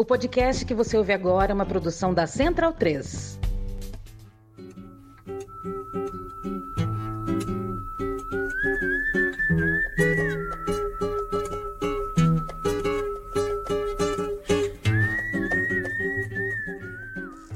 O 0.00 0.04
podcast 0.04 0.64
que 0.64 0.74
você 0.74 0.96
ouve 0.96 1.12
agora 1.12 1.50
é 1.50 1.54
uma 1.54 1.66
produção 1.66 2.14
da 2.14 2.24
Central 2.24 2.72
3. 2.72 3.36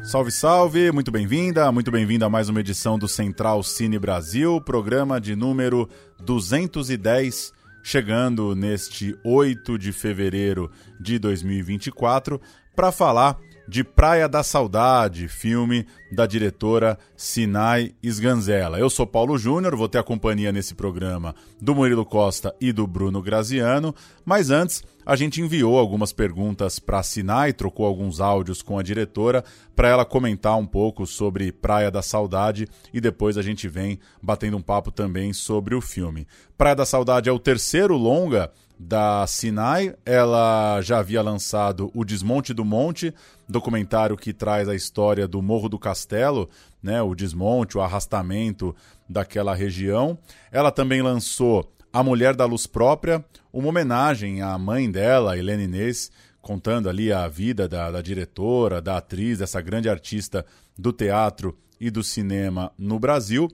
Salve, 0.02 0.32
salve! 0.32 0.90
Muito 0.90 1.12
bem-vinda, 1.12 1.70
muito 1.70 1.92
bem-vinda 1.92 2.26
a 2.26 2.28
mais 2.28 2.48
uma 2.48 2.58
edição 2.58 2.98
do 2.98 3.06
Central 3.06 3.62
Cine 3.62 4.00
Brasil, 4.00 4.60
programa 4.60 5.20
de 5.20 5.36
número 5.36 5.88
210, 6.18 7.52
chegando 7.82 8.54
neste 8.54 9.16
8 9.24 9.78
de 9.78 9.92
fevereiro 9.92 10.70
de 11.00 11.18
2024 11.18 12.40
para 12.74 12.92
falar 12.92 13.38
de 13.68 13.84
Praia 13.84 14.28
da 14.28 14.42
Saudade, 14.42 15.28
filme 15.28 15.86
da 16.10 16.26
diretora 16.26 16.98
Sinai 17.16 17.94
Sganzella. 18.02 18.78
Eu 18.78 18.90
sou 18.90 19.06
Paulo 19.06 19.38
Júnior, 19.38 19.76
vou 19.76 19.88
ter 19.88 19.98
a 19.98 20.02
companhia 20.02 20.52
nesse 20.52 20.74
programa 20.74 21.34
do 21.60 21.74
Murilo 21.74 22.04
Costa 22.04 22.54
e 22.60 22.72
do 22.72 22.86
Bruno 22.86 23.22
Graziano, 23.22 23.94
mas 24.24 24.50
antes 24.50 24.82
a 25.04 25.16
gente 25.16 25.40
enviou 25.40 25.78
algumas 25.78 26.12
perguntas 26.12 26.78
para 26.78 27.02
Sinai, 27.02 27.52
trocou 27.52 27.86
alguns 27.86 28.20
áudios 28.20 28.62
com 28.62 28.78
a 28.78 28.82
diretora 28.82 29.44
para 29.74 29.88
ela 29.88 30.04
comentar 30.04 30.56
um 30.56 30.66
pouco 30.66 31.06
sobre 31.06 31.50
Praia 31.50 31.90
da 31.90 32.02
Saudade 32.02 32.68
e 32.92 33.00
depois 33.00 33.36
a 33.36 33.42
gente 33.42 33.68
vem 33.68 33.98
batendo 34.22 34.56
um 34.56 34.62
papo 34.62 34.90
também 34.90 35.32
sobre 35.32 35.74
o 35.74 35.80
filme. 35.80 36.26
Praia 36.56 36.76
da 36.76 36.86
Saudade 36.86 37.28
é 37.28 37.32
o 37.32 37.38
terceiro 37.38 37.96
longa 37.96 38.50
da 38.78 39.26
Sinai. 39.26 39.94
Ela 40.04 40.80
já 40.82 40.98
havia 40.98 41.22
lançado 41.22 41.90
O 41.94 42.04
Desmonte 42.04 42.52
do 42.52 42.64
Monte, 42.64 43.14
documentário 43.52 44.16
que 44.16 44.32
traz 44.32 44.68
a 44.68 44.74
história 44.74 45.28
do 45.28 45.40
Morro 45.40 45.68
do 45.68 45.78
Castelo, 45.78 46.48
né, 46.82 47.00
o 47.00 47.14
desmonte, 47.14 47.78
o 47.78 47.80
arrastamento 47.80 48.74
daquela 49.08 49.54
região. 49.54 50.18
Ela 50.50 50.72
também 50.72 51.02
lançou 51.02 51.72
A 51.92 52.02
Mulher 52.02 52.34
da 52.34 52.44
Luz 52.44 52.66
Própria, 52.66 53.24
uma 53.52 53.68
homenagem 53.68 54.42
à 54.42 54.58
mãe 54.58 54.90
dela, 54.90 55.38
Helena 55.38 55.62
Inês, 55.62 56.10
contando 56.40 56.88
ali 56.88 57.12
a 57.12 57.28
vida 57.28 57.68
da, 57.68 57.90
da 57.92 58.02
diretora, 58.02 58.82
da 58.82 58.96
atriz, 58.96 59.38
dessa 59.38 59.60
grande 59.60 59.88
artista 59.88 60.44
do 60.76 60.92
teatro 60.92 61.56
e 61.80 61.90
do 61.90 62.02
cinema 62.02 62.72
no 62.76 62.98
Brasil. 62.98 63.48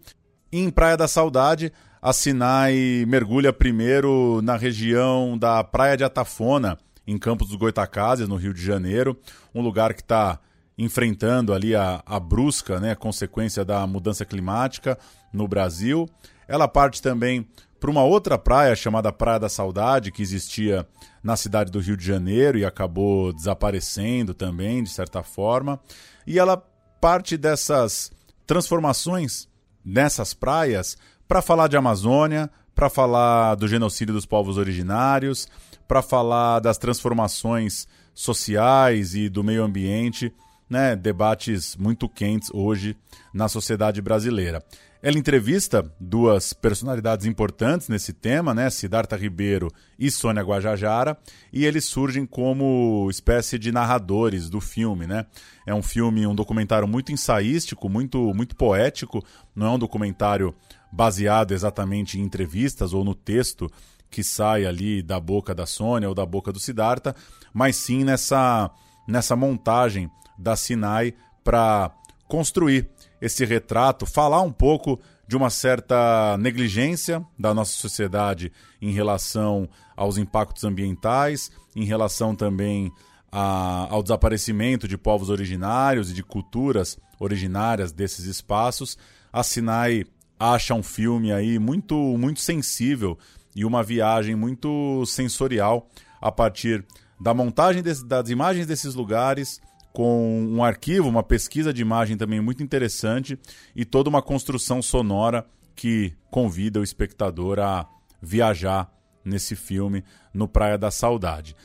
E 0.50 0.58
em 0.58 0.70
Praia 0.70 0.96
da 0.96 1.06
Saudade, 1.06 1.70
a 2.00 2.12
Sinai 2.12 3.04
mergulha 3.06 3.52
primeiro 3.52 4.40
na 4.42 4.56
região 4.56 5.36
da 5.36 5.62
Praia 5.64 5.96
de 5.96 6.04
Atafona, 6.04 6.78
em 7.08 7.16
Campos 7.16 7.48
dos 7.48 7.56
Goitacazes, 7.56 8.28
no 8.28 8.36
Rio 8.36 8.52
de 8.52 8.62
Janeiro, 8.62 9.18
um 9.54 9.62
lugar 9.62 9.94
que 9.94 10.02
está 10.02 10.38
enfrentando 10.76 11.54
ali 11.54 11.74
a, 11.74 12.02
a 12.04 12.20
brusca 12.20 12.78
né, 12.78 12.94
consequência 12.94 13.64
da 13.64 13.86
mudança 13.86 14.26
climática 14.26 14.98
no 15.32 15.48
Brasil. 15.48 16.06
Ela 16.46 16.68
parte 16.68 17.00
também 17.00 17.48
para 17.80 17.90
uma 17.90 18.04
outra 18.04 18.36
praia 18.36 18.76
chamada 18.76 19.10
Praia 19.10 19.40
da 19.40 19.48
Saudade, 19.48 20.12
que 20.12 20.20
existia 20.20 20.86
na 21.22 21.34
cidade 21.34 21.72
do 21.72 21.80
Rio 21.80 21.96
de 21.96 22.04
Janeiro 22.04 22.58
e 22.58 22.64
acabou 22.64 23.32
desaparecendo 23.32 24.34
também, 24.34 24.82
de 24.82 24.90
certa 24.90 25.22
forma. 25.22 25.80
E 26.26 26.38
ela 26.38 26.62
parte 27.00 27.38
dessas 27.38 28.12
transformações 28.46 29.48
nessas 29.82 30.34
praias 30.34 30.98
para 31.26 31.40
falar 31.40 31.68
de 31.68 31.76
Amazônia, 31.76 32.50
para 32.74 32.90
falar 32.90 33.54
do 33.54 33.66
genocídio 33.66 34.12
dos 34.12 34.26
povos 34.26 34.58
originários, 34.58 35.48
para 35.88 36.02
falar 36.02 36.60
das 36.60 36.76
transformações 36.76 37.88
sociais 38.14 39.14
e 39.14 39.28
do 39.28 39.42
meio 39.42 39.64
ambiente, 39.64 40.32
né, 40.68 40.94
debates 40.94 41.74
muito 41.76 42.08
quentes 42.08 42.50
hoje 42.52 42.94
na 43.32 43.48
sociedade 43.48 44.02
brasileira. 44.02 44.62
Ela 45.00 45.16
entrevista 45.16 45.88
duas 46.00 46.52
personalidades 46.52 47.24
importantes 47.24 47.88
nesse 47.88 48.12
tema, 48.12 48.52
né, 48.52 48.68
Siddhartha 48.68 49.16
Ribeiro 49.16 49.72
e 49.96 50.10
Sônia 50.10 50.42
Guajajara, 50.42 51.16
e 51.52 51.64
eles 51.64 51.84
surgem 51.84 52.26
como 52.26 53.08
espécie 53.08 53.58
de 53.58 53.70
narradores 53.70 54.50
do 54.50 54.60
filme, 54.60 55.06
né? 55.06 55.24
É 55.64 55.72
um 55.72 55.82
filme, 55.82 56.26
um 56.26 56.34
documentário 56.34 56.88
muito 56.88 57.12
ensaístico, 57.12 57.88
muito 57.88 58.34
muito 58.34 58.56
poético, 58.56 59.24
não 59.54 59.66
é 59.68 59.70
um 59.70 59.78
documentário 59.78 60.52
baseado 60.90 61.52
exatamente 61.52 62.18
em 62.18 62.22
entrevistas 62.22 62.92
ou 62.92 63.04
no 63.04 63.14
texto 63.14 63.70
que 64.10 64.22
sai 64.24 64.64
ali 64.64 65.02
da 65.02 65.20
boca 65.20 65.54
da 65.54 65.66
Sônia 65.66 66.08
ou 66.08 66.14
da 66.14 66.24
boca 66.24 66.52
do 66.52 66.60
Siddhartha, 66.60 67.14
mas 67.52 67.76
sim 67.76 68.04
nessa, 68.04 68.70
nessa 69.06 69.36
montagem 69.36 70.10
da 70.38 70.56
Sinai 70.56 71.14
para 71.44 71.90
construir 72.26 72.88
esse 73.20 73.44
retrato, 73.44 74.06
falar 74.06 74.42
um 74.42 74.52
pouco 74.52 75.00
de 75.26 75.36
uma 75.36 75.50
certa 75.50 76.36
negligência 76.38 77.24
da 77.38 77.52
nossa 77.52 77.72
sociedade 77.72 78.52
em 78.80 78.92
relação 78.92 79.68
aos 79.96 80.16
impactos 80.16 80.64
ambientais, 80.64 81.50
em 81.76 81.84
relação 81.84 82.34
também 82.34 82.90
a, 83.30 83.88
ao 83.90 84.02
desaparecimento 84.02 84.88
de 84.88 84.96
povos 84.96 85.28
originários 85.28 86.10
e 86.10 86.14
de 86.14 86.22
culturas 86.22 86.98
originárias 87.18 87.92
desses 87.92 88.24
espaços. 88.24 88.96
A 89.32 89.42
Sinai 89.42 90.04
acha 90.38 90.72
um 90.72 90.82
filme 90.82 91.32
aí 91.32 91.58
muito, 91.58 91.94
muito 92.16 92.40
sensível 92.40 93.18
e 93.58 93.64
uma 93.64 93.82
viagem 93.82 94.36
muito 94.36 95.04
sensorial 95.04 95.88
a 96.20 96.30
partir 96.30 96.86
da 97.20 97.34
montagem 97.34 97.82
das 97.82 98.30
imagens 98.30 98.68
desses 98.68 98.94
lugares, 98.94 99.60
com 99.92 100.46
um 100.48 100.62
arquivo, 100.62 101.08
uma 101.08 101.24
pesquisa 101.24 101.72
de 101.72 101.82
imagem 101.82 102.16
também 102.16 102.40
muito 102.40 102.62
interessante 102.62 103.36
e 103.74 103.84
toda 103.84 104.08
uma 104.08 104.22
construção 104.22 104.80
sonora 104.80 105.44
que 105.74 106.14
convida 106.30 106.78
o 106.78 106.84
espectador 106.84 107.58
a 107.58 107.84
viajar 108.22 108.92
nesse 109.24 109.56
filme 109.56 110.04
no 110.32 110.46
Praia 110.46 110.78
da 110.78 110.92
Saudade. 110.92 111.56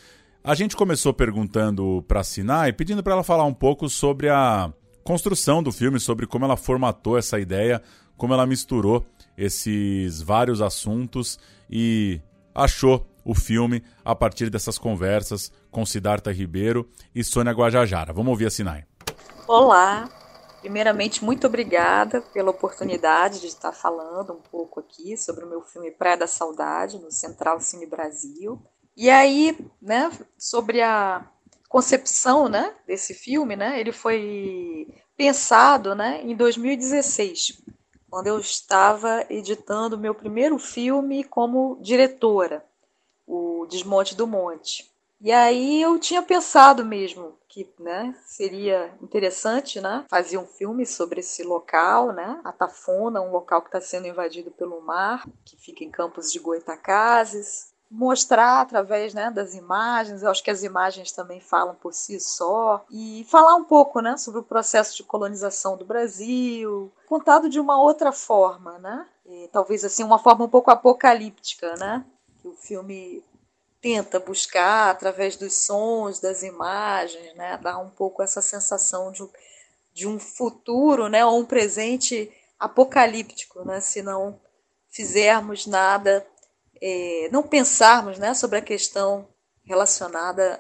A 0.44 0.56
gente 0.56 0.76
começou 0.76 1.14
perguntando 1.14 2.04
para 2.08 2.22
a 2.22 2.24
Sinai, 2.24 2.74
pedindo 2.74 3.04
para 3.04 3.14
ela 3.14 3.24
falar 3.24 3.46
um 3.46 3.54
pouco 3.54 3.88
sobre 3.88 4.30
a 4.30 4.74
construção 5.04 5.62
do 5.62 5.72
filme, 5.72 6.00
sobre 6.00 6.26
como 6.26 6.44
ela 6.44 6.58
formatou 6.58 7.20
essa 7.20 7.40
ideia 7.40 7.84
como 8.18 8.34
ela 8.34 8.46
misturou 8.46 9.06
esses 9.38 10.22
vários 10.22 10.62
assuntos 10.62 11.40
e 11.70 12.22
achou 12.54 13.06
o 13.26 13.34
filme 13.34 13.84
a 14.04 14.14
partir 14.14 14.50
dessas 14.50 14.78
conversas 14.78 15.52
com 15.72 15.86
Siddhartha 15.86 16.32
Ribeiro 16.32 16.88
e 17.16 17.24
Sônia 17.24 17.54
Guajajara. 17.54 18.14
Vamos 18.14 18.32
ouvir 18.32 18.48
a 18.48 18.52
Sinai. 18.52 18.86
Olá, 19.48 20.10
primeiramente 20.62 21.24
muito 21.24 21.48
obrigada 21.48 22.22
pela 22.22 22.52
oportunidade 22.52 23.40
de 23.40 23.48
estar 23.48 23.72
falando 23.72 24.34
um 24.34 24.42
pouco 24.52 24.80
aqui 24.80 25.18
sobre 25.18 25.46
o 25.46 25.50
meu 25.50 25.62
filme 25.62 25.92
Praia 25.92 26.18
da 26.18 26.28
Saudade 26.28 27.00
no 27.00 27.12
Central 27.12 27.60
Cine 27.60 27.86
Brasil. 27.86 28.62
E 28.96 29.10
aí, 29.10 29.58
né, 29.82 30.12
sobre 30.38 30.82
a 30.82 31.28
concepção, 31.68 32.48
né, 32.48 32.74
desse 32.86 33.14
filme, 33.14 33.56
né, 33.56 33.80
ele 33.80 33.92
foi 33.92 34.88
pensado, 35.18 35.96
né, 35.96 36.22
em 36.24 36.36
2016 36.36 37.63
quando 38.14 38.28
eu 38.28 38.38
estava 38.38 39.26
editando 39.28 39.98
meu 39.98 40.14
primeiro 40.14 40.60
filme 40.60 41.24
como 41.24 41.80
diretora, 41.82 42.64
o 43.26 43.66
Desmonte 43.68 44.14
do 44.14 44.28
Monte. 44.28 44.88
E 45.20 45.32
aí 45.32 45.82
eu 45.82 45.98
tinha 45.98 46.22
pensado 46.22 46.86
mesmo 46.86 47.36
que 47.50 47.68
né, 47.80 48.16
seria 48.24 48.94
interessante 49.02 49.82
né, 49.82 50.06
fazer 50.12 50.38
um 50.38 50.46
filme 50.46 50.86
sobre 50.86 51.22
esse 51.22 51.42
local, 51.42 52.14
né, 52.14 52.40
Atafona, 52.44 53.20
um 53.20 53.32
local 53.32 53.64
que 53.64 53.70
está 53.70 53.82
sendo 53.82 54.06
invadido 54.06 54.52
pelo 54.52 54.80
mar, 54.80 55.28
que 55.44 55.58
fica 55.58 55.84
em 55.84 55.90
Campos 55.90 56.32
de 56.32 56.38
Goitacazes, 56.38 57.73
mostrar 57.94 58.62
através 58.62 59.14
né, 59.14 59.30
das 59.30 59.54
imagens, 59.54 60.24
eu 60.24 60.32
acho 60.32 60.44
que 60.44 60.50
as 60.50 60.64
imagens 60.64 61.12
também 61.12 61.40
falam 61.40 61.76
por 61.76 61.94
si 61.94 62.20
só, 62.20 62.84
e 62.90 63.24
falar 63.30 63.56
um 63.56 63.64
pouco 63.64 64.00
né, 64.00 64.18
sobre 64.18 64.40
o 64.40 64.44
processo 64.44 64.98
de 64.98 65.04
colonização 65.04 65.78
do 65.78 65.86
Brasil, 65.86 66.92
contado 67.08 67.48
de 67.48 67.60
uma 67.60 67.80
outra 67.80 68.12
forma, 68.12 68.80
né? 68.80 69.08
E, 69.26 69.48
talvez 69.54 69.86
assim 69.86 70.04
uma 70.04 70.18
forma 70.18 70.44
um 70.44 70.50
pouco 70.50 70.72
apocalíptica, 70.72 71.76
né? 71.76 72.04
Que 72.42 72.48
o 72.48 72.56
filme 72.56 73.24
tenta 73.80 74.20
buscar 74.20 74.90
através 74.90 75.38
dos 75.38 75.54
sons, 75.54 76.20
das 76.20 76.42
imagens, 76.42 77.36
né? 77.36 77.58
Dar 77.58 77.78
um 77.78 77.92
pouco 77.92 78.24
essa 78.24 78.42
sensação 78.42 79.12
de, 79.12 79.24
de 79.94 80.08
um 80.08 80.20
futuro, 80.20 81.08
né? 81.08 81.24
Ou 81.24 81.40
um 81.40 81.46
presente 81.46 82.32
apocalíptico, 82.60 83.64
né? 83.64 83.80
Se 83.80 84.02
não 84.02 84.40
fizermos 84.90 85.68
nada 85.68 86.26
é, 86.86 87.30
não 87.32 87.42
pensarmos 87.42 88.20
né, 88.20 88.34
sobre 88.34 88.58
a 88.58 88.62
questão 88.62 89.26
relacionada 89.64 90.60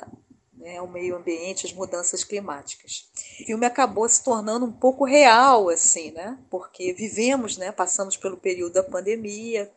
né, 0.54 0.78
ao 0.78 0.88
meio 0.88 1.18
ambiente, 1.18 1.66
às 1.66 1.74
mudanças 1.74 2.24
climáticas. 2.24 3.12
O 3.42 3.46
filme 3.46 3.66
acabou 3.66 4.08
se 4.08 4.24
tornando 4.24 4.66
um 4.66 4.72
pouco 4.72 5.04
real, 5.04 5.68
assim, 5.68 6.12
né? 6.12 6.40
Porque 6.50 6.94
vivemos, 6.94 7.58
né? 7.58 7.74
Passamos 7.74 8.16
pelo 8.16 8.38
período 8.38 8.72
da 8.72 8.84
pandemia, 8.84 9.70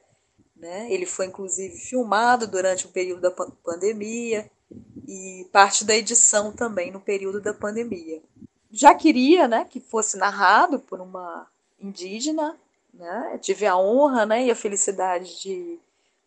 né? 0.55 0.87
Ele 0.89 1.05
foi 1.05 1.27
inclusive 1.27 1.77
filmado 1.77 2.47
durante 2.47 2.87
o 2.87 2.91
período 2.91 3.23
da 3.23 3.33
pandemia 3.33 4.49
e 5.09 5.49
parte 5.51 5.85
da 5.85 5.97
edição 5.97 6.53
também 6.53 6.93
no 6.93 7.01
período 7.01 7.41
da 7.41 7.53
pandemia. 7.53 8.23
Já 8.71 8.95
queria 8.95 9.49
né, 9.49 9.67
que 9.69 9.81
fosse 9.81 10.17
narrado 10.17 10.79
por 10.79 11.01
uma 11.01 11.49
indígena, 11.81 12.57
né? 12.95 13.37
tive 13.43 13.67
a 13.67 13.77
honra 13.77 14.25
né, 14.27 14.47
e 14.47 14.51
a 14.51 14.57
felicidade 14.57 15.41
de 15.41 15.81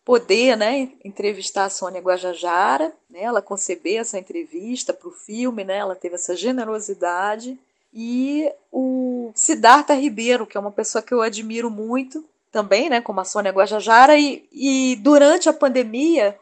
poder 0.04 0.56
né, 0.56 0.90
entrevistar 1.04 1.64
a 1.64 1.70
Sônia 1.70 2.00
Guajajara, 2.00 2.92
né, 3.08 3.22
ela 3.22 3.42
conceber 3.42 4.00
essa 4.00 4.18
entrevista 4.18 4.92
para 4.92 5.08
o 5.08 5.12
filme, 5.12 5.64
né, 5.64 5.78
ela 5.78 5.94
teve 5.94 6.14
essa 6.14 6.34
generosidade. 6.36 7.58
E 7.92 8.50
o 8.72 9.32
Siddhartha 9.34 9.94
Ribeiro, 9.94 10.46
que 10.46 10.56
é 10.56 10.60
uma 10.60 10.70
pessoa 10.70 11.02
que 11.02 11.12
eu 11.12 11.22
admiro 11.22 11.70
muito, 11.70 12.24
também, 12.50 12.88
né, 12.90 13.00
como 13.00 13.20
a 13.20 13.24
Sônia 13.24 13.52
Guajajara, 13.52 14.18
e, 14.18 14.44
e 14.52 14.96
durante 14.96 15.48
a 15.48 15.52
pandemia 15.52 16.36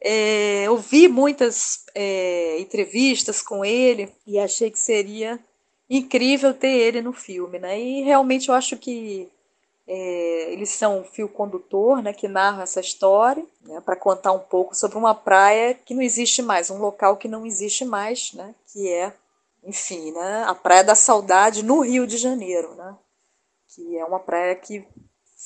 é, 0.00 0.64
eu 0.66 0.78
vi 0.78 1.08
muitas 1.08 1.84
é, 1.94 2.58
entrevistas 2.58 3.42
com 3.42 3.64
ele 3.64 4.08
e 4.26 4.38
achei 4.38 4.70
que 4.70 4.78
seria 4.78 5.38
incrível 5.88 6.54
ter 6.54 6.70
ele 6.70 7.02
no 7.02 7.12
filme, 7.12 7.58
né? 7.58 7.78
E 7.78 8.02
realmente 8.02 8.48
eu 8.48 8.54
acho 8.54 8.76
que 8.76 9.28
é, 9.92 10.52
eles 10.52 10.68
são 10.68 11.00
um 11.00 11.04
fio 11.04 11.28
condutor, 11.28 12.00
né, 12.00 12.12
que 12.12 12.28
narra 12.28 12.62
essa 12.62 12.78
história, 12.78 13.44
né, 13.62 13.80
para 13.80 13.96
contar 13.96 14.30
um 14.30 14.38
pouco 14.38 14.72
sobre 14.72 14.96
uma 14.96 15.16
praia 15.16 15.74
que 15.74 15.92
não 15.92 16.00
existe 16.00 16.40
mais, 16.42 16.70
um 16.70 16.78
local 16.78 17.16
que 17.16 17.26
não 17.26 17.44
existe 17.44 17.84
mais, 17.84 18.32
né, 18.32 18.54
que 18.72 18.88
é, 18.88 19.12
enfim, 19.64 20.12
né, 20.12 20.44
a 20.46 20.54
Praia 20.54 20.84
da 20.84 20.94
Saudade 20.94 21.64
no 21.64 21.80
Rio 21.80 22.06
de 22.06 22.18
Janeiro, 22.18 22.72
né, 22.76 22.96
que 23.74 23.98
é 23.98 24.04
uma 24.04 24.20
praia 24.20 24.54
que 24.54 24.86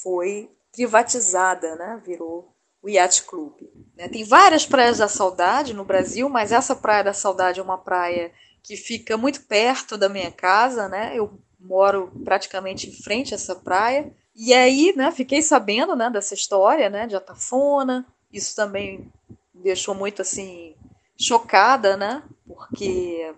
foi 0.02 0.50
privatizada, 0.70 1.74
né, 1.76 2.02
virou 2.04 2.52
o 2.82 2.88
Yacht 2.90 3.22
Club. 3.22 3.54
Né. 3.96 4.10
Tem 4.10 4.24
várias 4.24 4.66
praias 4.66 4.98
da 4.98 5.08
saudade 5.08 5.72
no 5.72 5.86
Brasil, 5.86 6.28
mas 6.28 6.52
essa 6.52 6.76
Praia 6.76 7.02
da 7.02 7.14
Saudade 7.14 7.60
é 7.60 7.62
uma 7.62 7.78
praia 7.78 8.30
que 8.62 8.76
fica 8.76 9.16
muito 9.16 9.40
perto 9.44 9.96
da 9.96 10.10
minha 10.10 10.30
casa, 10.30 10.86
né, 10.86 11.14
eu 11.14 11.32
moro 11.58 12.12
praticamente 12.22 12.90
em 12.90 12.92
frente 12.92 13.32
a 13.32 13.36
essa 13.36 13.54
praia, 13.54 14.12
e 14.34 14.52
aí, 14.52 14.92
né, 14.96 15.10
fiquei 15.10 15.42
sabendo, 15.42 15.94
né, 15.94 16.10
dessa 16.10 16.34
história, 16.34 16.90
né, 16.90 17.06
de 17.06 17.16
Atafona. 17.16 18.04
Isso 18.32 18.56
também 18.56 19.10
me 19.54 19.62
deixou 19.62 19.94
muito 19.94 20.22
assim 20.22 20.74
chocada, 21.16 21.96
né? 21.96 22.22
Porque 22.46 23.34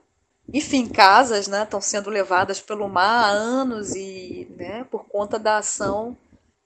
enfim, 0.52 0.88
casas, 0.88 1.48
né, 1.48 1.64
estão 1.64 1.81
sendo 1.81 2.08
levadas 2.08 2.60
pelo 2.60 2.88
mar 2.88 3.25
há 3.25 3.31
anos 3.31 3.94
e, 3.94 4.46
né, 4.56 4.84
por 4.84 5.04
conta 5.04 5.38
da 5.38 5.58
ação 5.58 6.16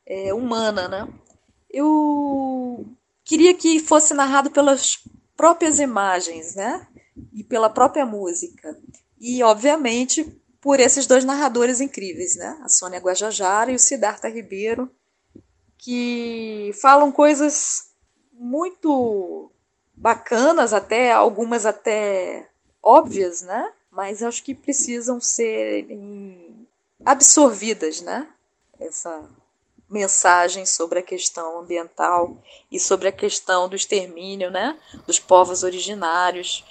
é, 0.06 0.34
humana, 0.34 0.86
né? 0.86 1.08
Eu 1.68 2.84
queria 3.24 3.54
que 3.54 3.78
fosse 3.80 4.12
narrado 4.12 4.50
pelas 4.50 4.98
próprias 5.36 5.78
imagens, 5.78 6.54
né? 6.56 6.86
E 7.32 7.42
pela 7.42 7.70
própria 7.70 8.04
música. 8.04 8.76
E, 9.18 9.42
obviamente, 9.42 10.39
por 10.60 10.78
esses 10.78 11.06
dois 11.06 11.24
narradores 11.24 11.80
incríveis, 11.80 12.36
né? 12.36 12.58
A 12.62 12.68
Sônia 12.68 13.00
Guajajara 13.00 13.72
e 13.72 13.74
o 13.74 13.78
Siddhartha 13.78 14.28
Ribeiro, 14.28 14.90
que 15.78 16.70
falam 16.80 17.10
coisas 17.10 17.90
muito 18.32 19.50
bacanas, 19.94 20.72
até 20.72 21.12
algumas 21.12 21.64
até 21.64 22.48
óbvias, 22.82 23.42
né? 23.42 23.72
Mas 23.90 24.22
acho 24.22 24.42
que 24.44 24.54
precisam 24.54 25.20
ser 25.20 25.86
absorvidas, 27.04 28.00
né? 28.00 28.28
Essa 28.78 29.28
mensagem 29.90 30.64
sobre 30.64 31.00
a 31.00 31.02
questão 31.02 31.60
ambiental 31.60 32.40
e 32.70 32.78
sobre 32.78 33.08
a 33.08 33.12
questão 33.12 33.69
do 33.69 33.75
extermínio, 33.75 34.50
né? 34.50 34.78
Dos 35.06 35.19
povos 35.19 35.62
originários 35.62 36.64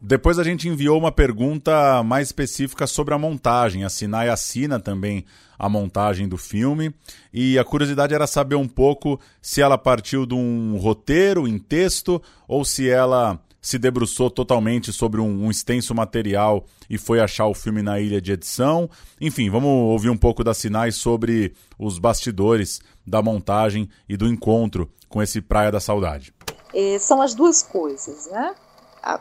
depois 0.00 0.38
a 0.38 0.44
gente 0.44 0.68
enviou 0.68 0.98
uma 0.98 1.12
pergunta 1.12 2.02
mais 2.02 2.28
específica 2.28 2.86
sobre 2.86 3.14
a 3.14 3.18
montagem. 3.18 3.84
A 3.84 3.88
Sinai 3.88 4.28
assina 4.28 4.80
também 4.80 5.24
a 5.58 5.68
montagem 5.68 6.26
do 6.28 6.36
filme. 6.36 6.92
E 7.32 7.58
a 7.58 7.64
curiosidade 7.64 8.14
era 8.14 8.26
saber 8.26 8.56
um 8.56 8.66
pouco 8.66 9.20
se 9.42 9.60
ela 9.60 9.76
partiu 9.76 10.24
de 10.24 10.34
um 10.34 10.76
roteiro 10.78 11.46
em 11.46 11.58
texto 11.58 12.20
ou 12.48 12.64
se 12.64 12.88
ela 12.88 13.38
se 13.60 13.78
debruçou 13.78 14.30
totalmente 14.30 14.92
sobre 14.92 15.20
um, 15.20 15.44
um, 15.44 15.50
extenso 15.50 15.94
material 15.94 16.64
e 16.88 16.96
foi 16.96 17.20
achar 17.20 17.46
o 17.46 17.54
filme 17.54 17.82
na 17.82 18.00
ilha 18.00 18.20
de 18.20 18.32
edição. 18.32 18.88
Enfim, 19.20 19.50
vamos 19.50 19.70
ouvir 19.70 20.10
um 20.10 20.16
pouco 20.16 20.42
das 20.42 20.58
sinais 20.58 20.96
sobre 20.96 21.54
os 21.78 21.98
bastidores 21.98 22.80
da 23.06 23.22
montagem 23.22 23.88
e 24.08 24.16
do 24.16 24.26
encontro 24.26 24.90
com 25.08 25.22
esse 25.22 25.40
Praia 25.40 25.70
da 25.70 25.80
Saudade. 25.80 26.32
É, 26.74 26.98
são 26.98 27.20
as 27.20 27.34
duas 27.34 27.62
coisas, 27.62 28.28
né? 28.30 28.54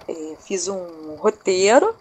é, 0.07 0.35
fiz 0.37 0.67
um 0.67 1.15
roteiro 1.15 1.95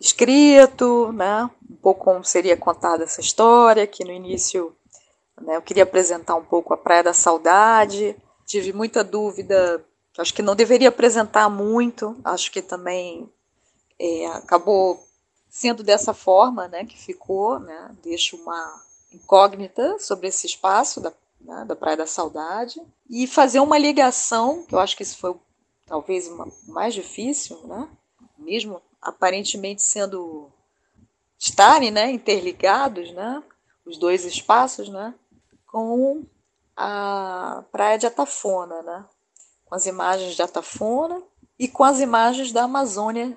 escrito, 0.00 1.12
né, 1.12 1.48
um 1.70 1.76
pouco 1.76 2.04
como 2.04 2.24
seria 2.24 2.56
contada 2.56 3.04
essa 3.04 3.20
história, 3.20 3.86
que 3.86 4.04
no 4.04 4.12
início 4.12 4.74
né, 5.40 5.56
eu 5.56 5.62
queria 5.62 5.84
apresentar 5.84 6.34
um 6.34 6.44
pouco 6.44 6.74
a 6.74 6.76
Praia 6.76 7.04
da 7.04 7.12
Saudade, 7.12 8.16
tive 8.46 8.72
muita 8.72 9.02
dúvida, 9.02 9.84
acho 10.22 10.34
que 10.34 10.42
não 10.42 10.56
deveria 10.56 10.88
apresentar 10.88 11.48
muito, 11.48 12.16
acho 12.24 12.50
que 12.50 12.62
também 12.62 13.30
é, 13.98 14.26
acabou 14.28 15.04
sendo 15.48 15.82
dessa 15.82 16.12
forma 16.12 16.68
né, 16.68 16.84
que 16.84 16.98
ficou, 16.98 17.58
né, 17.58 17.94
deixo 18.02 18.36
uma 18.36 18.82
incógnita 19.12 19.98
sobre 19.98 20.28
esse 20.28 20.46
espaço 20.46 21.00
da, 21.00 21.12
né, 21.40 21.64
da 21.66 21.74
Praia 21.74 21.96
da 21.96 22.06
Saudade, 22.06 22.80
e 23.08 23.26
fazer 23.26 23.60
uma 23.60 23.78
ligação, 23.78 24.64
que 24.64 24.74
eu 24.74 24.78
acho 24.78 24.96
que 24.96 25.02
isso 25.02 25.18
foi 25.18 25.34
talvez 25.86 26.28
uma, 26.28 26.46
mais 26.66 26.92
difícil, 26.92 27.58
né? 27.64 27.88
mesmo 28.36 28.82
aparentemente 29.00 29.82
sendo 29.82 30.50
estarem 31.38 31.90
né, 31.90 32.10
interligados, 32.10 33.12
né, 33.12 33.42
os 33.84 33.98
dois 33.98 34.24
espaços, 34.24 34.88
né, 34.88 35.14
com 35.66 36.24
a 36.76 37.64
praia 37.70 37.98
de 37.98 38.06
Atafona, 38.06 38.82
né, 38.82 39.04
com 39.66 39.74
as 39.74 39.86
imagens 39.86 40.34
de 40.34 40.42
Atafona 40.42 41.22
e 41.58 41.68
com 41.68 41.84
as 41.84 42.00
imagens 42.00 42.52
da 42.52 42.62
Amazônia 42.62 43.36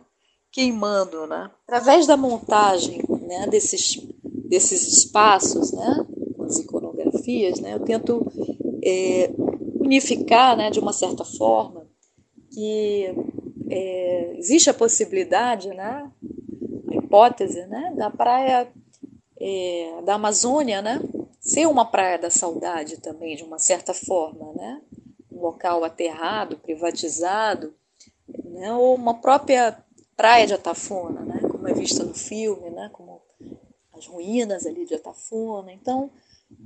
queimando, 0.52 1.28
né. 1.28 1.52
Através 1.68 2.08
da 2.08 2.16
montagem 2.16 3.02
né, 3.28 3.48
desses, 3.48 3.98
desses 4.24 4.88
espaços, 4.88 5.72
né, 5.74 6.06
as 6.46 6.58
iconografias, 6.60 7.60
né, 7.60 7.74
eu 7.74 7.80
tento 7.82 8.26
é, 8.84 9.32
unificar, 9.80 10.56
né, 10.56 10.70
de 10.70 10.80
uma 10.80 10.94
certa 10.94 11.24
forma, 11.24 11.88
que 12.52 13.06
é, 13.70 14.36
existe 14.38 14.70
a 14.70 14.74
possibilidade, 14.74 15.70
né, 15.70 16.12
a 16.90 16.96
hipótese, 16.96 17.66
né, 17.68 17.94
da 17.96 18.10
praia 18.10 18.72
é, 19.40 20.02
da 20.04 20.16
Amazônia, 20.16 20.82
né, 20.82 21.00
ser 21.40 21.68
uma 21.68 21.86
praia 21.86 22.18
da 22.18 22.30
saudade 22.30 22.98
também, 22.98 23.36
de 23.36 23.44
uma 23.44 23.60
certa 23.60 23.94
forma, 23.94 24.52
né, 24.54 24.82
local 25.40 25.84
aterrado, 25.84 26.58
privatizado, 26.58 27.74
né, 28.46 28.72
ou 28.74 28.96
uma 28.96 29.16
própria 29.16 29.84
praia 30.16 30.46
de 30.46 30.54
Atafona, 30.54 31.22
né, 31.22 31.40
como 31.50 31.68
é 31.68 31.74
vista 31.74 32.04
no 32.04 32.14
filme, 32.14 32.70
né, 32.70 32.90
como 32.94 33.22
as 33.94 34.06
ruínas 34.06 34.66
ali 34.66 34.86
de 34.86 34.96
Atafona, 34.96 35.72
então, 35.72 36.10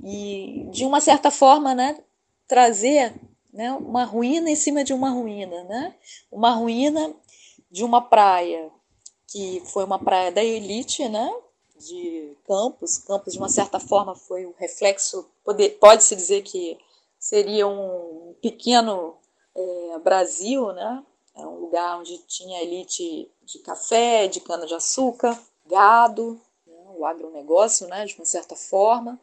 e 0.02 0.68
de 0.70 0.84
uma 0.84 1.00
certa 1.00 1.30
forma, 1.30 1.74
né, 1.74 1.98
trazer 2.46 3.14
né? 3.54 3.70
uma 3.72 4.04
ruína 4.04 4.50
em 4.50 4.56
cima 4.56 4.82
de 4.82 4.92
uma 4.92 5.10
ruína, 5.10 5.62
né? 5.64 5.94
uma 6.30 6.50
ruína 6.50 7.14
de 7.70 7.84
uma 7.84 8.02
praia 8.02 8.70
que 9.28 9.62
foi 9.66 9.84
uma 9.84 9.98
praia 9.98 10.32
da 10.32 10.42
elite, 10.42 11.08
né? 11.08 11.32
de 11.78 12.36
Campos. 12.46 12.98
Campos, 12.98 13.32
de 13.32 13.38
uma 13.38 13.48
certa 13.48 13.78
forma, 13.78 14.14
foi 14.14 14.44
o 14.44 14.54
reflexo, 14.58 15.28
pode-se 15.80 16.16
dizer 16.16 16.42
que 16.42 16.78
seria 17.24 17.66
um 17.66 18.34
pequeno 18.42 19.16
é, 19.56 19.98
Brasil, 20.00 20.74
né? 20.74 21.02
É 21.34 21.46
um 21.46 21.58
lugar 21.58 21.98
onde 21.98 22.18
tinha 22.26 22.62
elite 22.62 23.30
de 23.42 23.60
café, 23.60 24.28
de 24.28 24.40
cana-de-açúcar, 24.40 25.40
gado, 25.64 26.38
né? 26.66 26.84
o 26.94 27.06
agronegócio, 27.06 27.88
né? 27.88 28.04
de 28.04 28.14
uma 28.16 28.26
certa 28.26 28.54
forma, 28.54 29.18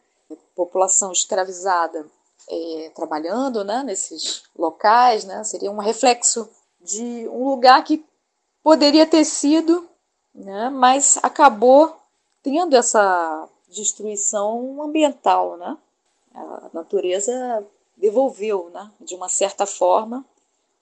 população 0.56 1.12
escravizada 1.12 2.08
é, 2.50 2.92
trabalhando 2.96 3.64
né, 3.64 3.84
nesses 3.84 4.46
locais, 4.58 5.24
né, 5.24 5.44
seria 5.44 5.72
um 5.72 5.78
reflexo 5.78 6.50
de 6.82 7.28
um 7.30 7.50
lugar 7.50 7.84
que 7.84 8.04
poderia 8.64 9.06
ter 9.06 9.24
sido, 9.26 9.88
né, 10.34 10.72
mas 10.72 11.20
acabou 11.22 11.96
tendo 12.42 12.76
essa 12.76 13.48
destruição 13.70 14.82
ambiental. 14.82 15.56
Né? 15.56 15.78
A 16.34 16.70
natureza 16.74 17.64
devolveu, 18.02 18.70
né, 18.74 18.92
de 19.00 19.16
uma 19.16 19.30
certa 19.30 19.66
forma, 19.66 20.26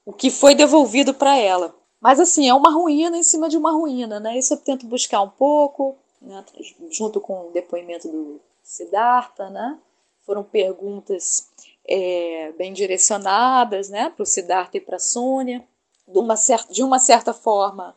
o 0.05 0.13
que 0.13 0.31
foi 0.31 0.55
devolvido 0.55 1.13
para 1.13 1.37
ela. 1.37 1.75
Mas 2.01 2.19
assim, 2.19 2.47
é 2.47 2.53
uma 2.53 2.71
ruína 2.71 3.17
em 3.17 3.23
cima 3.23 3.49
de 3.49 3.57
uma 3.57 3.71
ruína, 3.71 4.19
né? 4.19 4.37
Isso 4.37 4.53
eu 4.53 4.57
tento 4.57 4.87
buscar 4.87 5.21
um 5.21 5.29
pouco, 5.29 5.97
né? 6.21 6.43
junto 6.89 7.19
com 7.19 7.47
o 7.47 7.51
depoimento 7.51 8.07
do 8.07 8.39
Siddhartha, 8.63 9.49
né? 9.49 9.77
Foram 10.25 10.43
perguntas 10.43 11.49
é, 11.89 12.53
bem 12.57 12.71
direcionadas 12.71 13.89
né, 13.89 14.11
para 14.11 14.21
o 14.21 14.25
Siddhartha 14.25 14.77
e 14.77 14.81
para 14.81 14.97
a 14.97 14.99
Sônia, 14.99 15.67
de 16.07 16.19
uma 16.19 16.37
certa, 16.37 16.71
de 16.71 16.83
uma 16.83 16.99
certa 16.99 17.33
forma, 17.33 17.95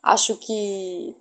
acho 0.00 0.36
que 0.36 1.16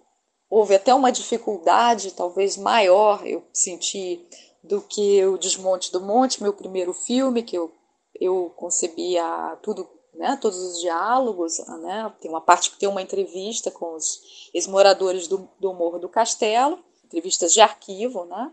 houve 0.50 0.76
até 0.76 0.94
uma 0.94 1.12
dificuldade, 1.12 2.14
talvez 2.14 2.56
maior, 2.56 3.26
eu 3.26 3.44
senti, 3.52 4.24
do 4.64 4.82
que 4.82 5.26
o 5.26 5.38
Desmonte 5.38 5.92
do 5.92 6.00
Monte, 6.00 6.42
meu 6.42 6.54
primeiro 6.54 6.94
filme, 6.94 7.44
que 7.44 7.58
eu, 7.58 7.72
eu 8.20 8.54
concebia 8.56 9.58
tudo, 9.62 9.88
né, 10.14 10.38
todos 10.42 10.58
os 10.58 10.80
diálogos, 10.80 11.60
né, 11.82 12.12
tem 12.22 12.32
uma 12.32 12.42
parte 12.42 12.72
que 12.72 12.78
tem 12.78 12.88
uma 12.88 13.02
entrevista 13.02 13.70
com 13.70 13.96
os 13.96 14.50
ex-moradores 14.54 15.28
do, 15.28 15.50
do 15.60 15.74
Morro 15.74 16.00
do 16.00 16.08
Castelo, 16.08 16.80
entrevistas 17.04 17.54
de 17.54 17.60
arquivo, 17.60 18.24
né, 18.26 18.52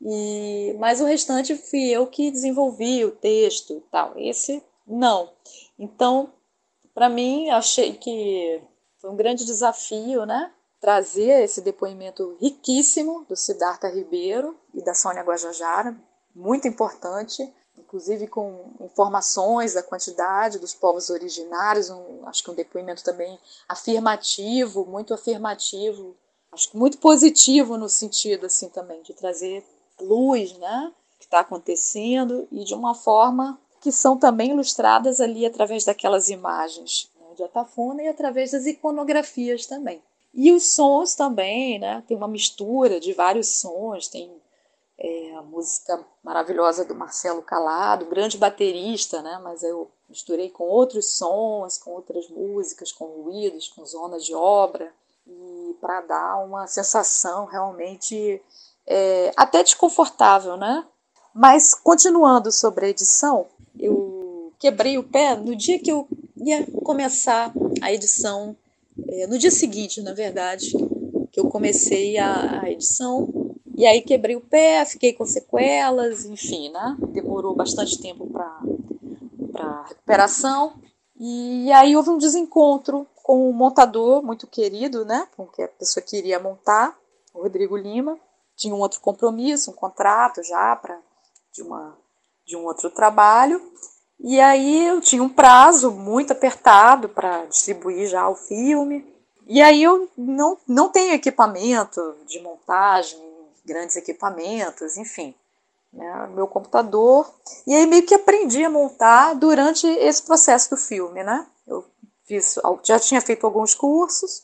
e, 0.00 0.76
mas 0.78 1.00
o 1.00 1.06
restante 1.06 1.56
fui 1.56 1.88
eu 1.88 2.06
que 2.06 2.30
desenvolvi 2.30 3.04
o 3.04 3.12
texto 3.12 3.72
e 3.72 3.80
tal. 3.90 4.12
Esse 4.18 4.62
não. 4.86 5.32
Então, 5.78 6.30
para 6.92 7.08
mim, 7.08 7.48
achei 7.48 7.94
que 7.94 8.60
foi 8.98 9.10
um 9.10 9.16
grande 9.16 9.44
desafio, 9.44 10.26
né? 10.26 10.52
Trazer 10.84 11.42
esse 11.42 11.62
depoimento 11.62 12.36
riquíssimo 12.38 13.24
do 13.26 13.34
Siddhartha 13.34 13.88
Ribeiro 13.88 14.54
e 14.74 14.82
da 14.82 14.92
Sônia 14.92 15.22
Guajajara, 15.22 15.96
muito 16.36 16.68
importante, 16.68 17.50
inclusive 17.78 18.26
com 18.26 18.66
informações 18.80 19.72
da 19.72 19.82
quantidade 19.82 20.58
dos 20.58 20.74
povos 20.74 21.08
originários, 21.08 21.88
um, 21.88 22.28
acho 22.28 22.44
que 22.44 22.50
um 22.50 22.54
depoimento 22.54 23.02
também 23.02 23.38
afirmativo, 23.66 24.84
muito 24.84 25.14
afirmativo, 25.14 26.14
acho 26.52 26.70
que 26.70 26.76
muito 26.76 26.98
positivo 26.98 27.78
no 27.78 27.88
sentido 27.88 28.44
assim 28.44 28.68
também 28.68 29.00
de 29.00 29.14
trazer 29.14 29.64
luz, 29.98 30.52
né, 30.58 30.92
que 31.18 31.24
está 31.24 31.40
acontecendo 31.40 32.46
e 32.52 32.62
de 32.62 32.74
uma 32.74 32.94
forma 32.94 33.58
que 33.80 33.90
são 33.90 34.18
também 34.18 34.50
ilustradas 34.50 35.18
ali 35.18 35.46
através 35.46 35.86
daquelas 35.86 36.28
imagens 36.28 37.10
né, 37.18 37.34
de 37.36 37.42
Atafona 37.42 38.02
e 38.02 38.08
através 38.08 38.50
das 38.50 38.66
iconografias 38.66 39.64
também. 39.64 40.02
E 40.34 40.52
os 40.52 40.66
sons 40.66 41.14
também, 41.14 41.78
né, 41.78 42.02
tem 42.08 42.16
uma 42.16 42.26
mistura 42.26 42.98
de 42.98 43.12
vários 43.12 43.48
sons, 43.48 44.08
tem 44.08 44.30
é, 44.98 45.34
a 45.36 45.42
música 45.42 46.04
maravilhosa 46.22 46.84
do 46.84 46.94
Marcelo 46.94 47.40
Calado, 47.40 48.06
grande 48.06 48.36
baterista, 48.36 49.22
né, 49.22 49.40
mas 49.42 49.62
eu 49.62 49.88
misturei 50.08 50.50
com 50.50 50.64
outros 50.64 51.10
sons, 51.10 51.78
com 51.78 51.92
outras 51.92 52.28
músicas, 52.28 52.92
com 52.92 53.04
ruídos, 53.22 53.68
com 53.68 53.86
zonas 53.86 54.24
de 54.24 54.34
obra, 54.34 54.92
e 55.26 55.76
para 55.80 56.00
dar 56.02 56.44
uma 56.44 56.66
sensação 56.66 57.46
realmente 57.46 58.42
é, 58.86 59.32
até 59.36 59.62
desconfortável, 59.62 60.56
né? 60.56 60.86
Mas 61.34 61.74
continuando 61.74 62.52
sobre 62.52 62.86
a 62.86 62.88
edição, 62.88 63.46
eu 63.78 64.52
quebrei 64.58 64.98
o 64.98 65.02
pé 65.02 65.34
no 65.36 65.56
dia 65.56 65.78
que 65.78 65.90
eu 65.90 66.06
ia 66.36 66.66
começar 66.84 67.52
a 67.82 67.92
edição, 67.92 68.56
é, 69.08 69.26
no 69.26 69.38
dia 69.38 69.50
seguinte, 69.50 70.00
na 70.02 70.12
verdade, 70.12 70.72
que 71.30 71.40
eu 71.40 71.48
comecei 71.48 72.16
a, 72.18 72.62
a 72.62 72.70
edição. 72.70 73.54
E 73.76 73.86
aí 73.86 74.02
quebrei 74.02 74.36
o 74.36 74.40
pé, 74.40 74.84
fiquei 74.84 75.12
com 75.12 75.26
sequelas, 75.26 76.24
enfim, 76.24 76.70
né? 76.70 76.96
Demorou 77.12 77.56
bastante 77.56 78.00
tempo 78.00 78.26
para 78.26 79.84
recuperação. 79.88 80.74
E 81.18 81.70
aí 81.72 81.96
houve 81.96 82.10
um 82.10 82.18
desencontro 82.18 83.06
com 83.22 83.48
um 83.48 83.52
montador 83.52 84.22
muito 84.22 84.46
querido, 84.46 85.04
né? 85.04 85.26
Com 85.36 85.46
que 85.46 85.62
a 85.62 85.68
pessoa 85.68 86.04
queria 86.04 86.38
montar, 86.38 86.96
o 87.32 87.42
Rodrigo 87.42 87.76
Lima 87.76 88.18
tinha 88.56 88.74
um 88.74 88.80
outro 88.80 89.00
compromisso, 89.00 89.70
um 89.70 89.74
contrato 89.74 90.42
já 90.42 90.76
para 90.76 90.98
de 91.52 91.62
uma 91.62 91.96
de 92.46 92.56
um 92.56 92.64
outro 92.64 92.90
trabalho. 92.90 93.60
E 94.26 94.40
aí 94.40 94.86
eu 94.86 95.02
tinha 95.02 95.22
um 95.22 95.28
prazo 95.28 95.90
muito 95.90 96.32
apertado 96.32 97.10
para 97.10 97.44
distribuir 97.44 98.08
já 98.08 98.26
o 98.26 98.34
filme. 98.34 99.04
E 99.46 99.60
aí 99.60 99.82
eu 99.82 100.08
não, 100.16 100.56
não 100.66 100.88
tenho 100.88 101.12
equipamento 101.12 102.00
de 102.26 102.40
montagem, 102.40 103.20
grandes 103.66 103.96
equipamentos, 103.96 104.96
enfim. 104.96 105.34
Né, 105.92 106.26
meu 106.34 106.46
computador. 106.46 107.30
E 107.66 107.74
aí 107.74 107.84
meio 107.84 108.06
que 108.06 108.14
aprendi 108.14 108.64
a 108.64 108.70
montar 108.70 109.34
durante 109.34 109.86
esse 109.86 110.22
processo 110.22 110.70
do 110.70 110.78
filme, 110.78 111.22
né? 111.22 111.46
Eu 111.66 111.84
fiz, 112.26 112.58
já 112.82 112.98
tinha 112.98 113.20
feito 113.20 113.44
alguns 113.44 113.74
cursos 113.74 114.40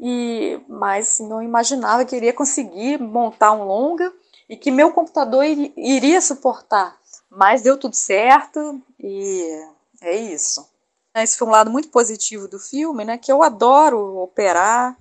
e 0.00 0.60
mas 0.68 1.20
não 1.20 1.40
imaginava 1.40 2.04
que 2.04 2.16
iria 2.16 2.32
conseguir 2.32 3.00
montar 3.00 3.52
um 3.52 3.62
longa 3.62 4.12
e 4.48 4.56
que 4.56 4.72
meu 4.72 4.90
computador 4.90 5.44
iria 5.44 6.20
suportar. 6.20 6.99
Mas 7.30 7.62
deu 7.62 7.78
tudo 7.78 7.94
certo 7.94 8.82
e 8.98 9.42
é 10.00 10.16
isso. 10.16 10.68
Esse 11.14 11.38
foi 11.38 11.46
um 11.46 11.52
lado 11.52 11.70
muito 11.70 11.88
positivo 11.88 12.48
do 12.48 12.58
filme, 12.58 13.04
né? 13.04 13.16
Que 13.16 13.30
eu 13.30 13.42
adoro 13.42 14.18
operar, 14.18 14.96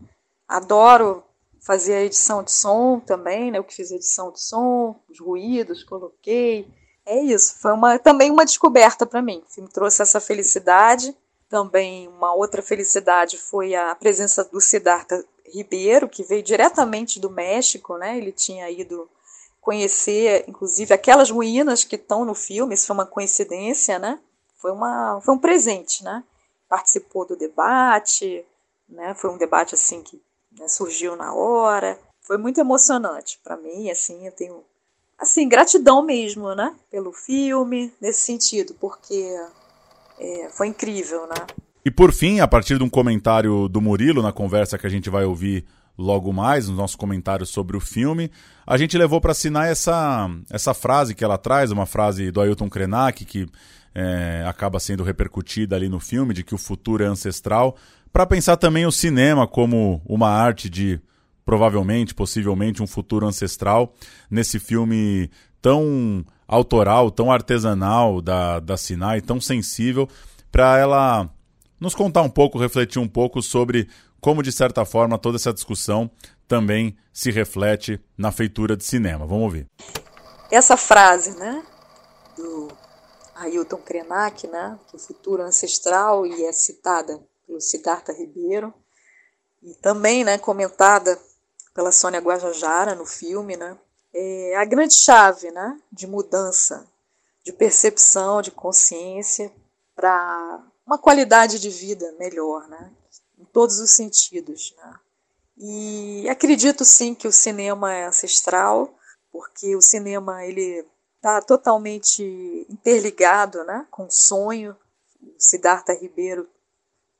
adoro 0.47 1.23
fazer 1.61 1.95
a 1.95 2.03
edição 2.03 2.43
de 2.43 2.51
som 2.51 2.99
também, 2.99 3.51
né? 3.51 3.57
Eu 3.57 3.63
que 3.63 3.75
fiz 3.75 3.91
a 3.91 3.95
edição 3.95 4.31
de 4.31 4.41
som, 4.41 4.99
os 5.09 5.19
ruídos, 5.19 5.83
coloquei. 5.83 6.67
É 7.05 7.19
isso. 7.19 7.55
Foi 7.59 7.71
uma, 7.71 7.97
também 7.97 8.31
uma 8.31 8.45
descoberta 8.45 9.05
para 9.05 9.21
mim. 9.21 9.43
O 9.47 9.53
filme 9.53 9.69
trouxe 9.69 10.01
essa 10.01 10.19
felicidade 10.19 11.15
também 11.49 12.07
uma 12.07 12.33
outra 12.33 12.61
felicidade 12.61 13.37
foi 13.37 13.73
a 13.73 13.93
presença 13.95 14.43
do 14.43 14.61
Siddhartha 14.61 15.25
Ribeiro, 15.51 16.07
que 16.07 16.23
veio 16.23 16.43
diretamente 16.43 17.19
do 17.19 17.29
México, 17.29 17.97
né? 17.97 18.15
Ele 18.15 18.31
tinha 18.31 18.69
ido 18.69 19.09
conhecer, 19.69 20.45
inclusive, 20.47 20.91
aquelas 20.91 21.29
ruínas 21.29 21.83
que 21.83 21.95
estão 21.95 22.25
no 22.25 22.33
filme, 22.33 22.73
isso 22.73 22.87
foi 22.87 22.95
uma 22.95 23.05
coincidência, 23.05 23.99
né? 23.99 24.17
Foi, 24.57 24.71
uma, 24.71 25.21
foi 25.21 25.35
um 25.35 25.37
presente, 25.37 26.03
né? 26.03 26.23
Participou 26.67 27.23
do 27.23 27.35
debate, 27.35 28.43
né? 28.89 29.13
Foi 29.13 29.29
um 29.29 29.37
debate, 29.37 29.75
assim, 29.75 30.01
que 30.01 30.19
né, 30.57 30.67
surgiu 30.67 31.15
na 31.15 31.35
hora. 31.35 31.99
Foi 32.19 32.35
muito 32.35 32.59
emocionante 32.59 33.39
para 33.43 33.57
mim, 33.57 33.91
assim, 33.91 34.25
eu 34.25 34.31
tenho, 34.31 34.63
assim, 35.19 35.47
gratidão 35.47 36.01
mesmo, 36.01 36.55
né? 36.55 36.75
Pelo 36.89 37.13
filme, 37.13 37.93
nesse 38.01 38.21
sentido, 38.21 38.73
porque 38.79 39.23
é, 40.17 40.49
foi 40.49 40.65
incrível, 40.65 41.27
né? 41.27 41.45
E 41.85 41.91
por 41.91 42.11
fim, 42.11 42.39
a 42.39 42.47
partir 42.47 42.79
de 42.79 42.83
um 42.83 42.89
comentário 42.89 43.69
do 43.69 43.79
Murilo 43.79 44.23
na 44.23 44.33
conversa 44.33 44.79
que 44.79 44.87
a 44.87 44.89
gente 44.89 45.11
vai 45.11 45.25
ouvir 45.25 45.63
logo 45.99 46.31
mais, 46.31 46.69
no 46.69 46.75
nosso 46.75 46.97
comentário 46.97 47.45
sobre 47.45 47.75
o 47.75 47.81
filme, 47.81 48.31
a 48.65 48.77
gente 48.77 48.97
levou 48.97 49.19
para 49.19 49.33
assinar 49.33 49.67
essa, 49.67 50.29
essa 50.49 50.73
frase 50.73 51.13
que 51.13 51.23
ela 51.25 51.37
traz, 51.37 51.71
uma 51.71 51.85
frase 51.85 52.31
do 52.31 52.39
Ailton 52.39 52.69
Krenak, 52.69 53.25
que 53.25 53.45
é, 53.93 54.45
acaba 54.47 54.79
sendo 54.79 55.03
repercutida 55.03 55.75
ali 55.75 55.89
no 55.89 55.99
filme, 55.99 56.33
de 56.33 56.41
que 56.41 56.55
o 56.55 56.57
futuro 56.57 57.03
é 57.03 57.07
ancestral, 57.07 57.75
para 58.13 58.25
pensar 58.25 58.55
também 58.55 58.85
o 58.85 58.91
cinema 58.91 59.45
como 59.45 60.01
uma 60.05 60.29
arte 60.29 60.69
de 60.69 61.01
provavelmente, 61.45 62.15
possivelmente, 62.15 62.81
um 62.81 62.87
futuro 62.87 63.25
ancestral 63.27 63.93
nesse 64.29 64.59
filme 64.59 65.29
tão 65.61 66.23
autoral, 66.47 67.11
tão 67.11 67.31
artesanal 67.31 68.21
da, 68.21 68.59
da 68.59 68.77
Sinai, 68.77 69.19
tão 69.19 69.41
sensível, 69.41 70.07
para 70.51 70.77
ela 70.77 71.29
nos 71.79 71.95
contar 71.95 72.21
um 72.21 72.29
pouco, 72.29 72.59
refletir 72.59 72.99
um 72.99 73.07
pouco 73.07 73.41
sobre 73.41 73.87
como, 74.21 74.43
de 74.43 74.51
certa 74.51 74.85
forma, 74.85 75.17
toda 75.17 75.37
essa 75.37 75.53
discussão 75.53 76.09
também 76.47 76.97
se 77.13 77.31
reflete 77.31 78.03
na 78.17 78.31
feitura 78.31 78.75
de 78.75 78.83
cinema. 78.83 79.25
Vamos 79.25 79.43
ouvir. 79.43 79.67
Essa 80.51 80.75
frase, 80.75 81.37
né, 81.37 81.63
do 82.35 82.69
Ailton 83.35 83.77
Krenak, 83.77 84.47
né, 84.47 84.77
que 84.87 84.95
o 84.95 84.99
futuro 84.99 85.43
ancestral 85.43 86.25
e 86.25 86.45
é 86.45 86.51
citada 86.51 87.21
pelo 87.45 87.61
Siddhartha 87.61 88.11
Ribeiro, 88.11 88.73
e 89.61 89.73
também, 89.75 90.23
né, 90.23 90.37
comentada 90.37 91.19
pela 91.73 91.91
Sônia 91.91 92.19
Guajajara 92.19 92.95
no 92.95 93.05
filme, 93.05 93.55
né, 93.55 93.77
é 94.13 94.55
a 94.55 94.65
grande 94.65 94.95
chave 94.95 95.51
né, 95.51 95.79
de 95.91 96.07
mudança, 96.07 96.87
de 97.45 97.53
percepção, 97.53 98.41
de 98.41 98.51
consciência 98.51 99.51
para 99.95 100.63
uma 100.85 100.97
qualidade 100.97 101.59
de 101.59 101.69
vida 101.69 102.11
melhor, 102.17 102.67
né, 102.67 102.91
todos 103.51 103.79
os 103.79 103.91
sentidos. 103.91 104.73
Né. 104.77 104.99
E 105.57 106.29
acredito 106.29 106.85
sim 106.85 107.13
que 107.13 107.27
o 107.27 107.31
cinema 107.31 107.93
é 107.93 108.05
ancestral, 108.05 108.93
porque 109.31 109.75
o 109.75 109.81
cinema 109.81 110.45
ele 110.45 110.85
está 111.17 111.41
totalmente 111.41 112.65
interligado 112.69 113.63
né, 113.65 113.85
com 113.91 114.05
o 114.05 114.11
sonho. 114.11 114.75
O 115.21 115.35
Siddhartha 115.37 115.93
Ribeiro 115.93 116.49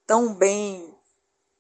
tão 0.08 0.34
bem 0.34 0.96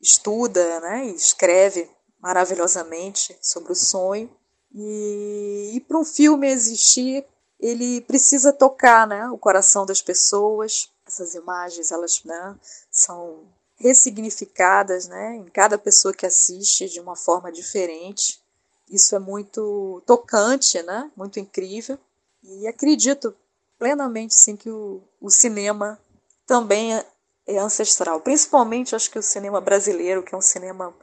estuda 0.01 0.79
né, 0.79 1.07
e 1.07 1.15
escreve 1.15 1.89
maravilhosamente 2.19 3.37
sobre 3.41 3.73
o 3.73 3.75
sonho. 3.75 4.33
E, 4.73 5.71
e 5.75 5.79
para 5.81 5.97
um 5.97 6.05
filme 6.05 6.49
existir, 6.49 7.25
ele 7.59 8.01
precisa 8.01 8.53
tocar 8.53 9.05
né, 9.05 9.29
o 9.29 9.37
coração 9.37 9.85
das 9.85 10.01
pessoas. 10.01 10.89
Essas 11.05 11.35
imagens 11.35 11.91
elas 11.91 12.23
né, 12.23 12.57
são 12.89 13.43
ressignificadas 13.79 15.07
né, 15.07 15.35
em 15.37 15.45
cada 15.45 15.77
pessoa 15.77 16.13
que 16.13 16.25
assiste 16.25 16.89
de 16.89 16.99
uma 16.99 17.15
forma 17.15 17.51
diferente. 17.51 18.41
Isso 18.89 19.15
é 19.15 19.19
muito 19.19 20.03
tocante, 20.05 20.81
né, 20.83 21.09
muito 21.15 21.39
incrível. 21.39 21.97
E 22.43 22.67
acredito 22.67 23.35
plenamente 23.77 24.35
sim 24.35 24.55
que 24.55 24.69
o, 24.69 25.01
o 25.21 25.29
cinema 25.29 25.99
também 26.45 26.95
é, 26.95 27.05
é 27.47 27.57
ancestral. 27.57 28.19
Principalmente, 28.19 28.95
acho 28.95 29.09
que 29.09 29.19
o 29.19 29.23
cinema 29.23 29.61
brasileiro, 29.61 30.23
que 30.23 30.35
é 30.35 30.37
um 30.37 30.41
cinema 30.41 30.93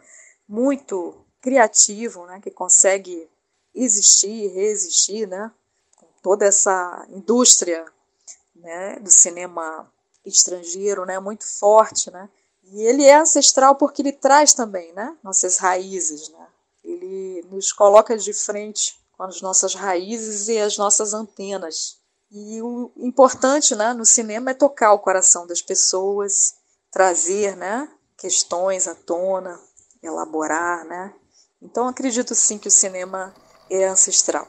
muito 0.49 1.15
criativo, 1.41 2.27
né, 2.27 2.41
que 2.41 2.51
consegue 2.51 3.29
existir 3.75 4.29
e 4.29 4.49
resistir, 4.49 5.27
né, 5.27 5.51
com 5.97 6.07
toda 6.23 6.45
essa 6.45 7.07
indústria, 7.09 7.87
né, 8.55 8.99
do 8.99 9.11
cinema 9.11 9.91
estrangeiro, 10.25 11.07
né, 11.07 11.19
muito 11.21 11.47
forte, 11.47 12.11
né, 12.11 12.29
e 12.73 12.83
ele 12.83 13.05
é 13.05 13.17
ancestral 13.17 13.77
porque 13.77 14.03
ele 14.03 14.13
traz 14.13 14.53
também, 14.53 14.93
né, 14.93 15.17
nossas 15.23 15.59
raízes, 15.59 16.29
né, 16.31 16.47
ele 16.85 17.45
nos 17.51 17.73
coloca 17.73 18.17
de 18.17 18.33
frente 18.33 18.99
com 19.17 19.23
as 19.23 19.41
nossas 19.41 19.75
raízes 19.75 20.49
e 20.49 20.59
as 20.59 20.77
nossas 20.77 21.15
antenas. 21.15 21.97
E 22.31 22.61
o 22.61 22.93
importante, 22.97 23.75
né, 23.75 23.93
no 23.93 24.05
cinema 24.05 24.51
é 24.51 24.55
tocar 24.55 24.93
o 24.93 24.99
coração 24.99 25.47
das 25.47 25.63
pessoas, 25.63 26.55
trazer, 26.91 27.57
né, 27.57 27.89
questões 28.19 28.89
à 28.89 28.95
tona, 28.95 29.59
elaborar, 30.03 30.85
né, 30.85 31.15
então 31.63 31.89
acredito 31.89 32.35
sim 32.35 32.59
que 32.59 32.69
o 32.69 32.71
cinema 32.71 33.35
é 33.71 33.87
ancestral. 33.87 34.47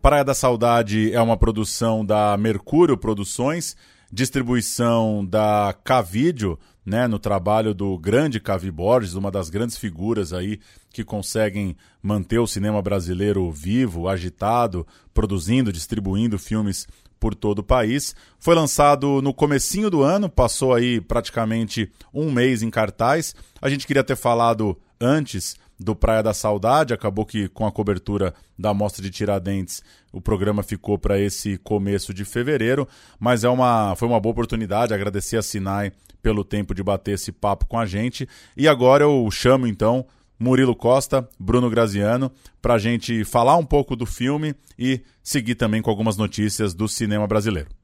Praia 0.00 0.24
da 0.24 0.34
Saudade 0.34 1.12
é 1.12 1.20
uma 1.20 1.36
produção 1.36 2.04
da 2.04 2.36
Mercúrio 2.36 2.96
Produções, 2.96 3.76
distribuição 4.10 5.24
da 5.24 5.74
Cavídeo, 5.84 6.58
né, 6.84 7.06
no 7.06 7.18
trabalho 7.18 7.74
do 7.74 7.98
grande 7.98 8.40
Cavi 8.40 8.70
Borges, 8.70 9.14
uma 9.14 9.30
das 9.30 9.50
grandes 9.50 9.76
figuras 9.76 10.32
aí 10.32 10.58
que 10.90 11.04
conseguem 11.04 11.76
manter 12.02 12.38
o 12.38 12.46
cinema 12.46 12.80
brasileiro 12.80 13.50
vivo, 13.52 14.08
agitado, 14.08 14.86
produzindo, 15.12 15.72
distribuindo 15.72 16.38
filmes 16.38 16.86
por 17.20 17.34
todo 17.34 17.58
o 17.58 17.64
país. 17.64 18.14
Foi 18.38 18.54
lançado 18.54 19.20
no 19.20 19.34
comecinho 19.34 19.90
do 19.90 20.02
ano, 20.02 20.30
passou 20.30 20.72
aí 20.72 21.00
praticamente 21.00 21.90
um 22.12 22.30
mês 22.30 22.62
em 22.62 22.70
cartaz. 22.70 23.34
A 23.60 23.68
gente 23.68 23.86
queria 23.86 24.04
ter 24.04 24.16
falado 24.16 24.78
antes 25.00 25.56
do 25.78 25.94
Praia 25.94 26.22
da 26.22 26.34
Saudade. 26.34 26.92
Acabou 26.92 27.24
que 27.24 27.48
com 27.48 27.66
a 27.66 27.72
cobertura 27.72 28.34
da 28.58 28.74
Mostra 28.74 29.02
de 29.02 29.10
Tiradentes, 29.10 29.82
o 30.12 30.20
programa 30.20 30.62
ficou 30.62 30.98
para 30.98 31.18
esse 31.18 31.58
começo 31.58 32.12
de 32.12 32.24
fevereiro, 32.24 32.88
mas 33.18 33.44
é 33.44 33.48
uma, 33.48 33.94
foi 33.96 34.08
uma 34.08 34.20
boa 34.20 34.32
oportunidade. 34.32 34.94
Agradecer 34.94 35.36
a 35.36 35.42
Sinai 35.42 35.92
pelo 36.22 36.44
tempo 36.44 36.74
de 36.74 36.82
bater 36.82 37.12
esse 37.12 37.30
papo 37.30 37.66
com 37.66 37.78
a 37.78 37.86
gente. 37.86 38.28
E 38.56 38.66
agora 38.66 39.04
eu 39.04 39.28
chamo 39.30 39.66
então 39.66 40.04
Murilo 40.38 40.74
Costa, 40.74 41.28
Bruno 41.38 41.68
Graziano, 41.68 42.30
para 42.62 42.74
a 42.74 42.78
gente 42.78 43.24
falar 43.24 43.56
um 43.56 43.64
pouco 43.64 43.96
do 43.96 44.06
filme 44.06 44.54
e 44.78 45.00
seguir 45.22 45.56
também 45.56 45.82
com 45.82 45.90
algumas 45.90 46.16
notícias 46.16 46.74
do 46.74 46.88
cinema 46.88 47.26
brasileiro. 47.26 47.77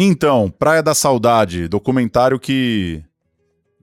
Então, 0.00 0.48
Praia 0.48 0.80
da 0.80 0.94
Saudade, 0.94 1.66
documentário 1.66 2.38
que 2.38 3.02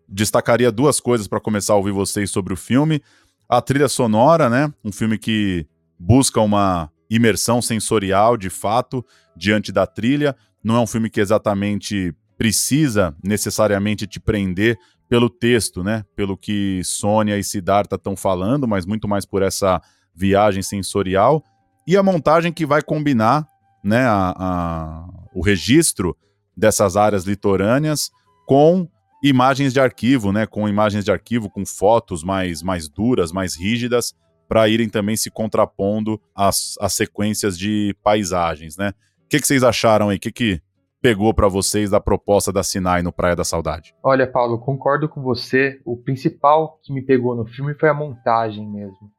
destacaria 0.08 0.72
duas 0.72 1.02
coisas 1.02 1.28
para 1.28 1.42
começar 1.42 1.74
a 1.74 1.76
ouvir 1.76 1.92
vocês 1.92 2.32
sobre 2.32 2.54
o 2.54 2.56
filme. 2.56 3.02
A 3.50 3.62
trilha 3.62 3.90
sonora, 3.90 4.50
né? 4.50 4.74
Um 4.82 4.94
filme 4.94 5.18
que 5.18 5.68
busca 6.00 6.40
uma 6.40 6.90
imersão 7.10 7.62
sensorial, 7.62 8.38
de 8.38 8.50
fato, 8.50 9.06
diante 9.36 9.74
da 9.74 9.86
trilha. 9.86 10.34
Não 10.64 10.78
é 10.78 10.80
um 10.80 10.88
filme 10.88 11.10
que 11.10 11.20
exatamente 11.20 12.16
precisa 12.38 13.14
necessariamente 13.22 14.08
te 14.08 14.18
prender 14.18 14.78
pelo 15.10 15.30
texto, 15.30 15.84
né? 15.84 16.06
Pelo 16.16 16.38
que 16.38 16.82
Sônia 16.86 17.38
e 17.38 17.44
Siddhartha 17.44 17.98
estão 17.98 18.16
falando, 18.16 18.66
mas 18.66 18.86
muito 18.86 19.06
mais 19.06 19.26
por 19.26 19.42
essa 19.42 19.82
viagem 20.16 20.64
sensorial. 20.64 21.44
E 21.86 21.98
a 21.98 22.02
montagem 22.02 22.54
que 22.54 22.66
vai 22.66 22.82
combinar 22.82 23.46
né, 23.86 24.08
a, 24.08 24.34
a, 24.36 25.08
o 25.32 25.44
registro 25.44 26.18
dessas 26.58 26.98
áreas 26.98 27.24
litorâneas 27.24 28.10
com 28.48 28.88
imagens 29.24 29.72
de 29.72 29.80
arquivo, 29.80 30.32
né, 30.32 30.48
com 30.48 30.68
imagens 30.68 31.06
de 31.06 31.12
arquivo, 31.12 31.52
com 31.52 31.64
fotos 31.64 32.24
mais, 32.24 32.64
mais 32.64 32.90
duras, 32.90 33.32
mais 33.32 33.56
rígidas, 33.56 34.16
para 34.48 34.68
irem 34.68 34.90
também 34.90 35.16
se 35.16 35.30
contrapondo 35.30 36.20
às, 36.36 36.76
às 36.80 36.94
sequências 36.94 37.58
de 37.58 37.96
paisagens. 38.04 38.76
Né? 38.76 38.90
O 38.90 39.30
que, 39.30 39.40
que 39.40 39.46
vocês 39.46 39.64
acharam 39.64 40.10
aí? 40.10 40.18
O 40.18 40.20
que, 40.20 40.32
que 40.32 40.62
pegou 41.00 41.32
para 41.32 41.48
vocês 41.48 41.92
da 41.92 42.00
proposta 42.00 42.52
da 42.52 42.64
Sinai 42.64 43.04
no 43.04 43.14
Praia 43.14 43.36
da 43.36 43.44
Saudade? 43.44 43.94
Olha, 44.04 44.26
Paulo, 44.26 44.60
concordo 44.60 45.08
com 45.08 45.22
você. 45.22 45.80
O 45.86 45.96
principal 45.96 46.80
que 46.84 46.92
me 46.92 47.04
pegou 47.04 47.36
no 47.36 47.46
filme 47.46 47.76
foi 47.76 47.90
a 47.90 47.94
montagem 47.94 48.68
mesmo 48.68 49.15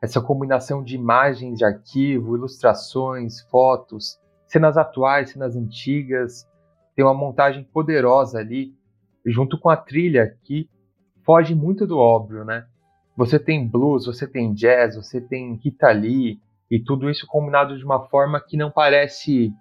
essa 0.00 0.20
combinação 0.20 0.82
de 0.82 0.94
imagens 0.94 1.58
de 1.58 1.64
arquivo, 1.64 2.36
ilustrações, 2.36 3.40
fotos, 3.42 4.18
cenas 4.46 4.76
atuais, 4.76 5.30
cenas 5.30 5.56
antigas, 5.56 6.48
tem 6.94 7.04
uma 7.04 7.14
montagem 7.14 7.64
poderosa 7.64 8.38
ali, 8.38 8.74
junto 9.26 9.58
com 9.58 9.68
a 9.68 9.76
trilha 9.76 10.36
que 10.44 10.68
foge 11.24 11.54
muito 11.54 11.86
do 11.86 11.98
óbvio, 11.98 12.44
né? 12.44 12.66
Você 13.16 13.38
tem 13.38 13.66
blues, 13.66 14.06
você 14.06 14.26
tem 14.26 14.52
jazz, 14.54 14.96
você 14.96 15.20
tem 15.20 15.54
Rita 15.56 15.90
Lee, 15.90 16.40
e 16.70 16.78
tudo 16.78 17.10
isso 17.10 17.26
combinado 17.26 17.76
de 17.76 17.84
uma 17.84 18.06
forma 18.08 18.40
que 18.40 18.56
não 18.56 18.70
parece 18.70 19.52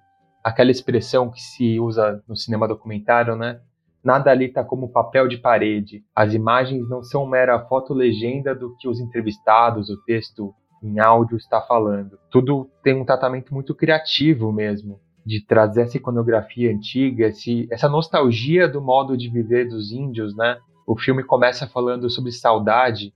aquela 0.43 0.71
expressão 0.71 1.29
que 1.29 1.41
se 1.41 1.79
usa 1.79 2.23
no 2.27 2.35
cinema 2.35 2.67
documentário, 2.67 3.35
né? 3.35 3.59
Nada 4.03 4.31
ali 4.31 4.45
está 4.45 4.63
como 4.63 4.89
papel 4.89 5.27
de 5.27 5.37
parede. 5.37 6.03
As 6.15 6.33
imagens 6.33 6.87
não 6.89 7.03
são 7.03 7.25
mera 7.25 7.59
foto-legenda 7.67 8.55
do 8.55 8.75
que 8.77 8.87
os 8.87 8.99
entrevistados, 8.99 9.89
o 9.89 10.01
texto 10.03 10.53
em 10.81 10.99
áudio 10.99 11.37
está 11.37 11.61
falando. 11.61 12.17
Tudo 12.29 12.69
tem 12.83 12.95
um 12.95 13.05
tratamento 13.05 13.53
muito 13.53 13.75
criativo 13.75 14.51
mesmo, 14.51 14.99
de 15.25 15.45
trazer 15.45 15.81
essa 15.81 15.97
iconografia 15.97 16.71
antiga, 16.71 17.27
esse, 17.27 17.67
essa 17.71 17.89
nostalgia 17.89 18.67
do 18.67 18.81
modo 18.81 19.17
de 19.17 19.29
viver 19.29 19.67
dos 19.67 19.91
índios, 19.91 20.35
né? 20.35 20.57
O 20.85 20.97
filme 20.97 21.23
começa 21.23 21.67
falando 21.67 22.09
sobre 22.09 22.31
saudade, 22.31 23.13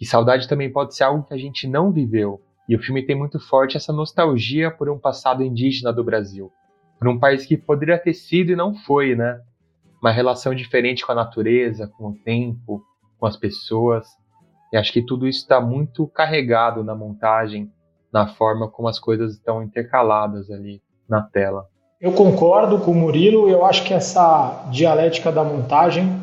e 0.00 0.04
saudade 0.04 0.48
também 0.48 0.70
pode 0.70 0.94
ser 0.94 1.04
algo 1.04 1.24
que 1.24 1.32
a 1.32 1.38
gente 1.38 1.66
não 1.66 1.90
viveu. 1.90 2.40
E 2.68 2.76
o 2.76 2.78
filme 2.78 3.04
tem 3.04 3.16
muito 3.16 3.38
forte 3.38 3.76
essa 3.76 3.92
nostalgia 3.92 4.70
por 4.70 4.90
um 4.90 4.98
passado 4.98 5.42
indígena 5.42 5.92
do 5.92 6.04
Brasil, 6.04 6.50
por 6.98 7.08
um 7.08 7.18
país 7.18 7.46
que 7.46 7.56
poderia 7.56 7.98
ter 7.98 8.12
sido 8.14 8.50
e 8.50 8.56
não 8.56 8.74
foi, 8.74 9.14
né? 9.14 9.40
Uma 10.04 10.12
relação 10.12 10.54
diferente 10.54 11.04
com 11.04 11.12
a 11.12 11.14
natureza, 11.14 11.90
com 11.96 12.08
o 12.08 12.14
tempo, 12.14 12.82
com 13.18 13.24
as 13.24 13.38
pessoas. 13.38 14.06
E 14.70 14.76
acho 14.76 14.92
que 14.92 15.00
tudo 15.00 15.26
isso 15.26 15.38
está 15.40 15.62
muito 15.62 16.06
carregado 16.06 16.84
na 16.84 16.94
montagem, 16.94 17.72
na 18.12 18.26
forma 18.26 18.68
como 18.68 18.86
as 18.86 18.98
coisas 18.98 19.32
estão 19.32 19.62
intercaladas 19.62 20.50
ali 20.50 20.82
na 21.08 21.22
tela. 21.22 21.66
Eu 21.98 22.12
concordo 22.12 22.78
com 22.80 22.90
o 22.90 22.94
Murilo, 22.94 23.48
eu 23.48 23.64
acho 23.64 23.82
que 23.84 23.94
essa 23.94 24.68
dialética 24.70 25.32
da 25.32 25.42
montagem 25.42 26.20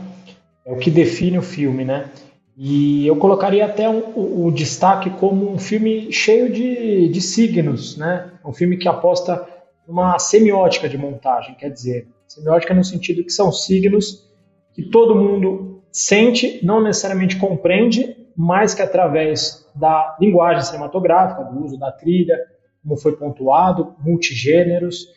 é 0.64 0.72
o 0.72 0.78
que 0.78 0.92
define 0.92 1.40
o 1.40 1.42
filme, 1.42 1.84
né? 1.84 2.12
E 2.56 3.08
eu 3.08 3.16
colocaria 3.16 3.66
até 3.66 3.90
um, 3.90 4.12
o, 4.16 4.46
o, 4.46 4.52
destaque 4.52 5.10
como 5.10 5.52
um 5.52 5.58
filme 5.58 6.12
cheio 6.12 6.54
de, 6.54 7.08
de 7.08 7.22
signos, 7.22 7.98
né? 7.98 8.30
Um 8.46 8.54
filme 8.54 8.78
que 8.78 8.88
aposta 8.88 9.48
numa 9.88 10.20
semiótica 10.20 10.88
de 10.88 11.00
montagem, 11.00 11.56
quer 11.56 11.70
dizer, 11.70 12.08
Semiótica 12.34 12.74
no 12.74 12.84
sentido 12.84 13.24
que 13.26 13.32
são 13.32 13.52
signos 13.52 14.26
que 14.74 14.84
todo 14.84 15.16
mundo 15.16 15.84
sente, 15.92 16.66
não 16.66 16.82
necessariamente 16.82 17.38
compreende, 17.38 18.16
mas 18.38 18.74
que 18.74 18.82
através 18.82 19.70
da 19.76 20.16
linguagem 20.20 20.64
cinematográfica, 20.64 21.44
do 21.44 21.66
uso 21.66 21.78
da 21.78 21.92
trilha, 21.92 22.38
como 22.82 22.96
foi 22.96 23.18
pontuado, 23.18 23.96
multigêneros, 24.00 25.08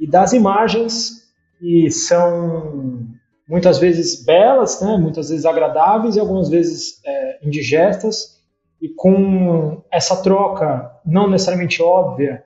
e 0.00 0.06
das 0.06 0.32
imagens 0.32 1.30
que 1.58 1.90
são 1.90 3.06
muitas 3.46 3.78
vezes 3.78 4.24
belas, 4.24 4.80
né, 4.80 4.96
muitas 4.96 5.28
vezes 5.28 5.44
agradáveis 5.44 6.16
e 6.16 6.20
algumas 6.20 6.48
vezes 6.48 7.02
é, 7.04 7.38
indigestas, 7.46 8.40
e 8.80 8.88
com 8.88 9.82
essa 9.92 10.22
troca 10.22 10.90
não 11.04 11.28
necessariamente 11.28 11.82
óbvia 11.82 12.42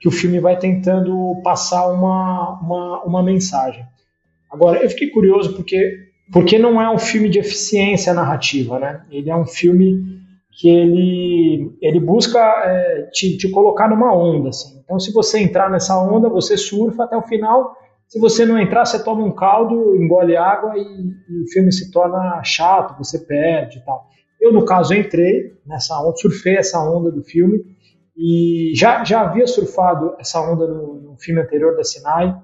que 0.00 0.08
o 0.08 0.10
filme 0.10 0.40
vai 0.40 0.58
tentando 0.58 1.40
passar 1.42 1.88
uma, 1.88 2.60
uma, 2.60 3.02
uma 3.04 3.22
mensagem. 3.22 3.84
Agora, 4.50 4.82
eu 4.82 4.88
fiquei 4.90 5.10
curioso 5.10 5.54
porque, 5.54 6.08
porque 6.32 6.58
não 6.58 6.80
é 6.80 6.90
um 6.90 6.98
filme 6.98 7.28
de 7.28 7.38
eficiência 7.38 8.12
narrativa, 8.14 8.78
né? 8.78 9.02
Ele 9.10 9.30
é 9.30 9.36
um 9.36 9.46
filme 9.46 10.16
que 10.58 10.68
ele, 10.70 11.76
ele 11.82 12.00
busca 12.00 12.38
é, 12.40 13.02
te, 13.12 13.36
te 13.36 13.50
colocar 13.50 13.88
numa 13.88 14.14
onda. 14.14 14.48
Assim. 14.48 14.80
Então, 14.82 14.98
se 14.98 15.12
você 15.12 15.38
entrar 15.38 15.70
nessa 15.70 15.98
onda, 16.00 16.28
você 16.28 16.56
surfa 16.56 17.04
até 17.04 17.16
o 17.16 17.22
final. 17.22 17.76
Se 18.08 18.18
você 18.18 18.46
não 18.46 18.58
entrar, 18.58 18.86
você 18.86 19.02
toma 19.02 19.24
um 19.24 19.32
caldo, 19.32 19.96
engole 19.96 20.36
água 20.36 20.78
e, 20.78 20.80
e 20.80 21.42
o 21.42 21.48
filme 21.52 21.72
se 21.72 21.90
torna 21.90 22.42
chato, 22.42 22.96
você 22.96 23.18
perde 23.18 23.78
e 23.78 23.84
tal. 23.84 24.08
Eu, 24.40 24.52
no 24.52 24.64
caso, 24.64 24.94
entrei 24.94 25.52
nessa 25.66 26.00
onda, 26.00 26.16
surfei 26.16 26.56
essa 26.56 26.80
onda 26.80 27.10
do 27.10 27.22
filme 27.22 27.75
e 28.16 28.72
já, 28.74 29.04
já 29.04 29.20
havia 29.20 29.46
surfado 29.46 30.14
essa 30.18 30.40
onda 30.40 30.66
no, 30.66 30.94
no 30.94 31.16
filme 31.16 31.40
anterior 31.40 31.76
da 31.76 31.84
Sinai, 31.84 32.34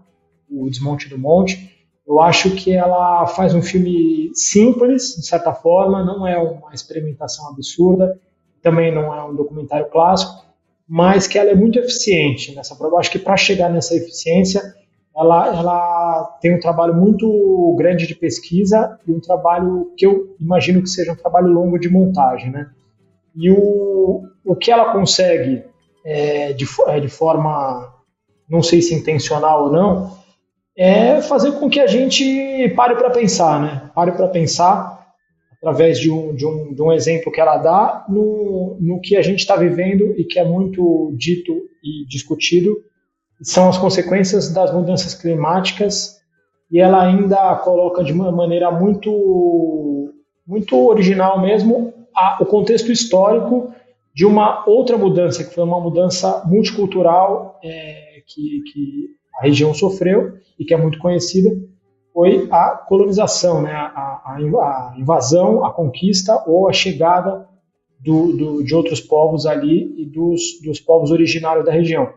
o 0.50 0.68
Desmonte 0.68 1.08
do 1.08 1.18
Monte. 1.18 1.70
Eu 2.06 2.20
acho 2.20 2.50
que 2.54 2.72
ela 2.72 3.26
faz 3.26 3.54
um 3.54 3.62
filme 3.62 4.30
simples, 4.34 5.16
de 5.16 5.26
certa 5.26 5.54
forma, 5.54 6.04
não 6.04 6.26
é 6.26 6.36
uma 6.38 6.74
experimentação 6.74 7.48
absurda, 7.48 8.20
também 8.60 8.94
não 8.94 9.14
é 9.14 9.24
um 9.24 9.34
documentário 9.34 9.88
clássico, 9.88 10.44
mas 10.86 11.26
que 11.26 11.38
ela 11.38 11.50
é 11.50 11.54
muito 11.54 11.78
eficiente 11.78 12.54
nessa 12.54 12.76
prova. 12.76 12.96
Eu 12.96 12.98
acho 12.98 13.10
que 13.10 13.18
para 13.18 13.36
chegar 13.36 13.70
nessa 13.70 13.94
eficiência, 13.94 14.60
ela, 15.16 15.48
ela 15.56 16.38
tem 16.40 16.54
um 16.54 16.60
trabalho 16.60 16.94
muito 16.94 17.74
grande 17.78 18.06
de 18.06 18.14
pesquisa 18.14 18.98
e 19.06 19.12
um 19.12 19.20
trabalho 19.20 19.92
que 19.96 20.04
eu 20.04 20.34
imagino 20.38 20.82
que 20.82 20.88
seja 20.88 21.12
um 21.12 21.16
trabalho 21.16 21.48
longo 21.48 21.78
de 21.78 21.88
montagem, 21.88 22.50
né? 22.50 22.70
E 23.34 23.50
o, 23.50 24.22
o 24.44 24.56
que 24.56 24.70
ela 24.70 24.92
consegue 24.92 25.64
é, 26.04 26.52
de, 26.52 26.66
é, 26.88 27.00
de 27.00 27.08
forma, 27.08 27.94
não 28.48 28.62
sei 28.62 28.82
se 28.82 28.94
intencional 28.94 29.64
ou 29.64 29.72
não, 29.72 30.22
é 30.76 31.20
fazer 31.20 31.52
com 31.52 31.68
que 31.68 31.80
a 31.80 31.86
gente 31.86 32.68
pare 32.74 32.96
para 32.96 33.10
pensar, 33.10 33.60
né? 33.60 33.90
Pare 33.94 34.12
para 34.12 34.28
pensar 34.28 35.02
através 35.62 36.00
de 36.00 36.10
um, 36.10 36.34
de, 36.34 36.44
um, 36.44 36.74
de 36.74 36.82
um 36.82 36.92
exemplo 36.92 37.30
que 37.30 37.40
ela 37.40 37.56
dá 37.56 38.04
no, 38.08 38.76
no 38.80 39.00
que 39.00 39.16
a 39.16 39.22
gente 39.22 39.40
está 39.40 39.54
vivendo 39.54 40.12
e 40.18 40.24
que 40.24 40.38
é 40.38 40.44
muito 40.44 41.14
dito 41.16 41.52
e 41.84 42.04
discutido, 42.08 42.76
são 43.42 43.68
as 43.68 43.78
consequências 43.78 44.52
das 44.52 44.72
mudanças 44.72 45.14
climáticas 45.14 46.20
e 46.70 46.80
ela 46.80 47.02
ainda 47.02 47.54
coloca 47.56 48.02
de 48.02 48.12
uma 48.12 48.32
maneira 48.32 48.70
muito 48.70 50.12
muito 50.46 50.88
original 50.88 51.40
mesmo 51.40 51.92
a, 52.14 52.38
o 52.40 52.46
contexto 52.46 52.90
histórico 52.90 53.72
de 54.14 54.26
uma 54.26 54.68
outra 54.68 54.98
mudança 54.98 55.44
que 55.44 55.54
foi 55.54 55.64
uma 55.64 55.80
mudança 55.80 56.42
multicultural 56.46 57.58
é, 57.62 58.22
que, 58.26 58.62
que 58.72 59.08
a 59.38 59.44
região 59.44 59.72
sofreu 59.72 60.34
e 60.58 60.64
que 60.64 60.74
é 60.74 60.76
muito 60.76 60.98
conhecida 60.98 61.50
foi 62.12 62.46
a 62.50 62.70
colonização, 62.86 63.62
né? 63.62 63.72
a, 63.72 64.36
a, 64.36 64.94
invasão, 64.98 65.64
a 65.64 65.72
conquista 65.72 66.44
ou 66.46 66.68
a 66.68 66.72
chegada 66.72 67.48
do, 67.98 68.36
do, 68.36 68.64
de 68.64 68.74
outros 68.74 69.00
povos 69.00 69.46
ali 69.46 69.94
e 69.96 70.04
dos, 70.04 70.60
dos 70.62 70.78
povos 70.78 71.10
originários 71.10 71.64
da 71.64 71.72
região. 71.72 72.12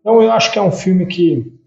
Então 0.00 0.20
eu 0.22 0.30
acho 0.30 0.52
que 0.52 0.58
é 0.58 0.62
um 0.62 0.72
filme 0.72 1.06
que, 1.06 1.58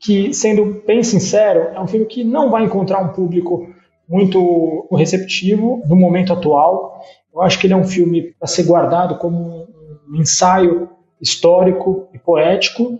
que, 0.00 0.32
sendo 0.32 0.82
bem 0.86 1.02
sincero, 1.02 1.60
é 1.74 1.80
um 1.80 1.86
filme 1.86 2.06
que 2.06 2.24
não 2.24 2.50
vai 2.50 2.64
encontrar 2.64 3.00
um 3.00 3.12
público 3.12 3.68
muito 4.08 4.88
receptivo 4.92 5.82
no 5.86 5.96
momento 5.96 6.32
atual. 6.32 7.00
Eu 7.36 7.42
acho 7.42 7.58
que 7.58 7.66
ele 7.66 7.74
é 7.74 7.76
um 7.76 7.84
filme 7.84 8.34
para 8.38 8.48
ser 8.48 8.62
guardado 8.62 9.18
como 9.18 9.68
um 10.08 10.16
ensaio 10.16 10.88
histórico 11.20 12.08
e 12.14 12.18
poético 12.18 12.98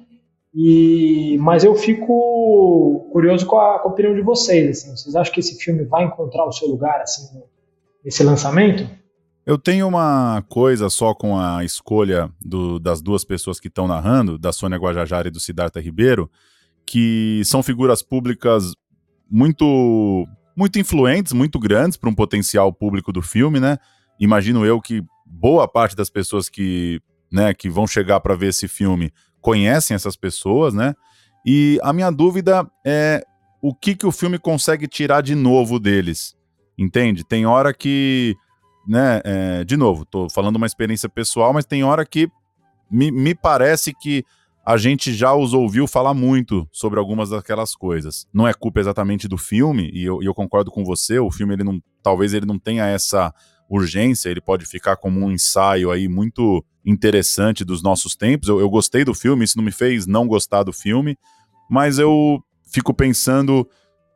e, 0.55 1.39
mas 1.39 1.65
eu 1.65 1.75
fico 1.75 3.09
curioso 3.13 3.47
com 3.47 3.59
a, 3.59 3.79
com 3.79 3.89
a 3.89 3.93
opinião 3.93 4.15
de 4.15 4.21
vocês. 4.21 4.69
Assim. 4.71 4.91
Vocês 4.97 5.17
acham 5.17 5.33
que 5.33 5.41
esse 5.41 5.63
filme 5.63 5.85
vai 5.85 6.05
encontrar 6.05 6.45
o 6.45 6.53
seu 6.53 6.69
lugar 6.69 7.01
assim, 7.01 7.43
nesse 8.05 8.23
lançamento? 8.23 8.89
Eu 9.47 9.57
tenho 9.57 9.89
uma 9.89 10.45
coisa 10.51 10.91
só 10.91 11.15
com 11.15 11.39
a 11.39 11.65
escolha 11.65 12.31
do, 12.45 12.79
das 12.79 13.01
duas 13.01 13.25
pessoas 13.25 13.59
que 13.59 13.69
estão 13.69 13.87
narrando, 13.87 14.39
da 14.39 14.53
Sônia 14.53 14.79
Guajajara 14.79 15.29
e 15.29 15.31
do 15.31 15.41
Siddhartha 15.41 15.81
Ribeiro, 15.81 16.31
que 16.85 17.41
são 17.45 17.63
figuras 17.63 18.03
públicas 18.03 18.73
muito 19.31 20.27
muito 20.57 20.79
influentes, 20.79 21.35
muito 21.35 21.59
grandes 21.59 21.99
para 21.99 22.09
um 22.09 22.15
potencial 22.15 22.73
público 22.73 23.13
do 23.13 23.21
filme, 23.21 23.61
né? 23.61 23.79
Imagino 24.19 24.65
eu 24.65 24.81
que 24.81 25.03
boa 25.25 25.69
parte 25.69 25.95
das 25.95 26.09
pessoas 26.09 26.49
que, 26.49 27.01
né, 27.31 27.53
que 27.53 27.69
vão 27.69 27.87
chegar 27.87 28.21
para 28.21 28.35
ver 28.35 28.49
esse 28.49 28.69
filme 28.69 29.13
conhecem 29.41 29.95
essas 29.95 30.17
pessoas, 30.17 30.75
né? 30.75 30.95
E 31.45 31.79
a 31.83 31.93
minha 31.93 32.11
dúvida 32.11 32.69
é 32.85 33.25
o 33.63 33.75
que, 33.75 33.95
que 33.95 34.07
o 34.07 34.13
filme 34.13 34.39
consegue 34.39 34.89
tirar 34.89 35.21
de 35.21 35.35
novo 35.35 35.79
deles, 35.79 36.37
entende? 36.77 37.25
Tem 37.25 37.47
hora 37.47 37.73
que, 37.73 38.37
né, 38.87 39.21
é, 39.25 39.65
de 39.65 39.77
novo, 39.77 40.05
tô 40.05 40.29
falando 40.29 40.57
uma 40.57 40.67
experiência 40.67 41.09
pessoal, 41.09 41.53
mas 41.53 41.65
tem 41.65 41.85
hora 41.85 42.05
que 42.05 42.29
me, 42.91 43.11
me 43.11 43.35
parece 43.35 43.93
que 43.95 44.25
a 44.65 44.77
gente 44.77 45.15
já 45.15 45.33
os 45.33 45.55
ouviu 45.55 45.87
falar 45.87 46.13
muito 46.13 46.69
sobre 46.73 46.99
algumas 46.99 47.31
daquelas 47.31 47.77
coisas. 47.77 48.27
Não 48.35 48.49
é 48.49 48.53
culpa 48.53 48.81
exatamente 48.81 49.29
do 49.29 49.39
filme, 49.39 49.91
e 49.95 50.05
eu, 50.05 50.21
eu 50.21 50.35
concordo 50.35 50.73
com 50.73 50.85
você, 50.85 51.21
o 51.21 51.31
filme 51.31 51.55
ele 51.55 51.63
não, 51.63 51.81
talvez 52.03 52.35
ele 52.35 52.47
não 52.47 52.59
tenha 52.59 52.85
essa 52.85 53.33
urgência, 53.69 54.29
ele 54.29 54.41
pode 54.41 54.65
ficar 54.67 54.97
como 54.97 55.25
um 55.25 55.31
ensaio 55.31 55.91
aí 55.91 56.09
muito 56.09 56.65
interessante 56.85 57.65
dos 57.65 57.83
nossos 57.83 58.15
tempos. 58.15 58.49
Eu, 58.49 58.61
eu 58.61 58.71
gostei 58.71 59.05
do 59.05 59.15
filme, 59.15 59.45
isso 59.45 59.57
não 59.57 59.65
me 59.65 59.73
fez 59.73 60.07
não 60.07 60.27
gostar 60.27 60.63
do 60.63 60.73
filme, 60.73 61.19
mas 61.69 61.99
eu 61.99 62.41
fico 62.73 62.95
pensando 62.95 63.69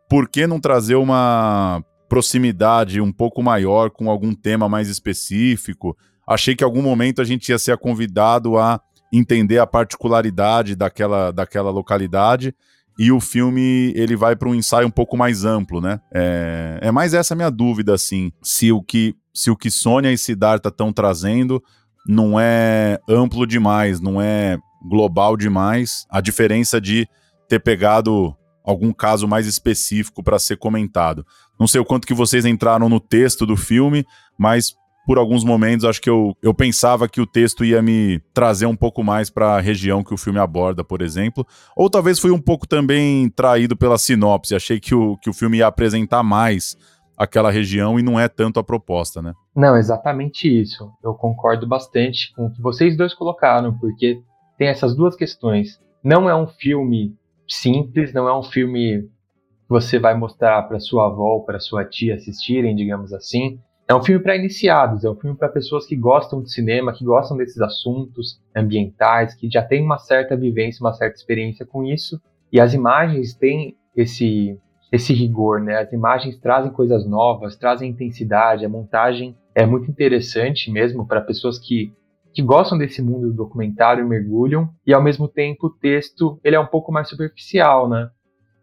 por 0.08 0.28
que 0.28 0.46
não 0.46 0.60
trazer 0.60 0.94
uma 0.94 1.84
proximidade 2.08 3.00
um 3.00 3.12
pouco 3.12 3.42
maior 3.42 3.90
com 3.90 4.10
algum 4.10 4.34
tema 4.34 4.68
mais 4.68 4.88
específico. 4.88 5.96
Achei 6.26 6.54
que 6.54 6.64
em 6.64 6.66
algum 6.66 6.82
momento 6.82 7.20
a 7.20 7.24
gente 7.24 7.48
ia 7.48 7.58
ser 7.58 7.76
convidado 7.78 8.58
a 8.58 8.80
entender 9.12 9.58
a 9.58 9.66
particularidade 9.66 10.76
daquela, 10.76 11.32
daquela 11.32 11.70
localidade 11.70 12.54
e 13.00 13.10
o 13.10 13.18
filme 13.18 13.94
ele 13.96 14.14
vai 14.14 14.36
para 14.36 14.46
um 14.46 14.54
ensaio 14.54 14.86
um 14.86 14.90
pouco 14.90 15.16
mais 15.16 15.42
amplo, 15.46 15.80
né? 15.80 15.98
É, 16.12 16.80
é 16.82 16.90
mais 16.90 17.14
essa 17.14 17.34
minha 17.34 17.48
dúvida, 17.48 17.94
assim, 17.94 18.30
se 18.42 18.70
o 18.70 18.82
que 18.82 19.16
se 19.32 19.50
o 19.50 19.56
que 19.56 19.70
Sônia 19.70 20.12
e 20.12 20.18
Siddhartha 20.18 20.68
estão 20.68 20.92
trazendo 20.92 21.62
não 22.06 22.38
é 22.38 23.00
amplo 23.08 23.46
demais, 23.46 24.02
não 24.02 24.20
é 24.20 24.58
global 24.86 25.34
demais. 25.34 26.04
A 26.10 26.20
diferença 26.20 26.78
de 26.78 27.08
ter 27.48 27.58
pegado 27.60 28.36
algum 28.62 28.92
caso 28.92 29.26
mais 29.26 29.46
específico 29.46 30.22
para 30.22 30.38
ser 30.38 30.58
comentado. 30.58 31.24
Não 31.58 31.66
sei 31.66 31.80
o 31.80 31.86
quanto 31.86 32.06
que 32.06 32.12
vocês 32.12 32.44
entraram 32.44 32.86
no 32.86 33.00
texto 33.00 33.46
do 33.46 33.56
filme, 33.56 34.04
mas 34.38 34.74
por 35.06 35.18
alguns 35.18 35.44
momentos 35.44 35.84
acho 35.84 36.00
que 36.00 36.10
eu, 36.10 36.36
eu 36.42 36.54
pensava 36.54 37.08
que 37.08 37.20
o 37.20 37.26
texto 37.26 37.64
ia 37.64 37.82
me 37.82 38.20
trazer 38.32 38.66
um 38.66 38.76
pouco 38.76 39.02
mais 39.02 39.30
para 39.30 39.56
a 39.56 39.60
região 39.60 40.04
que 40.04 40.14
o 40.14 40.18
filme 40.18 40.38
aborda, 40.38 40.84
por 40.84 41.02
exemplo. 41.02 41.46
Ou 41.76 41.90
talvez 41.90 42.18
fui 42.18 42.30
um 42.30 42.40
pouco 42.40 42.66
também 42.66 43.28
traído 43.30 43.76
pela 43.76 43.98
sinopse. 43.98 44.54
Achei 44.54 44.78
que 44.78 44.94
o, 44.94 45.16
que 45.16 45.30
o 45.30 45.32
filme 45.32 45.58
ia 45.58 45.66
apresentar 45.66 46.22
mais 46.22 46.76
aquela 47.20 47.50
região 47.50 47.98
e 47.98 48.02
não 48.02 48.18
é 48.18 48.28
tanto 48.28 48.58
a 48.58 48.64
proposta, 48.64 49.20
né? 49.20 49.34
Não, 49.54 49.76
exatamente 49.76 50.48
isso. 50.48 50.90
Eu 51.04 51.12
concordo 51.12 51.66
bastante 51.66 52.32
com 52.34 52.46
o 52.46 52.52
que 52.52 52.62
vocês 52.62 52.96
dois 52.96 53.12
colocaram, 53.12 53.76
porque 53.78 54.22
tem 54.56 54.68
essas 54.68 54.96
duas 54.96 55.14
questões. 55.14 55.78
Não 56.02 56.30
é 56.30 56.34
um 56.34 56.46
filme 56.46 57.14
simples, 57.46 58.14
não 58.14 58.26
é 58.26 58.38
um 58.38 58.42
filme 58.42 59.02
que 59.02 59.68
você 59.68 59.98
vai 59.98 60.14
mostrar 60.14 60.62
para 60.62 60.80
sua 60.80 61.08
avó, 61.08 61.40
para 61.40 61.60
sua 61.60 61.84
tia 61.84 62.14
assistirem, 62.14 62.74
digamos 62.74 63.12
assim. 63.12 63.58
É 63.90 63.94
um 63.94 64.04
filme 64.04 64.22
para 64.22 64.36
iniciados, 64.36 65.02
é 65.02 65.10
um 65.10 65.16
filme 65.16 65.36
para 65.36 65.48
pessoas 65.48 65.84
que 65.84 65.96
gostam 65.96 66.40
de 66.40 66.52
cinema, 66.52 66.92
que 66.92 67.04
gostam 67.04 67.36
desses 67.36 67.60
assuntos 67.60 68.40
ambientais, 68.54 69.34
que 69.34 69.50
já 69.50 69.64
têm 69.64 69.82
uma 69.82 69.98
certa 69.98 70.36
vivência, 70.36 70.80
uma 70.80 70.92
certa 70.92 71.16
experiência 71.16 71.66
com 71.66 71.82
isso. 71.82 72.22
E 72.52 72.60
as 72.60 72.72
imagens 72.72 73.34
têm 73.34 73.76
esse 73.96 74.56
esse 74.92 75.12
rigor, 75.12 75.60
né? 75.60 75.80
As 75.80 75.92
imagens 75.92 76.38
trazem 76.38 76.70
coisas 76.70 77.04
novas, 77.04 77.56
trazem 77.56 77.90
intensidade, 77.90 78.64
a 78.64 78.68
montagem 78.68 79.36
é 79.56 79.66
muito 79.66 79.90
interessante 79.90 80.70
mesmo 80.70 81.04
para 81.04 81.20
pessoas 81.20 81.58
que, 81.58 81.92
que 82.32 82.42
gostam 82.42 82.78
desse 82.78 83.02
mundo 83.02 83.26
do 83.26 83.34
documentário 83.34 84.06
mergulham, 84.06 84.70
e 84.86 84.94
ao 84.94 85.02
mesmo 85.02 85.26
tempo 85.26 85.66
o 85.66 85.70
texto 85.70 86.38
ele 86.44 86.54
é 86.54 86.60
um 86.60 86.66
pouco 86.66 86.92
mais 86.92 87.08
superficial, 87.08 87.88
né? 87.88 88.08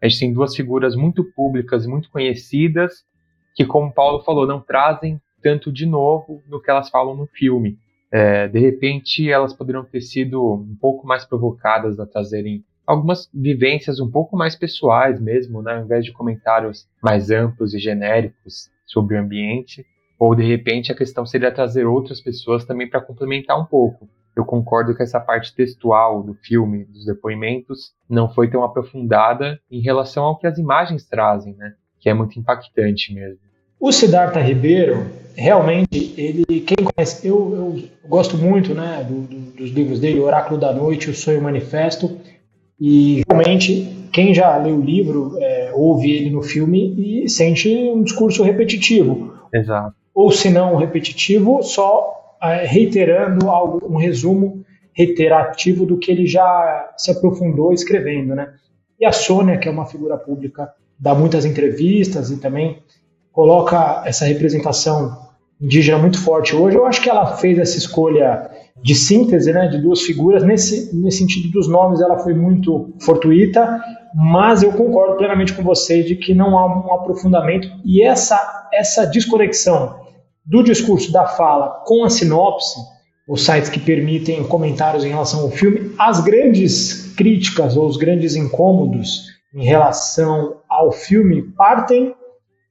A 0.00 0.08
gente 0.08 0.20
tem 0.20 0.32
duas 0.32 0.56
figuras 0.56 0.96
muito 0.96 1.22
públicas, 1.34 1.86
muito 1.86 2.10
conhecidas, 2.10 3.04
que, 3.58 3.66
como 3.66 3.92
Paulo 3.92 4.22
falou, 4.22 4.46
não 4.46 4.60
trazem 4.60 5.20
tanto 5.42 5.72
de 5.72 5.84
novo 5.84 6.40
no 6.48 6.62
que 6.62 6.70
elas 6.70 6.88
falam 6.88 7.16
no 7.16 7.26
filme. 7.26 7.76
É, 8.08 8.46
de 8.46 8.60
repente, 8.60 9.28
elas 9.28 9.52
poderiam 9.52 9.84
ter 9.84 10.00
sido 10.00 10.54
um 10.54 10.76
pouco 10.80 11.04
mais 11.04 11.24
provocadas 11.24 11.98
a 11.98 12.06
trazerem 12.06 12.64
algumas 12.86 13.28
vivências 13.34 13.98
um 13.98 14.08
pouco 14.08 14.36
mais 14.36 14.54
pessoais 14.54 15.20
mesmo, 15.20 15.60
né? 15.60 15.74
ao 15.74 15.82
invés 15.82 16.04
de 16.04 16.12
comentários 16.12 16.86
mais 17.02 17.32
amplos 17.32 17.74
e 17.74 17.80
genéricos 17.80 18.70
sobre 18.86 19.16
o 19.16 19.20
ambiente. 19.20 19.84
Ou 20.20 20.36
de 20.36 20.44
repente 20.44 20.92
a 20.92 20.96
questão 20.96 21.26
seria 21.26 21.50
trazer 21.50 21.84
outras 21.84 22.20
pessoas 22.20 22.64
também 22.64 22.88
para 22.88 23.00
complementar 23.00 23.60
um 23.60 23.66
pouco. 23.66 24.08
Eu 24.36 24.44
concordo 24.44 24.94
que 24.94 25.02
essa 25.02 25.18
parte 25.18 25.52
textual 25.52 26.22
do 26.22 26.34
filme, 26.34 26.84
dos 26.84 27.04
depoimentos, 27.04 27.92
não 28.08 28.32
foi 28.32 28.48
tão 28.48 28.62
aprofundada 28.62 29.60
em 29.68 29.80
relação 29.80 30.22
ao 30.22 30.38
que 30.38 30.46
as 30.46 30.58
imagens 30.58 31.04
trazem, 31.04 31.56
né? 31.56 31.74
Que 31.98 32.08
é 32.08 32.14
muito 32.14 32.38
impactante 32.38 33.12
mesmo. 33.12 33.47
O 33.80 33.92
Siddhartha 33.92 34.40
Ribeiro, 34.40 35.06
realmente, 35.36 36.12
ele, 36.16 36.60
quem 36.60 36.76
conhece, 36.84 37.26
eu, 37.26 37.54
eu 37.54 38.08
gosto 38.08 38.36
muito, 38.36 38.74
né, 38.74 39.06
do, 39.08 39.20
do, 39.20 39.36
dos 39.52 39.70
livros 39.70 40.00
dele, 40.00 40.18
O 40.18 40.24
Oráculo 40.24 40.58
da 40.58 40.72
Noite, 40.72 41.10
O 41.10 41.14
Sonho 41.14 41.40
Manifesto. 41.40 42.18
E 42.80 43.22
realmente, 43.28 44.08
quem 44.12 44.34
já 44.34 44.56
leu 44.56 44.76
o 44.76 44.84
livro, 44.84 45.36
é, 45.38 45.70
ouve 45.74 46.10
ele 46.10 46.30
no 46.30 46.42
filme 46.42 47.22
e 47.24 47.28
sente 47.28 47.68
um 47.68 48.02
discurso 48.02 48.42
repetitivo. 48.42 49.34
Exato. 49.54 49.94
Ou 50.12 50.32
se 50.32 50.50
não 50.50 50.74
repetitivo, 50.74 51.62
só 51.62 52.36
é, 52.42 52.66
reiterando 52.66 53.48
algo, 53.48 53.86
um 53.88 53.96
resumo 53.96 54.64
reiterativo 54.92 55.86
do 55.86 55.98
que 55.98 56.10
ele 56.10 56.26
já 56.26 56.92
se 56.96 57.12
aprofundou 57.12 57.72
escrevendo, 57.72 58.34
né? 58.34 58.52
E 58.98 59.06
a 59.06 59.12
Sônia, 59.12 59.56
que 59.56 59.68
é 59.68 59.70
uma 59.70 59.86
figura 59.86 60.16
pública, 60.16 60.72
dá 60.98 61.14
muitas 61.14 61.44
entrevistas 61.44 62.30
e 62.30 62.38
também 62.38 62.78
coloca 63.38 64.02
essa 64.04 64.24
representação 64.24 65.16
indígena 65.60 65.96
muito 65.96 66.20
forte 66.20 66.56
hoje. 66.56 66.76
Eu 66.76 66.84
acho 66.84 67.00
que 67.00 67.08
ela 67.08 67.36
fez 67.36 67.56
essa 67.56 67.78
escolha 67.78 68.50
de 68.82 68.96
síntese 68.96 69.52
né, 69.52 69.68
de 69.68 69.78
duas 69.80 70.00
figuras. 70.00 70.42
Nesse, 70.42 70.92
nesse 70.92 71.18
sentido 71.18 71.48
dos 71.52 71.68
nomes, 71.68 72.00
ela 72.00 72.18
foi 72.18 72.34
muito 72.34 72.92
fortuita, 73.00 73.80
mas 74.12 74.64
eu 74.64 74.72
concordo 74.72 75.16
plenamente 75.16 75.52
com 75.52 75.62
você 75.62 76.02
de 76.02 76.16
que 76.16 76.34
não 76.34 76.58
há 76.58 76.66
um 76.66 76.92
aprofundamento 76.92 77.68
e 77.84 78.02
essa, 78.02 78.68
essa 78.72 79.06
desconexão 79.06 80.00
do 80.44 80.60
discurso 80.64 81.12
da 81.12 81.24
fala 81.24 81.84
com 81.86 82.04
a 82.04 82.10
sinopse, 82.10 82.76
os 83.28 83.44
sites 83.44 83.70
que 83.70 83.78
permitem 83.78 84.42
comentários 84.42 85.04
em 85.04 85.10
relação 85.10 85.42
ao 85.42 85.50
filme, 85.52 85.92
as 85.96 86.20
grandes 86.20 87.14
críticas 87.16 87.76
ou 87.76 87.86
os 87.86 87.96
grandes 87.96 88.34
incômodos 88.34 89.26
em 89.54 89.64
relação 89.64 90.56
ao 90.68 90.90
filme 90.90 91.42
partem 91.56 92.16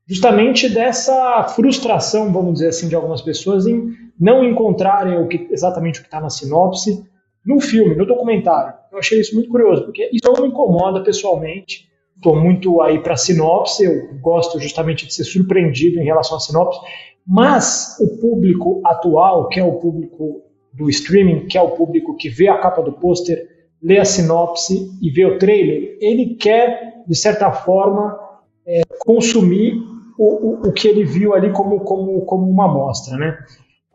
justamente 0.08 0.70
dessa 0.70 1.44
frustração, 1.44 2.32
vamos 2.32 2.54
dizer 2.54 2.70
assim, 2.70 2.88
de 2.88 2.96
algumas 2.96 3.22
pessoas 3.22 3.68
em 3.68 3.92
não 4.20 4.44
encontrarem 4.44 5.18
o 5.20 5.28
que, 5.28 5.48
exatamente 5.52 6.00
o 6.00 6.02
que 6.02 6.08
está 6.08 6.20
na 6.20 6.30
sinopse 6.30 7.06
no 7.46 7.60
filme, 7.60 7.96
no 7.96 8.06
documentário. 8.06 8.74
Eu 8.92 8.98
achei 8.98 9.20
isso 9.20 9.36
muito 9.36 9.50
curioso, 9.50 9.84
porque 9.84 10.10
isso 10.12 10.32
não 10.32 10.42
me 10.42 10.48
incomoda 10.48 11.04
pessoalmente. 11.04 11.88
Estou 12.16 12.36
muito 12.36 12.82
aí 12.82 13.00
para 13.00 13.16
sinopse, 13.16 13.84
eu 13.84 14.20
gosto 14.20 14.60
justamente 14.60 15.06
de 15.06 15.14
ser 15.14 15.24
surpreendido 15.24 16.00
em 16.00 16.06
relação 16.06 16.38
à 16.38 16.40
sinopse, 16.40 16.80
mas 17.26 17.96
o 18.00 18.20
público 18.20 18.82
atual, 18.84 19.50
que 19.50 19.60
é 19.60 19.64
o 19.64 19.74
público 19.74 20.42
do 20.74 20.90
streaming, 20.90 21.46
que 21.48 21.58
é 21.58 21.62
o 21.62 21.72
público 21.72 22.16
que 22.16 22.28
vê 22.28 22.48
a 22.48 22.58
capa 22.58 22.82
do 22.82 22.94
pôster, 22.94 23.48
lê 23.82 24.00
a 24.00 24.06
sinopse 24.06 24.90
e 25.02 25.10
vê 25.12 25.26
o 25.26 25.38
trailer, 25.38 25.98
ele 26.02 26.36
quer, 26.36 27.04
de 27.08 27.16
certa 27.16 27.52
forma, 27.52 28.18
é, 28.66 28.82
consumir 29.06 29.80
o, 30.18 30.26
o, 30.26 30.70
o, 30.70 30.74
que 30.74 30.88
ele 30.88 31.04
viu 31.04 31.34
ali 31.34 31.52
como, 31.52 31.80
como, 31.82 32.22
como 32.26 32.50
uma 32.50 32.66
amostra, 32.66 33.18
né? 33.18 33.38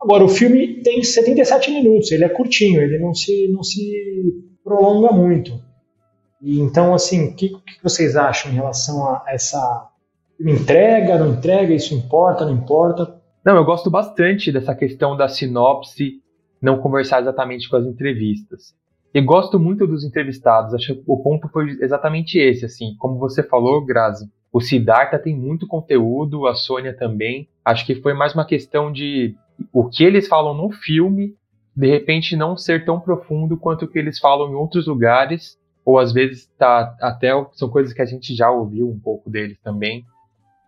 Agora, 0.01 0.23
o 0.23 0.29
filme 0.29 0.81
tem 0.81 1.01
77 1.01 1.71
minutos, 1.71 2.11
ele 2.11 2.25
é 2.25 2.29
curtinho, 2.29 2.81
ele 2.81 2.99
não 2.99 3.13
se, 3.13 3.47
não 3.51 3.63
se 3.63 3.81
prolonga 4.63 5.13
muito. 5.13 5.59
E, 6.41 6.59
então, 6.59 6.93
assim, 6.93 7.29
o 7.29 7.35
que, 7.35 7.49
que, 7.49 7.81
vocês 7.81 8.15
acham 8.15 8.51
em 8.51 8.55
relação 8.55 9.05
a 9.05 9.23
essa 9.27 9.89
entrega, 10.39 11.17
não 11.17 11.33
entrega, 11.33 11.73
isso 11.73 11.93
importa, 11.93 12.45
não 12.45 12.53
importa? 12.53 13.21
Não, 13.45 13.55
eu 13.55 13.63
gosto 13.63 13.89
bastante 13.89 14.51
dessa 14.51 14.75
questão 14.75 15.15
da 15.15 15.27
sinopse 15.29 16.21
não 16.61 16.79
conversar 16.79 17.21
exatamente 17.21 17.69
com 17.69 17.75
as 17.77 17.85
entrevistas. 17.85 18.73
E 19.13 19.21
gosto 19.21 19.59
muito 19.59 19.85
dos 19.85 20.03
entrevistados, 20.03 20.73
acho 20.73 20.95
que 20.95 21.03
o 21.05 21.21
ponto 21.21 21.47
foi 21.49 21.77
exatamente 21.81 22.39
esse, 22.39 22.65
assim, 22.65 22.95
como 22.97 23.19
você 23.19 23.43
falou, 23.43 23.85
Grazi, 23.85 24.25
o 24.53 24.61
Siddhartha 24.61 25.17
tem 25.17 25.35
muito 25.35 25.65
conteúdo, 25.65 26.45
a 26.45 26.53
Sônia 26.53 26.95
também. 26.95 27.49
Acho 27.65 27.83
que 27.87 27.95
foi 27.95 28.13
mais 28.13 28.35
uma 28.35 28.45
questão 28.45 28.91
de 28.91 29.35
o 29.73 29.89
que 29.89 30.03
eles 30.03 30.27
falam 30.27 30.53
no 30.53 30.71
filme, 30.71 31.35
de 31.75 31.87
repente 31.87 32.35
não 32.35 32.55
ser 32.55 32.85
tão 32.85 32.99
profundo 32.99 33.57
quanto 33.57 33.85
o 33.85 33.87
que 33.87 33.97
eles 33.97 34.19
falam 34.19 34.51
em 34.51 34.53
outros 34.53 34.85
lugares, 34.85 35.57
ou 35.83 35.97
às 35.97 36.13
vezes 36.13 36.45
tá 36.55 36.95
até 37.01 37.31
são 37.53 37.67
coisas 37.67 37.93
que 37.93 38.01
a 38.03 38.05
gente 38.05 38.35
já 38.35 38.51
ouviu 38.51 38.87
um 38.87 38.99
pouco 38.99 39.27
deles 39.27 39.59
também. 39.63 40.05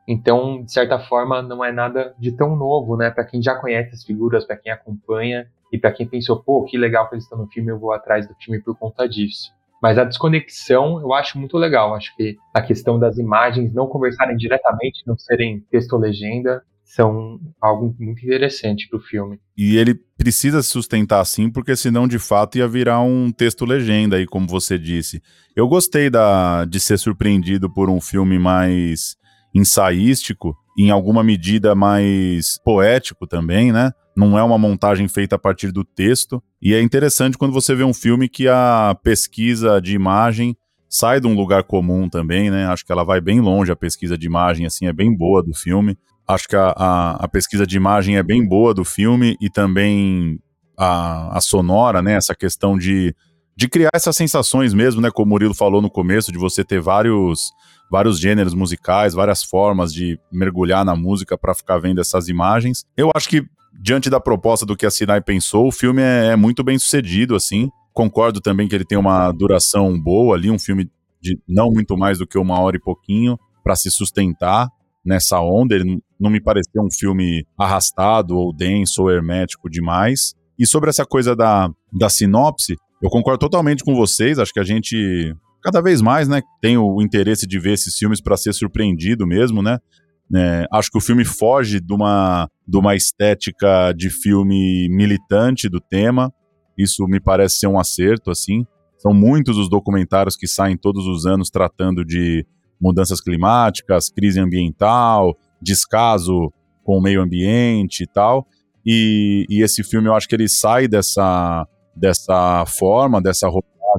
Então, 0.08 0.64
de 0.64 0.72
certa 0.72 0.98
forma, 0.98 1.44
não 1.44 1.64
é 1.64 1.72
nada 1.72 2.16
de 2.18 2.32
tão 2.32 2.56
novo, 2.56 2.98
né? 2.98 3.12
Para 3.12 3.26
quem 3.26 3.42
já 3.42 3.54
conhece 3.54 3.94
as 3.94 4.04
figuras, 4.04 4.46
para 4.46 4.58
quem 4.58 4.72
acompanha 4.72 5.48
e 5.72 5.78
para 5.78 5.92
quem 5.92 6.08
pensou, 6.08 6.42
pô, 6.42 6.64
que 6.64 6.76
legal 6.78 7.08
que 7.08 7.16
eles 7.16 7.24
estão 7.24 7.38
no 7.38 7.48
filme, 7.48 7.72
eu 7.72 7.80
vou 7.80 7.92
atrás 7.92 8.28
do 8.28 8.34
filme 8.36 8.60
por 8.62 8.76
conta 8.76 9.08
disso. 9.08 9.55
Mas 9.86 10.00
a 10.00 10.04
desconexão 10.04 11.00
eu 11.00 11.14
acho 11.14 11.38
muito 11.38 11.60
legal. 11.60 11.94
Acho 11.94 12.12
que 12.16 12.38
a 12.52 12.60
questão 12.60 12.98
das 12.98 13.20
imagens 13.20 13.72
não 13.72 13.86
conversarem 13.86 14.36
diretamente, 14.36 15.04
não 15.06 15.16
serem 15.16 15.64
texto-legenda, 15.70 16.64
são 16.84 17.40
algo 17.62 17.96
muito 18.00 18.26
interessante 18.26 18.90
para 18.90 18.98
o 18.98 19.04
filme. 19.04 19.40
E 19.56 19.78
ele 19.78 19.94
precisa 20.18 20.64
se 20.64 20.70
sustentar 20.70 21.20
assim, 21.20 21.52
porque 21.52 21.76
senão 21.76 22.08
de 22.08 22.18
fato 22.18 22.58
ia 22.58 22.68
virar 22.68 23.00
um 23.02 23.32
texto-legenda 23.32 24.16
aí, 24.16 24.26
como 24.26 24.48
você 24.48 24.80
disse. 24.80 25.22
Eu 25.56 25.68
gostei 25.68 26.10
da, 26.10 26.66
de 26.66 26.80
ser 26.80 26.98
surpreendido 26.98 27.72
por 27.72 27.88
um 27.88 28.02
filme 28.02 28.40
mais 28.40 29.16
ensaístico, 29.54 30.58
em 30.80 30.90
alguma 30.90 31.24
medida 31.24 31.76
mais 31.76 32.60
poético 32.66 33.28
também, 33.28 33.72
né? 33.72 33.92
Não 34.16 34.38
é 34.38 34.44
uma 34.44 34.58
montagem 34.58 35.08
feita 35.08 35.36
a 35.36 35.40
partir 35.40 35.72
do 35.72 35.84
texto. 35.84 36.42
E 36.62 36.74
é 36.74 36.82
interessante 36.82 37.38
quando 37.38 37.52
você 37.52 37.76
vê 37.76 37.84
um 37.84 37.94
filme 37.94 38.30
que 38.30 38.48
a 38.48 38.98
pesquisa 39.04 39.82
de 39.82 39.94
imagem 39.94 40.56
sai 40.90 41.20
de 41.20 41.28
um 41.28 41.36
lugar 41.36 41.64
comum 41.64 42.08
também, 42.08 42.50
né? 42.50 42.66
Acho 42.68 42.86
que 42.86 42.92
ela 42.92 43.04
vai 43.04 43.20
bem 43.20 43.42
longe, 43.42 43.72
a 43.72 43.76
pesquisa 43.76 44.18
de 44.18 44.26
imagem, 44.26 44.66
assim, 44.66 44.88
é 44.88 44.94
bem 44.94 45.16
boa 45.16 45.44
do 45.44 45.54
filme. 45.54 45.98
Acho 46.28 46.48
que 46.48 46.56
a, 46.56 46.74
a, 46.76 47.12
a 47.26 47.28
pesquisa 47.28 47.68
de 47.68 47.76
imagem 47.76 48.18
é 48.18 48.24
bem 48.24 48.48
boa 48.48 48.74
do 48.74 48.86
filme 48.86 49.36
e 49.42 49.50
também 49.50 50.40
a, 50.78 51.38
a 51.38 51.42
sonora, 51.42 52.02
né? 52.02 52.14
Essa 52.14 52.34
questão 52.34 52.78
de, 52.78 53.14
de 53.56 53.68
criar 53.68 53.92
essas 53.94 54.16
sensações 54.16 54.74
mesmo, 54.74 55.02
né? 55.02 55.12
Como 55.12 55.28
o 55.28 55.30
Murilo 55.30 55.54
falou 55.54 55.82
no 55.82 55.90
começo, 55.90 56.32
de 56.32 56.38
você 56.38 56.64
ter 56.64 56.80
vários 56.80 57.52
vários 57.90 58.20
gêneros 58.20 58.54
musicais, 58.54 59.14
várias 59.14 59.44
formas 59.44 59.94
de 59.94 60.20
mergulhar 60.32 60.84
na 60.84 60.96
música 60.96 61.38
para 61.38 61.54
ficar 61.54 61.78
vendo 61.78 62.02
essas 62.02 62.28
imagens. 62.28 62.84
Eu 62.98 63.12
acho 63.16 63.30
que, 63.30 63.46
diante 63.82 64.10
da 64.10 64.20
proposta 64.20 64.66
do 64.66 64.76
que 64.76 64.86
a 64.86 64.92
Sinai 64.92 65.22
pensou, 65.22 65.68
o 65.68 65.72
filme 65.72 66.02
é, 66.02 66.28
é 66.28 66.36
muito 66.36 66.64
bem 66.64 66.78
sucedido, 66.78 67.36
assim. 67.36 67.70
Concordo 67.94 68.42
também 68.42 68.68
que 68.68 68.76
ele 68.76 68.86
tem 68.86 68.98
uma 68.98 69.32
duração 69.32 70.00
boa 70.00 70.36
ali, 70.36 70.52
um 70.52 70.60
filme 70.60 70.90
de 71.22 71.40
não 71.48 71.72
muito 71.72 71.98
mais 71.98 72.18
do 72.18 72.28
que 72.28 72.38
uma 72.38 72.60
hora 72.60 72.78
e 72.78 72.80
pouquinho 72.80 73.38
para 73.64 73.76
se 73.76 73.90
sustentar 73.90 74.70
nessa 75.04 75.40
onda. 75.40 75.76
Ele 75.76 76.00
não 76.20 76.30
me 76.30 76.42
pareceu 76.42 76.84
um 76.84 76.92
filme 76.92 77.46
arrastado 77.58 78.38
ou 78.38 78.54
denso 78.54 79.04
ou 79.04 79.12
hermético 79.12 79.70
demais. 79.70 80.34
E 80.58 80.66
sobre 80.66 80.90
essa 80.90 81.06
coisa 81.06 81.36
da, 81.36 81.70
da 81.92 82.10
sinopse, 82.10 82.76
eu 83.02 83.10
concordo 83.10 83.40
totalmente 83.40 83.84
com 83.84 83.96
vocês. 83.96 84.40
Acho 84.40 84.54
que 84.54 84.60
a 84.60 84.64
gente 84.64 85.36
cada 85.62 85.82
vez 85.82 86.00
mais, 86.00 86.28
né, 86.28 86.44
tem 86.62 86.78
o 86.78 87.02
interesse 87.02 87.48
de 87.48 87.58
ver 87.60 87.74
esses 87.74 87.96
filmes 87.98 88.22
para 88.22 88.38
ser 88.38 88.54
surpreendido 88.54 89.26
mesmo, 89.26 89.64
né? 89.64 89.80
É, 90.34 90.66
acho 90.72 90.90
que 90.90 90.98
o 90.98 91.02
filme 91.02 91.24
foge 91.24 91.80
de 91.80 91.94
uma, 91.94 92.50
de 92.68 92.78
uma 92.78 92.96
estética 92.96 93.94
de 93.94 94.10
filme 94.10 94.88
militante 94.90 95.70
do 95.70 95.80
tema. 95.80 96.34
Isso 96.78 97.06
me 97.06 97.20
parece 97.20 97.58
ser 97.58 97.68
um 97.68 97.80
acerto, 97.80 98.32
assim. 98.32 98.66
São 98.98 99.14
muitos 99.14 99.58
os 99.58 99.70
documentários 99.70 100.36
que 100.36 100.48
saem 100.48 100.78
todos 100.78 101.06
os 101.06 101.26
anos 101.26 101.50
tratando 101.50 102.04
de 102.04 102.46
mudanças 102.82 103.22
climáticas, 103.22 104.10
crise 104.10 104.40
ambiental, 104.40 105.38
descaso 105.62 106.52
com 106.84 106.98
o 106.98 107.02
meio 107.02 107.22
ambiente 107.22 108.04
e 108.04 108.08
tal. 108.08 108.48
E, 108.86 109.46
e 109.50 109.64
esse 109.64 109.84
filme 109.84 110.08
eu 110.08 110.14
acho 110.14 110.28
que 110.28 110.36
ele 110.36 110.50
sai 110.50 110.88
dessa, 110.88 111.68
dessa 111.96 112.66
forma, 112.68 113.22
dessa 113.22 113.50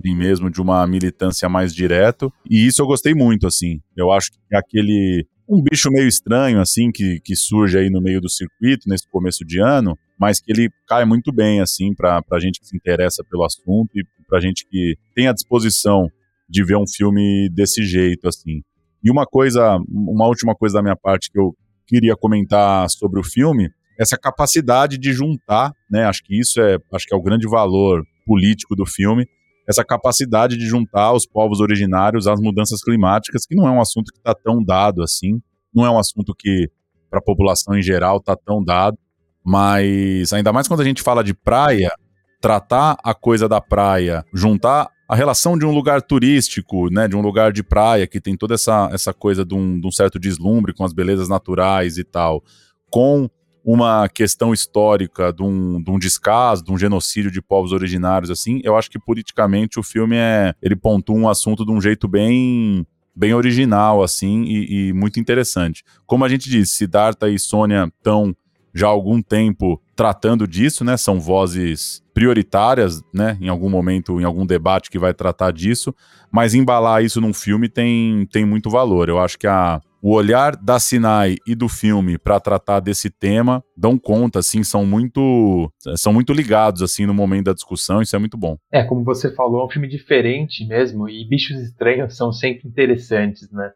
mesmo 0.04 0.50
de 0.50 0.60
uma 0.60 0.86
militância 0.86 1.48
mais 1.48 1.74
direto. 1.74 2.32
E 2.48 2.66
isso 2.66 2.82
eu 2.82 2.86
gostei 2.86 3.14
muito, 3.14 3.46
assim. 3.46 3.80
Eu 3.96 4.12
acho 4.12 4.30
que 4.30 4.54
aquele 4.54 5.26
um 5.48 5.62
bicho 5.62 5.90
meio 5.90 6.09
estranho, 6.09 6.61
assim, 6.61 6.90
que, 6.90 7.20
que 7.20 7.37
surge 7.37 7.78
aí 7.78 7.88
no 7.88 8.00
meio 8.00 8.20
do 8.20 8.28
circuito, 8.28 8.88
nesse 8.88 9.09
começo 9.09 9.44
de 9.44 9.61
ano, 9.61 9.96
mas 10.18 10.40
que 10.40 10.50
ele 10.50 10.70
cai 10.88 11.04
muito 11.04 11.32
bem, 11.32 11.61
assim, 11.61 11.94
para 11.94 12.20
a 12.32 12.40
gente 12.40 12.61
que 12.61 12.66
se 12.66 12.76
interessa 12.76 13.22
pelo 13.24 13.44
assunto 13.44 13.90
e 13.94 14.04
para 14.28 14.40
gente 14.40 14.66
que 14.68 14.96
tem 15.14 15.28
a 15.28 15.32
disposição 15.32 16.11
de 16.48 16.64
ver 16.64 16.76
um 16.76 16.87
filme 16.87 17.48
desse 17.52 17.85
jeito, 17.85 18.28
assim. 18.28 18.62
E 19.02 19.11
uma 19.11 19.24
coisa, 19.24 19.78
uma 19.88 20.26
última 20.26 20.54
coisa 20.54 20.74
da 20.74 20.82
minha 20.82 20.96
parte 20.96 21.30
que 21.30 21.38
eu 21.38 21.54
queria 21.87 22.16
comentar 22.16 22.88
sobre 22.90 23.20
o 23.20 23.24
filme, 23.24 23.70
essa 23.98 24.16
capacidade 24.16 24.98
de 24.98 25.12
juntar, 25.12 25.72
né? 25.90 26.04
Acho 26.04 26.22
que 26.22 26.38
isso 26.38 26.61
é, 26.61 26.78
acho 26.92 27.06
que 27.06 27.14
é 27.14 27.16
o 27.16 27.22
grande 27.22 27.48
valor 27.48 28.04
político 28.26 28.74
do 28.74 28.85
filme, 28.85 29.26
essa 29.68 29.85
capacidade 29.85 30.57
de 30.57 30.66
juntar 30.66 31.12
os 31.12 31.26
povos 31.26 31.61
originários 31.61 32.26
às 32.26 32.40
mudanças 32.40 32.83
climáticas, 32.83 33.44
que 33.46 33.55
não 33.55 33.66
é 33.66 33.70
um 33.70 33.81
assunto 33.81 34.12
que 34.12 34.18
está 34.18 34.35
tão 34.35 34.62
dado 34.62 35.02
assim, 35.02 35.40
não 35.74 35.85
é 35.85 35.90
um 35.90 35.98
assunto 35.98 36.35
que 36.37 36.70
para 37.11 37.18
a 37.18 37.22
população 37.22 37.76
em 37.76 37.83
geral 37.83 38.18
está 38.18 38.37
tão 38.37 38.62
dado, 38.62 38.98
mas 39.44 40.33
ainda 40.33 40.52
mais 40.52 40.68
quando 40.68 40.81
a 40.81 40.85
gente 40.85 41.02
fala 41.02 41.22
de 41.22 41.35
praia, 41.35 41.92
tratar 42.40 42.96
a 43.02 43.14
coisa 43.14 43.48
da 43.48 43.61
praia, 43.61 44.24
juntar 44.33 44.88
a 45.09 45.14
relação 45.14 45.57
de 45.57 45.64
um 45.64 45.70
lugar 45.70 46.02
turístico, 46.02 46.90
né, 46.90 47.07
de 47.07 47.14
um 47.14 47.20
lugar 47.20 47.52
de 47.52 47.62
praia 47.62 48.07
que 48.07 48.20
tem 48.20 48.37
toda 48.37 48.55
essa, 48.55 48.88
essa 48.92 49.14
coisa 49.14 49.44
de 49.44 49.55
um, 49.55 49.81
de 49.81 49.87
um 49.87 49.90
certo 49.90 50.18
deslumbre 50.18 50.74
com 50.74 50.85
as 50.85 50.92
belezas 50.92 51.29
naturais 51.29 51.96
e 51.96 52.05
tal, 52.05 52.42
com 52.90 53.29
uma 53.66 54.09
questão 54.09 54.52
histórica 54.52 55.33
de 55.33 55.42
um, 55.42 55.83
de 55.83 55.90
um 55.90 55.98
descaso, 55.98 56.62
de 56.62 56.70
um 56.70 56.79
genocídio 56.79 57.33
de 57.33 57.42
povos 57.42 57.72
originários, 57.72 58.31
assim, 58.31 58.61
eu 58.62 58.76
acho 58.76 58.88
que 58.88 58.96
politicamente 58.96 59.81
o 59.81 59.83
filme 59.83 60.14
é. 60.16 60.55
Ele 60.62 60.76
pontua 60.76 61.16
um 61.16 61.29
assunto 61.29 61.66
de 61.66 61.72
um 61.72 61.81
jeito 61.81 62.07
bem 62.07 62.87
bem 63.18 63.33
original, 63.33 64.02
assim, 64.02 64.44
e, 64.44 64.88
e, 64.88 64.92
muito 64.92 65.18
interessante. 65.18 65.83
Como 66.07 66.22
a 66.22 66.29
gente 66.29 66.50
disse, 66.50 66.74
Siddhartha 66.74 67.31
e 67.31 67.38
Sônia 67.38 67.90
estão 67.96 68.37
já 68.74 68.88
há 68.88 68.90
algum 68.90 69.22
tempo 69.22 69.81
tratando 69.96 70.46
disso, 70.46 70.85
né? 70.85 70.98
São 70.98 71.18
vozes 71.18 72.05
prioritárias, 72.12 73.02
né? 73.12 73.38
Em 73.40 73.48
algum 73.48 73.70
momento, 73.70 74.20
em 74.20 74.24
algum 74.24 74.44
debate 74.44 74.90
que 74.90 74.98
vai 74.98 75.14
tratar 75.14 75.50
disso, 75.50 75.94
mas 76.31 76.55
embalar 76.55 77.02
isso 77.02 77.20
num 77.20 77.33
filme 77.33 77.70
tem, 77.70 78.29
tem 78.31 78.44
muito 78.44 78.68
valor. 78.68 79.09
Eu 79.09 79.18
acho 79.18 79.38
que 79.38 79.46
a, 79.46 79.81
o 80.02 80.12
olhar 80.12 80.56
da 80.56 80.78
Sinai 80.78 81.37
e 81.46 81.54
do 81.54 81.68
filme 81.68 82.18
para 82.18 82.38
tratar 82.38 82.80
desse 82.80 83.11
tema 83.11 83.62
dão 83.76 83.98
conta, 83.98 84.38
assim, 84.38 84.62
são 84.62 84.85
muito 84.85 85.70
são 85.96 86.12
muito 86.12 86.32
ligados 86.32 86.82
assim 86.82 87.06
no 87.06 87.14
momento 87.14 87.46
da 87.46 87.52
discussão. 87.52 88.00
Isso 88.00 88.14
é 88.14 88.18
muito 88.18 88.37
bom. 88.37 88.56
É, 88.70 88.85
como 88.85 89.04
você 89.04 89.35
falou, 89.35 89.62
é 89.62 89.64
um 89.64 89.70
filme 89.70 89.88
diferente 89.88 90.66
mesmo 90.66 91.09
e 91.09 91.26
bichos 91.28 91.59
estranhos 91.61 92.16
são 92.16 92.32
sempre 92.32 92.68
interessantes, 92.68 93.50
né? 93.50 93.72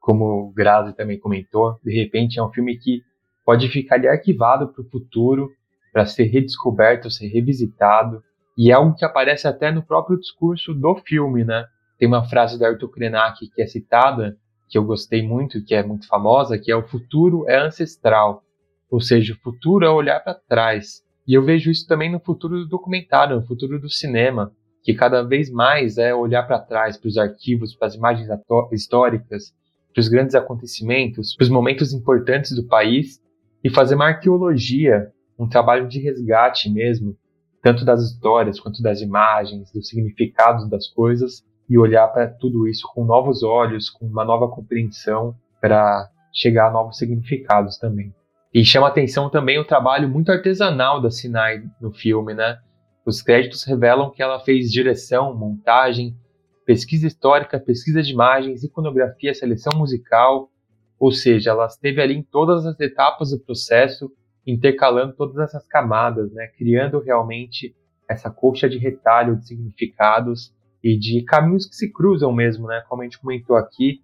Como 0.00 0.24
o 0.24 0.52
Grazi 0.52 0.94
também 0.96 1.18
comentou, 1.18 1.76
de 1.84 1.94
repente 1.94 2.38
é 2.38 2.42
um 2.42 2.50
filme 2.50 2.76
que 2.76 3.00
pode 3.44 3.68
ficar 3.68 3.96
ali 3.96 4.08
arquivado 4.08 4.68
para 4.68 4.82
o 4.82 4.90
futuro, 4.90 5.48
para 5.92 6.06
ser 6.06 6.24
redescoberto, 6.24 7.10
ser 7.10 7.28
revisitado, 7.28 8.22
e 8.56 8.70
é 8.70 8.74
algo 8.74 8.94
que 8.94 9.04
aparece 9.04 9.46
até 9.46 9.70
no 9.70 9.82
próprio 9.82 10.18
discurso 10.18 10.74
do 10.74 10.96
filme, 11.06 11.44
né? 11.44 11.64
Tem 11.98 12.08
uma 12.08 12.24
frase 12.24 12.58
da 12.58 12.68
Arthur 12.68 12.90
Krenak 12.90 13.48
que 13.54 13.62
é 13.62 13.66
citada, 13.66 14.36
que 14.72 14.78
eu 14.78 14.84
gostei 14.84 15.22
muito, 15.22 15.62
que 15.62 15.74
é 15.74 15.82
muito 15.82 16.08
famosa, 16.08 16.58
que 16.58 16.72
é 16.72 16.74
o 16.74 16.88
futuro 16.88 17.44
é 17.46 17.58
ancestral, 17.58 18.42
ou 18.90 19.02
seja, 19.02 19.34
o 19.34 19.36
futuro 19.36 19.84
é 19.84 19.90
olhar 19.90 20.18
para 20.20 20.32
trás. 20.32 21.04
E 21.28 21.34
eu 21.34 21.44
vejo 21.44 21.70
isso 21.70 21.86
também 21.86 22.10
no 22.10 22.18
futuro 22.18 22.58
do 22.60 22.66
documentário, 22.66 23.36
no 23.36 23.46
futuro 23.46 23.78
do 23.78 23.90
cinema, 23.90 24.50
que 24.82 24.94
cada 24.94 25.22
vez 25.22 25.50
mais 25.50 25.98
é 25.98 26.14
olhar 26.14 26.44
para 26.44 26.58
trás, 26.58 26.96
para 26.96 27.06
os 27.06 27.18
arquivos, 27.18 27.74
para 27.76 27.88
as 27.88 27.94
imagens 27.94 28.30
históricas, 28.72 29.52
para 29.92 30.00
os 30.00 30.08
grandes 30.08 30.34
acontecimentos, 30.34 31.36
para 31.36 31.44
os 31.44 31.50
momentos 31.50 31.92
importantes 31.92 32.56
do 32.56 32.66
país 32.66 33.20
e 33.62 33.68
fazer 33.68 33.94
uma 33.94 34.06
arqueologia, 34.06 35.12
um 35.38 35.46
trabalho 35.46 35.86
de 35.86 36.00
resgate 36.00 36.70
mesmo, 36.70 37.14
tanto 37.62 37.84
das 37.84 38.00
histórias 38.02 38.58
quanto 38.58 38.82
das 38.82 39.02
imagens, 39.02 39.70
dos 39.70 39.86
significados 39.86 40.66
das 40.70 40.88
coisas 40.88 41.44
e 41.68 41.78
olhar 41.78 42.06
para 42.08 42.28
tudo 42.28 42.68
isso 42.68 42.88
com 42.92 43.04
novos 43.04 43.42
olhos, 43.42 43.88
com 43.88 44.06
uma 44.06 44.24
nova 44.24 44.48
compreensão 44.48 45.34
para 45.60 46.08
chegar 46.32 46.68
a 46.68 46.70
novos 46.72 46.98
significados 46.98 47.78
também. 47.78 48.12
E 48.52 48.64
chama 48.64 48.88
atenção 48.88 49.30
também 49.30 49.58
o 49.58 49.66
trabalho 49.66 50.08
muito 50.08 50.30
artesanal 50.30 51.00
da 51.00 51.10
Sinai 51.10 51.62
no 51.80 51.92
filme, 51.92 52.34
né? 52.34 52.58
Os 53.04 53.22
créditos 53.22 53.64
revelam 53.64 54.10
que 54.10 54.22
ela 54.22 54.38
fez 54.40 54.70
direção, 54.70 55.34
montagem, 55.34 56.16
pesquisa 56.64 57.06
histórica, 57.06 57.58
pesquisa 57.58 58.02
de 58.02 58.12
imagens, 58.12 58.62
iconografia, 58.62 59.34
seleção 59.34 59.78
musical, 59.78 60.50
ou 60.98 61.10
seja, 61.10 61.50
ela 61.50 61.66
esteve 61.66 62.00
ali 62.00 62.14
em 62.14 62.22
todas 62.22 62.64
as 62.64 62.78
etapas 62.78 63.30
do 63.30 63.40
processo, 63.40 64.10
intercalando 64.46 65.14
todas 65.14 65.36
essas 65.38 65.66
camadas, 65.66 66.32
né, 66.32 66.46
criando 66.56 67.00
realmente 67.00 67.74
essa 68.08 68.30
colcha 68.30 68.68
de 68.68 68.78
retalho 68.78 69.36
de 69.36 69.46
significados 69.46 70.54
e 70.82 70.98
de 70.98 71.22
caminhos 71.22 71.66
que 71.66 71.76
se 71.76 71.92
cruzam 71.92 72.32
mesmo, 72.32 72.66
né? 72.66 72.82
Como 72.88 73.02
a 73.02 73.04
gente 73.04 73.20
comentou 73.20 73.56
aqui, 73.56 74.00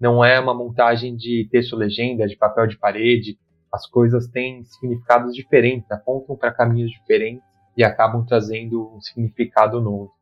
não 0.00 0.24
é 0.24 0.38
uma 0.38 0.54
montagem 0.54 1.16
de 1.16 1.48
texto-legenda, 1.50 2.26
de 2.26 2.36
papel 2.36 2.66
de 2.66 2.78
parede. 2.78 3.38
As 3.72 3.86
coisas 3.86 4.28
têm 4.28 4.62
significados 4.64 5.34
diferentes, 5.34 5.90
apontam 5.90 6.36
para 6.36 6.52
caminhos 6.52 6.90
diferentes 6.90 7.42
e 7.76 7.82
acabam 7.82 8.24
trazendo 8.24 8.94
um 8.94 9.00
significado 9.00 9.80
novo. 9.80 10.12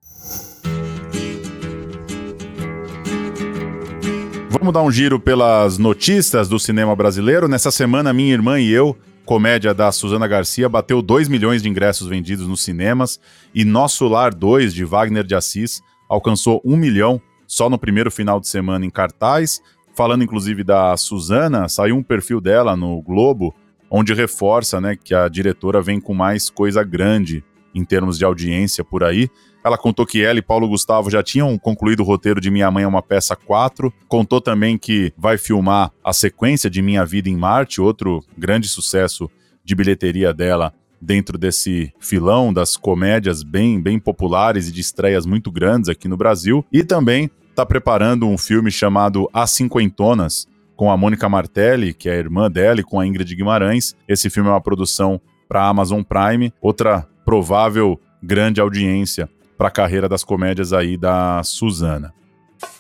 Vamos 4.51 4.73
dar 4.73 4.83
um 4.83 4.91
giro 4.91 5.21
pelas 5.21 5.77
notícias 5.77 6.49
do 6.49 6.59
cinema 6.59 6.97
brasileiro. 6.97 7.47
Nessa 7.47 7.71
semana, 7.71 8.13
minha 8.13 8.33
irmã 8.33 8.59
e 8.59 8.71
eu, 8.71 8.97
comédia 9.25 9.75
da 9.75 9.93
Suzana 9.93 10.27
Garcia, 10.27 10.69
bateu 10.69 11.03
2 11.03 11.29
milhões 11.29 11.63
de 11.63 11.69
ingressos 11.69 12.09
vendidos 12.09 12.49
nos 12.49 12.63
cinemas 12.63 13.21
e 13.55 13.65
Nosso 13.65 14.09
Lar 14.09 14.35
2, 14.35 14.73
de 14.73 14.85
Wagner 14.85 15.25
de 15.25 15.35
Assis, 15.35 15.83
alcançou 16.09 16.61
1 16.65 16.77
milhão 16.77 17.21
só 17.47 17.71
no 17.71 17.79
primeiro 17.79 18.11
final 18.11 18.41
de 18.41 18.49
semana 18.49 18.85
em 18.85 18.91
cartaz. 18.91 19.61
Falando 19.95 20.25
inclusive 20.25 20.63
da 20.63 20.97
Suzana, 20.97 21.69
saiu 21.69 21.97
um 21.97 22.03
perfil 22.03 22.41
dela 22.41 22.77
no 22.77 23.01
Globo, 23.01 23.55
onde 23.91 24.13
reforça 24.13 24.81
né, 24.81 24.97
que 24.97 25.15
a 25.15 25.29
diretora 25.29 25.81
vem 25.81 26.01
com 26.01 26.13
mais 26.13 26.51
coisa 26.51 26.85
grande 26.85 27.43
em 27.75 27.85
termos 27.85 28.19
de 28.19 28.25
audiência 28.25 28.85
por 28.85 29.05
aí. 29.05 29.29
Ela 29.65 29.77
contou 29.77 30.07
que 30.07 30.23
ela 30.23 30.39
e 30.39 30.43
Paulo 30.43 30.69
Gustavo 30.69 31.11
já 31.11 31.23
tinham 31.23 31.59
concluído 31.59 32.01
o 32.01 32.05
roteiro 32.05 32.41
de 32.41 32.51
Minha 32.51 32.71
Mãe 32.71 32.85
é 32.85 32.87
uma 32.87 33.03
Peça 33.03 33.35
4. 33.35 33.93
Contou 34.07 34.41
também 34.41 34.79
que 34.79 35.13
vai 35.17 35.37
filmar 35.37 35.91
a 36.05 36.13
sequência 36.13 36.71
de 36.71 36.81
Minha 36.81 37.05
Vida 37.05 37.29
em 37.29 37.37
Marte, 37.37 37.81
outro 37.81 38.23
grande 38.39 38.69
sucesso 38.69 39.29
de 39.65 39.75
bilheteria 39.75 40.33
dela 40.33 40.73
dentro 41.01 41.39
desse 41.39 41.93
filão 42.01 42.53
das 42.53 42.77
comédias 42.77 43.43
bem, 43.43 43.81
bem 43.81 43.99
populares 43.99 44.69
e 44.69 44.73
de 44.73 44.81
estreias 44.81 45.27
muito 45.27 45.51
grandes 45.51 45.89
aqui 45.89 46.09
no 46.09 46.17
Brasil. 46.17 46.65
E 46.73 46.83
também 46.85 47.31
está 47.51 47.65
preparando 47.65 48.27
um 48.27 48.37
filme 48.37 48.71
chamado 48.71 49.29
As 49.33 49.51
Cinquentonas, 49.51 50.47
com 50.77 50.91
a 50.91 50.97
Mônica 50.97 51.29
Martelli, 51.29 51.95
que 51.95 52.09
é 52.09 52.13
a 52.13 52.19
irmã 52.19 52.51
dela, 52.51 52.81
e 52.81 52.85
com 52.85 53.01
a 53.01 53.07
Ingrid 53.07 53.35
Guimarães. 53.35 53.97
Esse 54.07 54.29
filme 54.29 54.49
é 54.49 54.53
uma 54.53 54.61
produção 54.61 55.21
para 55.49 55.63
a 55.63 55.69
Amazon 55.69 56.03
Prime, 56.03 56.53
outra 56.61 57.07
provável 57.25 57.99
grande 58.23 58.61
audiência 58.61 59.29
para 59.57 59.69
a 59.69 59.71
carreira 59.71 60.09
das 60.09 60.23
comédias 60.23 60.73
aí 60.73 60.97
da 60.97 61.43
Suzana. 61.43 62.13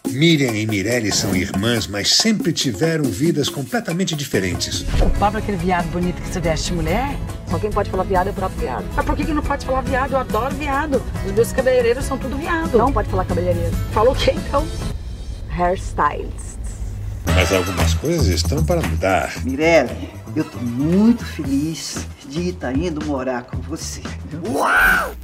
Miriam 0.08 0.54
e 0.54 0.66
Mirelle 0.66 1.12
são 1.12 1.34
irmãs, 1.34 1.86
mas 1.86 2.14
sempre 2.16 2.52
tiveram 2.52 3.04
vidas 3.04 3.48
completamente 3.48 4.14
diferentes. 4.14 4.84
O 5.02 5.10
Pablo 5.18 5.38
é 5.38 5.42
aquele 5.42 5.56
viado 5.56 5.90
bonito 5.90 6.20
que 6.20 6.28
se 6.28 6.40
veste 6.40 6.72
mulher? 6.72 7.16
Só 7.48 7.58
quem 7.58 7.70
pode 7.70 7.90
falar 7.90 8.02
viado 8.02 8.26
é 8.26 8.30
o 8.30 8.34
próprio 8.34 8.60
viado. 8.60 8.84
Mas 8.94 9.04
por 9.04 9.16
que, 9.16 9.24
que 9.24 9.32
não 9.32 9.42
pode 9.42 9.64
falar 9.64 9.80
viado? 9.82 10.12
Eu 10.12 10.18
adoro 10.18 10.54
viado. 10.54 11.02
Os 11.24 11.32
meus 11.32 11.52
cabeleireiros 11.52 12.04
são 12.04 12.18
tudo 12.18 12.36
viado. 12.36 12.76
Não 12.76 12.92
pode 12.92 13.08
falar 13.08 13.24
cabeleireiro. 13.24 13.74
Falou 13.92 14.12
o 14.12 14.16
quê 14.16 14.32
então? 14.32 14.66
Hairstylists. 15.48 16.56
Mas 17.26 17.52
algumas 17.52 17.94
coisas 17.94 18.26
estão 18.26 18.64
para 18.64 18.80
mudar. 18.80 19.32
Mirelle, 19.44 20.10
eu 20.34 20.44
tô 20.44 20.58
muito 20.58 21.24
feliz 21.24 22.06
de 22.28 22.50
estar 22.50 22.76
indo 22.76 23.04
morar 23.04 23.44
com 23.44 23.58
você. 23.58 24.02
Uau! 24.48 25.14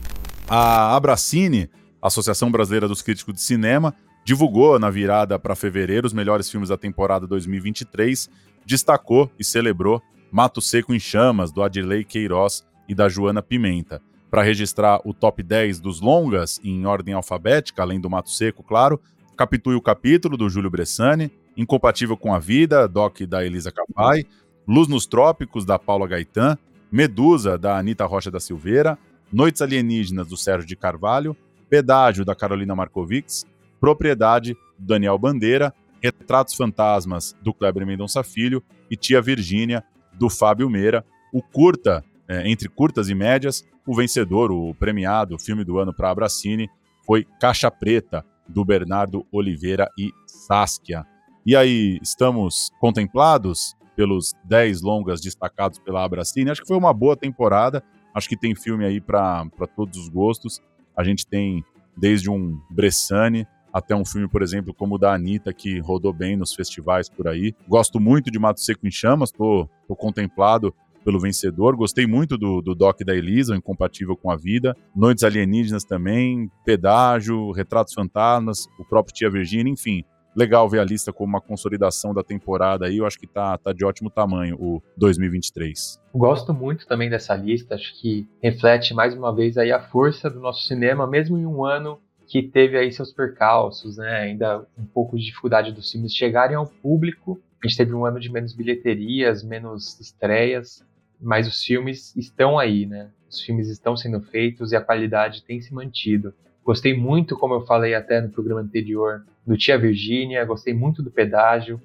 A 0.48 0.94
Abracine, 0.94 1.70
Associação 2.00 2.50
Brasileira 2.50 2.86
dos 2.86 3.02
Críticos 3.02 3.34
de 3.34 3.40
Cinema, 3.40 3.94
divulgou 4.24 4.78
na 4.78 4.90
virada 4.90 5.38
para 5.38 5.56
fevereiro 5.56 6.06
os 6.06 6.12
melhores 6.12 6.50
filmes 6.50 6.68
da 6.68 6.76
temporada 6.76 7.26
2023, 7.26 8.28
destacou 8.64 9.30
e 9.38 9.44
celebrou 9.44 10.02
Mato 10.32 10.62
Seco 10.62 10.94
em 10.94 10.98
Chamas, 10.98 11.52
do 11.52 11.62
Adirley 11.62 12.04
Queiroz 12.04 12.66
e 12.88 12.94
da 12.94 13.06
Joana 13.06 13.42
Pimenta. 13.42 14.00
Para 14.30 14.42
registrar 14.42 14.98
o 15.04 15.12
top 15.12 15.42
10 15.42 15.78
dos 15.78 16.00
longas 16.00 16.58
em 16.64 16.86
ordem 16.86 17.12
alfabética, 17.12 17.82
além 17.82 18.00
do 18.00 18.08
Mato 18.08 18.30
Seco, 18.30 18.62
claro, 18.62 18.98
Capitue 19.36 19.74
o 19.74 19.82
Capítulo, 19.82 20.38
do 20.38 20.48
Júlio 20.48 20.70
Bressani, 20.70 21.30
Incompatível 21.54 22.16
com 22.16 22.32
a 22.34 22.38
Vida, 22.38 22.88
doc 22.88 23.20
da 23.28 23.44
Elisa 23.44 23.70
Capai, 23.70 24.24
Luz 24.66 24.88
nos 24.88 25.04
Trópicos, 25.04 25.66
da 25.66 25.78
Paula 25.78 26.08
Gaetan, 26.08 26.56
Medusa, 26.90 27.58
da 27.58 27.76
Anita 27.76 28.06
Rocha 28.06 28.30
da 28.30 28.40
Silveira, 28.40 28.98
Noites 29.30 29.60
Alienígenas, 29.60 30.28
do 30.28 30.36
Sérgio 30.38 30.66
de 30.66 30.76
Carvalho, 30.76 31.36
Pedágio, 31.68 32.24
da 32.24 32.34
Carolina 32.34 32.74
Markovics, 32.74 33.44
Propriedade, 33.78 34.54
do 34.78 34.86
Daniel 34.86 35.18
Bandeira, 35.18 35.74
Retratos 36.02 36.54
Fantasmas, 36.54 37.36
do 37.42 37.52
Kleber 37.52 37.86
Mendonça 37.86 38.22
Filho 38.22 38.62
e 38.90 38.96
Tia 38.96 39.20
Virgínia, 39.20 39.84
do 40.14 40.28
Fábio 40.28 40.68
Meira. 40.68 41.04
O 41.32 41.42
curta, 41.42 42.04
é, 42.28 42.48
entre 42.50 42.68
curtas 42.68 43.08
e 43.08 43.14
médias, 43.14 43.64
o 43.86 43.94
vencedor, 43.94 44.52
o 44.52 44.74
premiado, 44.74 45.34
o 45.34 45.38
filme 45.38 45.64
do 45.64 45.78
ano 45.78 45.92
para 45.92 46.10
Abracine, 46.10 46.68
foi 47.04 47.26
Caixa 47.40 47.70
Preta, 47.70 48.24
do 48.48 48.64
Bernardo 48.64 49.26
Oliveira 49.32 49.88
e 49.98 50.10
Saskia. 50.26 51.06
E 51.44 51.56
aí, 51.56 51.98
estamos 52.02 52.70
contemplados 52.80 53.74
pelos 53.96 54.32
10 54.44 54.82
longas 54.82 55.20
destacados 55.20 55.78
pela 55.78 56.04
Abracine? 56.04 56.50
Acho 56.50 56.62
que 56.62 56.68
foi 56.68 56.76
uma 56.76 56.92
boa 56.92 57.16
temporada. 57.16 57.82
Acho 58.14 58.28
que 58.28 58.36
tem 58.36 58.54
filme 58.54 58.84
aí 58.84 59.00
para 59.00 59.48
todos 59.74 59.98
os 59.98 60.08
gostos. 60.08 60.60
A 60.96 61.02
gente 61.02 61.26
tem 61.26 61.64
desde 61.96 62.30
um 62.30 62.60
Bressani 62.70 63.46
até 63.72 63.94
um 63.94 64.04
filme, 64.04 64.28
por 64.28 64.42
exemplo, 64.42 64.74
como 64.74 64.96
o 64.96 64.98
da 64.98 65.14
Anitta, 65.14 65.52
que 65.52 65.78
rodou 65.80 66.12
bem 66.12 66.36
nos 66.36 66.54
festivais 66.54 67.08
por 67.08 67.26
aí. 67.26 67.54
Gosto 67.66 67.98
muito 67.98 68.30
de 68.30 68.38
Mato 68.38 68.60
Seco 68.60 68.86
em 68.86 68.90
Chamas, 68.90 69.30
tô, 69.30 69.68
tô 69.88 69.96
contemplado 69.96 70.74
pelo 71.04 71.18
vencedor. 71.18 71.76
Gostei 71.76 72.06
muito 72.06 72.38
do, 72.38 72.60
do 72.60 72.74
doc 72.74 73.00
da 73.04 73.14
Elisa, 73.14 73.56
Incompatível 73.56 74.16
com 74.16 74.30
a 74.30 74.36
Vida. 74.36 74.76
Noites 74.94 75.24
Alienígenas 75.24 75.84
também, 75.84 76.50
Pedágio, 76.64 77.50
Retratos 77.52 77.94
Fantasmas, 77.94 78.66
o 78.78 78.84
próprio 78.84 79.14
Tia 79.14 79.30
Virgínia, 79.30 79.72
enfim 79.72 80.04
legal 80.34 80.68
ver 80.68 80.80
a 80.80 80.84
lista 80.84 81.12
como 81.12 81.28
uma 81.28 81.40
consolidação 81.40 82.14
da 82.14 82.22
temporada 82.22 82.86
aí. 82.86 82.98
Eu 82.98 83.06
acho 83.06 83.18
que 83.18 83.26
tá, 83.26 83.56
tá 83.58 83.72
de 83.72 83.84
ótimo 83.84 84.10
tamanho 84.10 84.56
o 84.58 84.82
2023. 84.96 86.00
Gosto 86.14 86.52
muito 86.52 86.86
também 86.86 87.08
dessa 87.08 87.34
lista, 87.34 87.74
acho 87.74 88.00
que 88.00 88.26
reflete 88.42 88.94
mais 88.94 89.14
uma 89.14 89.34
vez 89.34 89.56
aí 89.56 89.72
a 89.72 89.82
força 89.88 90.28
do 90.30 90.40
nosso 90.40 90.66
cinema, 90.66 91.06
mesmo 91.06 91.38
em 91.38 91.46
um 91.46 91.64
ano 91.64 92.00
que 92.26 92.42
teve 92.42 92.76
aí 92.78 92.90
seus 92.92 93.12
percalços, 93.12 93.96
né? 93.96 94.20
Ainda 94.20 94.66
um 94.78 94.84
pouco 94.84 95.16
de 95.16 95.24
dificuldade 95.24 95.72
dos 95.72 95.90
filmes 95.90 96.14
chegarem 96.14 96.56
ao 96.56 96.66
público. 96.66 97.40
A 97.62 97.68
gente 97.68 97.76
teve 97.76 97.94
um 97.94 98.04
ano 98.04 98.18
de 98.18 98.30
menos 98.30 98.54
bilheterias, 98.54 99.42
menos 99.42 99.98
estreias, 100.00 100.84
mas 101.20 101.46
os 101.46 101.62
filmes 101.62 102.14
estão 102.16 102.58
aí, 102.58 102.86
né? 102.86 103.10
Os 103.30 103.40
filmes 103.40 103.68
estão 103.68 103.96
sendo 103.96 104.20
feitos 104.20 104.72
e 104.72 104.76
a 104.76 104.80
qualidade 104.80 105.42
tem 105.42 105.60
se 105.60 105.72
mantido. 105.72 106.34
Gostei 106.64 106.96
muito, 106.96 107.36
como 107.36 107.54
eu 107.54 107.66
falei 107.66 107.94
até 107.94 108.20
no 108.20 108.30
programa 108.30 108.60
anterior, 108.60 109.24
do 109.46 109.56
Tia 109.56 109.76
Virgínia, 109.76 110.44
gostei 110.44 110.72
muito 110.72 111.02
do 111.02 111.10
Pedágio, 111.10 111.80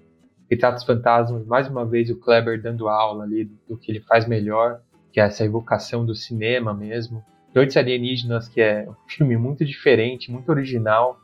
Retratos 0.49 0.83
Fantasmas, 0.83 1.45
mais 1.45 1.67
uma 1.67 1.85
vez 1.85 2.09
o 2.09 2.15
Kleber 2.15 2.61
dando 2.61 2.87
aula 2.87 3.23
ali 3.23 3.45
do 3.67 3.77
que 3.77 3.91
ele 3.91 3.99
faz 4.01 4.27
melhor, 4.27 4.81
que 5.11 5.19
é 5.19 5.23
essa 5.23 5.43
evocação 5.43 6.05
do 6.05 6.15
cinema 6.15 6.73
mesmo. 6.73 7.23
Noites 7.53 7.75
Alienígenas, 7.77 8.47
que 8.47 8.61
é 8.61 8.87
um 8.87 8.95
filme 9.07 9.37
muito 9.37 9.65
diferente, 9.65 10.31
muito 10.31 10.49
original, 10.49 11.19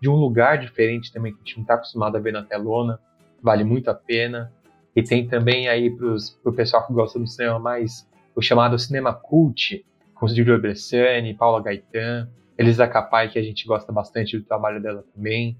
de 0.00 0.08
um 0.08 0.14
lugar 0.14 0.58
diferente 0.58 1.12
também 1.12 1.32
que 1.32 1.38
a 1.38 1.44
gente 1.44 1.56
não 1.56 1.62
está 1.62 1.74
acostumado 1.74 2.16
a 2.16 2.20
ver 2.20 2.32
na 2.32 2.42
telona, 2.42 3.00
vale 3.42 3.64
muito 3.64 3.90
a 3.90 3.94
pena. 3.94 4.52
E 4.94 5.02
tem 5.02 5.26
também 5.26 5.68
aí 5.68 5.90
para 5.90 6.06
o 6.44 6.52
pessoal 6.52 6.86
que 6.86 6.92
gosta 6.92 7.18
do 7.18 7.26
cinema 7.26 7.58
mais 7.58 8.08
o 8.34 8.42
chamado 8.42 8.78
cinema 8.78 9.12
cult, 9.12 9.84
com 10.14 10.28
Giulio 10.28 10.60
Bressani, 10.60 11.34
Paula 11.34 11.62
Gaetan, 11.62 12.28
Elisa 12.56 12.86
Capai, 12.86 13.28
que 13.28 13.38
a 13.38 13.42
gente 13.42 13.66
gosta 13.66 13.92
bastante 13.92 14.36
do 14.38 14.44
trabalho 14.44 14.80
dela 14.80 15.04
também. 15.14 15.56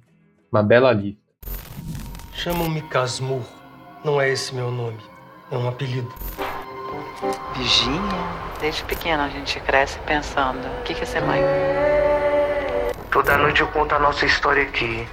Uma 0.51 0.63
bela 0.63 0.93
lista. 0.93 1.21
Chamam-me 2.33 2.83
Casmurro. 2.83 3.47
Não 4.05 4.21
é 4.21 4.31
esse 4.31 4.55
meu 4.55 4.71
nome. 4.71 4.99
É 5.51 5.57
um 5.57 5.69
apelido. 5.69 6.09
Virgínia? 7.59 8.01
Desde 8.61 8.85
pequena 8.85 9.25
a 9.25 9.29
gente 9.29 9.59
cresce 9.61 9.99
pensando: 10.07 10.65
o 10.79 10.83
que 10.85 10.93
é 10.93 11.05
ser 11.05 11.23
mãe? 11.23 11.43
Toda 13.11 13.37
noite 13.37 13.63
eu 13.63 13.67
conto 13.69 13.95
a 13.97 13.99
nossa 13.99 14.25
história 14.25 14.63
aqui. 14.63 15.07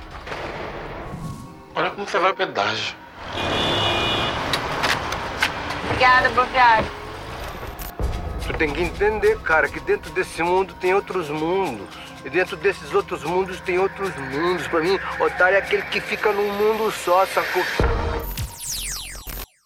Olha 1.74 1.90
como 1.90 2.08
você 2.08 2.20
vai 2.20 2.30
ao 2.30 2.36
pedágio. 2.36 2.96
Obrigada, 5.86 6.30
boa 6.30 6.46
viagem. 6.48 6.92
Tu 8.46 8.54
tem 8.54 8.72
que 8.72 8.84
entender, 8.84 9.40
cara, 9.40 9.68
que 9.68 9.80
dentro 9.80 10.12
desse 10.12 10.44
mundo 10.44 10.76
tem 10.76 10.94
outros 10.94 11.30
mundos. 11.30 11.88
E 12.24 12.30
dentro 12.30 12.56
desses 12.56 12.94
outros 12.94 13.24
mundos 13.24 13.60
tem 13.62 13.80
outros 13.80 14.16
mundos. 14.16 14.68
Pra 14.68 14.82
mim, 14.82 15.00
otário 15.20 15.56
é 15.56 15.60
aquele 15.60 15.82
que 15.84 16.00
fica 16.00 16.32
num 16.32 16.54
mundo 16.54 16.92
só, 16.92 17.26
sacou? 17.26 17.64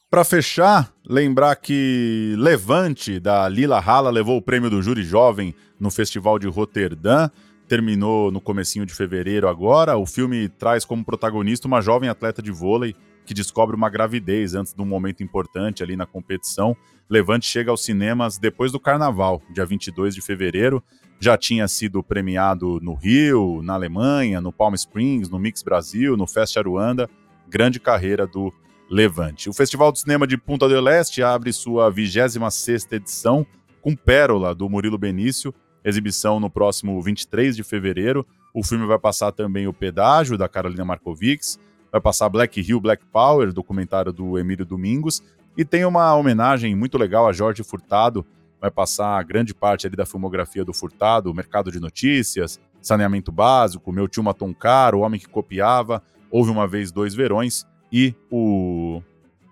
Para 0.10 0.24
fechar, 0.24 0.92
lembrar 1.08 1.56
que 1.56 2.34
Levante, 2.36 3.20
da 3.20 3.48
Lila 3.48 3.78
Hala, 3.80 4.10
levou 4.10 4.38
o 4.38 4.42
prêmio 4.42 4.68
do 4.68 4.82
Júri 4.82 5.04
Jovem 5.04 5.54
no 5.80 5.92
Festival 5.92 6.40
de 6.40 6.48
Roterdã. 6.48 7.30
Terminou 7.68 8.32
no 8.32 8.42
comecinho 8.42 8.88
de 8.88 8.94
fevereiro 8.96 9.48
agora. 9.48 9.98
O 9.98 10.08
filme 10.08 10.50
traz 10.50 10.84
como 10.84 11.06
protagonista 11.06 11.68
uma 11.68 11.80
jovem 11.80 12.10
atleta 12.10 12.42
de 12.42 12.52
vôlei 12.52 12.96
que 13.24 13.36
descobre 13.36 13.76
uma 13.76 13.88
gravidez 13.88 14.56
antes 14.56 14.74
de 14.74 14.82
um 14.82 14.86
momento 14.86 15.22
importante 15.22 15.84
ali 15.84 15.96
na 15.96 16.08
competição. 16.08 16.76
Levante 17.08 17.46
chega 17.46 17.70
aos 17.70 17.86
cinemas 17.86 18.40
depois 18.40 18.72
do 18.72 18.80
carnaval, 18.80 19.44
dia 19.54 19.64
22 19.64 20.16
de 20.16 20.22
fevereiro. 20.22 20.84
Já 21.20 21.38
tinha 21.38 21.68
sido 21.68 22.02
premiado 22.02 22.80
no 22.82 22.96
Rio, 22.96 23.62
na 23.62 23.76
Alemanha, 23.76 24.42
no 24.42 24.52
Palm 24.52 24.74
Springs, 24.74 25.30
no 25.30 25.38
Mix 25.38 25.62
Brasil, 25.62 26.18
no 26.18 26.26
Fest 26.26 26.58
Aruanda. 26.58 27.08
Grande 27.48 27.80
carreira 27.80 28.26
do 28.26 28.52
Levante. 28.90 29.48
O 29.48 29.54
Festival 29.54 29.92
de 29.92 30.00
Cinema 30.00 30.26
de 30.26 30.36
Punta 30.36 30.68
del 30.68 30.88
Este 30.88 31.22
abre 31.22 31.54
sua 31.54 31.92
26ª 31.92 32.94
edição 32.94 33.46
com 33.82 33.96
Pérola, 33.96 34.56
do 34.56 34.68
Murilo 34.68 34.98
Benício, 34.98 35.54
exibição 35.86 36.40
no 36.40 36.50
próximo 36.50 37.00
23 37.00 37.56
de 37.56 37.64
fevereiro. 37.64 38.26
O 38.52 38.64
filme 38.64 38.88
vai 38.88 38.98
passar 38.98 39.32
também 39.32 39.68
o 39.68 39.74
Pedágio, 39.74 40.40
da 40.40 40.50
Carolina 40.50 40.84
Markovics, 40.84 41.60
vai 41.92 42.02
passar 42.02 42.28
Black 42.30 42.60
Hill, 42.60 42.82
Black 42.82 43.06
Power, 43.06 43.54
documentário 43.54 44.12
do 44.12 44.40
Emílio 44.40 44.66
Domingos, 44.66 45.22
e 45.56 45.64
tem 45.64 45.86
uma 45.86 46.16
homenagem 46.16 46.76
muito 46.76 46.98
legal 46.98 47.28
a 47.28 47.32
Jorge 47.32 47.64
Furtado, 47.64 48.26
vai 48.60 48.72
passar 48.72 49.24
grande 49.24 49.54
parte 49.54 49.86
ali 49.86 49.96
da 49.96 50.06
filmografia 50.06 50.66
do 50.66 50.74
Furtado, 50.74 51.34
Mercado 51.34 51.72
de 51.72 51.80
Notícias, 51.80 52.60
Saneamento 52.82 53.32
Básico, 53.32 53.92
Meu 53.92 54.08
Tio 54.08 54.24
Matom 54.24 54.52
Caro, 54.52 54.98
O 54.98 55.02
Homem 55.02 55.20
que 55.20 55.30
Copiava, 55.30 56.02
Houve 56.32 56.50
Uma 56.50 56.68
Vez 56.68 56.92
Dois 56.92 57.14
Verões, 57.14 57.66
e 57.92 58.14
o 58.32 59.02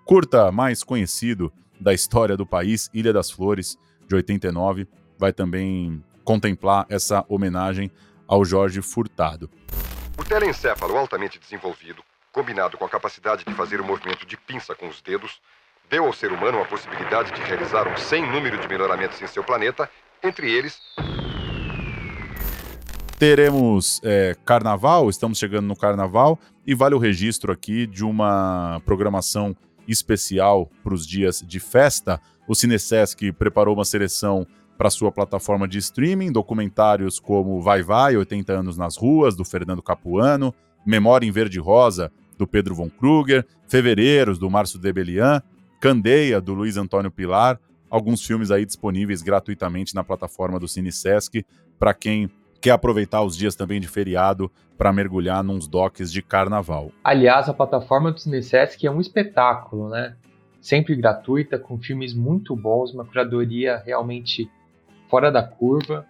curta 0.05 0.51
mais 0.51 0.83
conhecido 0.83 1.51
da 1.79 1.93
história 1.93 2.35
do 2.37 2.45
país, 2.45 2.89
Ilha 2.93 3.13
das 3.13 3.29
Flores, 3.29 3.77
de 4.07 4.15
89, 4.15 4.87
vai 5.17 5.33
também 5.33 6.03
contemplar 6.23 6.85
essa 6.89 7.25
homenagem 7.27 7.91
ao 8.27 8.43
Jorge 8.43 8.81
Furtado. 8.81 9.49
O 10.17 10.23
telencéfalo 10.23 10.97
altamente 10.97 11.39
desenvolvido, 11.39 12.03
combinado 12.31 12.77
com 12.77 12.85
a 12.85 12.89
capacidade 12.89 13.43
de 13.45 13.53
fazer 13.53 13.79
o 13.79 13.85
movimento 13.85 14.25
de 14.25 14.37
pinça 14.37 14.75
com 14.75 14.87
os 14.87 15.01
dedos, 15.01 15.39
deu 15.89 16.05
ao 16.05 16.13
ser 16.13 16.31
humano 16.31 16.59
a 16.59 16.65
possibilidade 16.65 17.31
de 17.31 17.41
realizar 17.41 17.87
um 17.87 17.97
sem 17.97 18.29
número 18.29 18.59
de 18.59 18.67
melhoramentos 18.67 19.21
em 19.21 19.27
seu 19.27 19.43
planeta, 19.43 19.89
entre 20.23 20.51
eles. 20.51 20.79
Teremos 23.17 23.99
é, 24.03 24.35
carnaval, 24.45 25.09
estamos 25.09 25.39
chegando 25.39 25.65
no 25.65 25.75
carnaval, 25.75 26.37
e 26.67 26.75
vale 26.75 26.93
o 26.93 26.99
registro 26.99 27.51
aqui 27.51 27.87
de 27.87 28.05
uma 28.05 28.79
programação 28.85 29.55
especial 29.87 30.69
para 30.83 30.93
os 30.93 31.05
dias 31.05 31.43
de 31.45 31.59
festa. 31.59 32.21
O 32.47 32.53
Cinesesc 32.53 33.31
preparou 33.31 33.73
uma 33.73 33.85
seleção 33.85 34.45
para 34.77 34.91
sua 34.91 35.11
plataforma 35.11 35.67
de 35.67 35.79
streaming, 35.79 36.31
documentários 36.31 37.19
como 37.19 37.59
Vai 37.59 37.81
Vai, 37.81 38.15
80 38.15 38.53
anos 38.53 38.77
nas 38.77 38.95
ruas, 38.95 39.35
do 39.35 39.43
Fernando 39.43 39.81
Capuano, 39.81 40.53
Memória 40.85 41.25
em 41.25 41.31
Verde 41.31 41.59
Rosa, 41.59 42.11
do 42.37 42.45
Pedro 42.45 42.75
von 42.75 42.87
Kruger, 42.87 43.43
Fevereiros, 43.67 44.37
do 44.37 44.47
Márcio 44.47 44.77
Debelian, 44.77 45.41
Candeia, 45.81 46.39
do 46.39 46.53
Luiz 46.53 46.77
Antônio 46.77 47.09
Pilar, 47.09 47.59
alguns 47.89 48.23
filmes 48.23 48.51
aí 48.51 48.63
disponíveis 48.63 49.23
gratuitamente 49.23 49.95
na 49.95 50.03
plataforma 50.03 50.59
do 50.59 50.67
Cinesesc 50.67 51.43
para 51.79 51.95
quem 51.95 52.29
quer 52.61 52.71
aproveitar 52.71 53.23
os 53.23 53.35
dias 53.35 53.55
também 53.55 53.79
de 53.79 53.87
feriado 53.87 54.51
para 54.77 54.93
mergulhar 54.93 55.43
nos 55.43 55.67
docks 55.67 56.11
de 56.11 56.21
carnaval. 56.21 56.91
Aliás, 57.03 57.49
a 57.49 57.53
plataforma 57.53 58.11
do 58.11 58.19
Cinesesc 58.19 58.85
é 58.85 58.91
um 58.91 59.01
espetáculo, 59.01 59.89
né? 59.89 60.15
Sempre 60.61 60.95
gratuita, 60.95 61.57
com 61.57 61.77
filmes 61.79 62.13
muito 62.13 62.55
bons, 62.55 62.93
uma 62.93 63.05
curadoria 63.05 63.81
realmente 63.85 64.49
fora 65.09 65.31
da 65.31 65.41
curva 65.41 66.05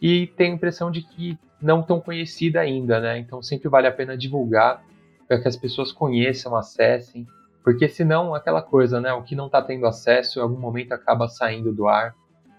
e 0.00 0.26
tenho 0.26 0.52
a 0.52 0.56
impressão 0.56 0.90
de 0.90 1.02
que 1.02 1.38
não 1.60 1.82
tão 1.82 2.00
conhecida 2.00 2.60
ainda, 2.60 3.00
né? 3.00 3.18
Então 3.18 3.42
sempre 3.42 3.68
vale 3.68 3.86
a 3.86 3.92
pena 3.92 4.16
divulgar 4.16 4.82
para 5.28 5.40
que 5.40 5.48
as 5.48 5.56
pessoas 5.56 5.92
conheçam, 5.92 6.56
acessem, 6.56 7.26
porque 7.62 7.88
senão 7.88 8.34
aquela 8.34 8.62
coisa, 8.62 9.00
né? 9.00 9.12
O 9.12 9.22
que 9.22 9.36
não 9.36 9.46
está 9.46 9.62
tendo 9.62 9.86
acesso, 9.86 10.38
em 10.38 10.42
algum 10.42 10.58
momento 10.58 10.92
acaba 10.92 11.28
saindo 11.28 11.72
do 11.72 11.86
ar. 11.86 12.14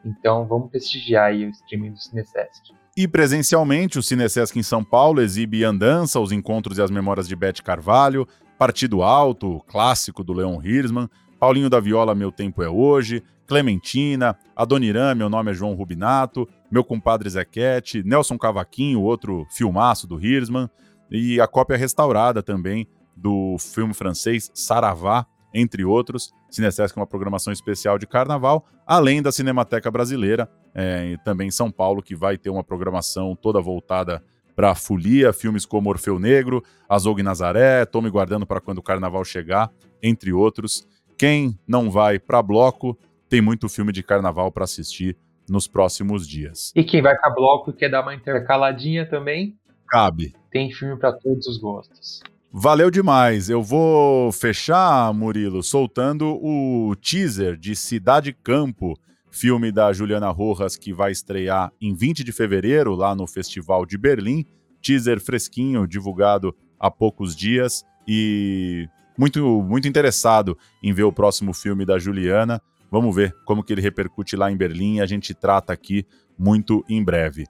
Então 0.06 0.48
vamos 0.48 0.70
prestigiar 0.70 1.26
aí 1.26 1.46
o 1.46 1.50
streaming 1.50 1.92
do 1.92 2.00
Cinesesc. 2.00 2.81
E 2.96 3.08
presencialmente, 3.08 3.98
o 3.98 4.04
Cinesesc 4.04 4.60
em 4.60 4.64
São 4.64 4.84
Paulo 4.84 5.22
exibe 5.22 5.64
Andança, 5.64 6.20
os 6.20 6.34
encontros 6.34 6.78
e 6.78 6.82
as 6.82 6.92
memórias 6.92 7.26
de 7.26 7.36
Bete 7.38 7.64
Carvalho, 7.64 8.28
Partido 8.58 9.02
Alto, 9.02 9.62
clássico 9.66 10.26
do 10.26 10.34
Leon 10.34 10.62
Hirschman, 10.62 11.10
Paulinho 11.40 11.70
da 11.70 11.80
Viola, 11.80 12.14
Meu 12.14 12.34
Tempo 12.34 12.62
é 12.62 12.70
Hoje, 12.70 13.24
Clementina, 13.48 14.38
Adoniran, 14.54 15.16
Meu 15.16 15.30
Nome 15.30 15.52
é 15.52 15.54
João 15.54 15.74
Rubinato, 15.74 16.48
Meu 16.70 16.84
Compadre 16.84 17.30
Zequete, 17.30 18.04
Nelson 18.04 18.38
Cavaquinho, 18.38 19.02
outro 19.02 19.48
filmaço 19.50 20.06
do 20.06 20.20
Hirschman, 20.20 20.70
e 21.10 21.40
a 21.40 21.48
cópia 21.48 21.78
restaurada 21.78 22.44
também 22.44 22.88
do 23.16 23.56
filme 23.58 23.94
francês 23.94 24.52
Saravá, 24.54 25.26
entre 25.54 25.84
outros. 25.84 26.34
Cinesesc 26.50 26.98
é 26.98 27.02
uma 27.02 27.08
programação 27.08 27.52
especial 27.52 27.98
de 27.98 28.08
carnaval, 28.08 28.66
além 28.86 29.22
da 29.22 29.32
Cinemateca 29.32 29.90
Brasileira, 29.90 30.50
é, 30.74 31.18
também 31.24 31.48
em 31.48 31.52
São 31.52 31.72
Paulo, 31.72 32.02
que 32.02 32.16
vai 32.16 32.38
ter 32.38 32.50
uma 32.50 32.64
programação 32.64 33.36
toda 33.36 33.62
voltada 33.62 34.24
para 34.56 34.72
a 34.72 34.76
folia, 34.76 35.34
filmes 35.34 35.66
como 35.66 35.90
Orfeu 35.90 36.20
Negro, 36.20 36.64
Azougue 36.88 37.24
Nazaré, 37.24 37.86
Tome 37.86 38.10
Guardando 38.10 38.46
para 38.46 38.62
Quando 38.62 38.80
o 38.80 38.84
Carnaval 38.84 39.24
Chegar, 39.24 39.72
entre 40.04 40.34
outros. 40.34 40.88
Quem 41.18 41.58
não 41.68 41.90
vai 41.90 42.20
para 42.20 42.42
bloco, 42.42 42.98
tem 43.30 43.42
muito 43.42 43.70
filme 43.70 43.92
de 43.92 44.04
carnaval 44.04 44.52
para 44.52 44.66
assistir 44.66 45.18
nos 45.50 45.68
próximos 45.68 46.28
dias. 46.28 46.72
E 46.76 46.84
quem 46.84 47.02
vai 47.02 47.16
para 47.18 47.34
bloco 47.34 47.72
e 47.72 47.74
quer 47.74 47.90
dar 47.90 48.02
uma 48.02 48.14
intercaladinha 48.14 49.10
também? 49.10 49.58
Cabe. 49.88 50.34
Tem 50.50 50.72
filme 50.72 50.98
para 50.98 51.14
todos 51.14 51.48
os 51.48 51.58
gostos. 51.58 52.22
Valeu 52.54 52.92
demais. 52.92 53.50
Eu 53.50 53.64
vou 53.64 54.30
fechar, 54.34 55.14
Murilo, 55.14 55.64
soltando 55.64 56.38
o 56.44 56.94
teaser 56.98 57.56
de 57.56 57.74
Cidade 57.78 58.34
Campo, 58.34 59.00
filme 59.32 59.72
da 59.72 59.94
Juliana 59.94 60.30
Rojas 60.30 60.76
que 60.76 60.92
vai 60.92 61.14
estrear 61.14 61.72
em 61.80 61.96
20 61.96 62.26
de 62.26 62.34
fevereiro 62.34 62.94
lá 62.94 63.16
no 63.16 63.26
Festival 63.26 63.86
de 63.86 63.98
Berlim. 63.98 64.46
Teaser 64.82 65.22
fresquinho, 65.22 65.88
divulgado 65.88 66.54
há 66.78 66.92
poucos 66.92 67.38
dias 67.38 67.86
e 68.06 68.86
muito 69.18 69.62
muito 69.64 69.88
interessado 69.88 70.58
em 70.84 70.92
ver 70.92 71.04
o 71.04 71.14
próximo 71.14 71.54
filme 71.54 71.86
da 71.86 71.98
Juliana. 71.98 72.62
Vamos 72.92 73.16
ver 73.16 73.34
como 73.46 73.64
que 73.64 73.72
ele 73.72 73.82
repercute 73.82 74.36
lá 74.36 74.52
em 74.52 74.58
Berlim 74.58 74.96
e 74.96 75.02
a 75.02 75.06
gente 75.06 75.34
trata 75.34 75.72
aqui 75.72 76.06
muito 76.38 76.84
em 76.90 77.02
breve. 77.02 77.46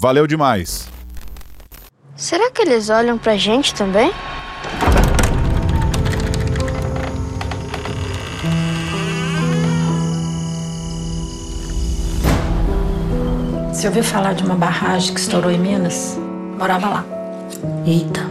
Valeu 0.00 0.26
demais. 0.26 0.88
Será 2.18 2.50
que 2.50 2.62
eles 2.62 2.90
olham 2.90 3.16
pra 3.16 3.36
gente 3.36 3.72
também? 3.72 4.12
Você 13.72 13.86
ouviu 13.86 14.02
falar 14.02 14.32
de 14.32 14.42
uma 14.42 14.56
barragem 14.56 15.14
que 15.14 15.20
estourou 15.20 15.48
em 15.48 15.60
Minas? 15.60 16.18
Morava 16.58 16.88
lá. 16.88 17.04
Eita. 17.86 18.26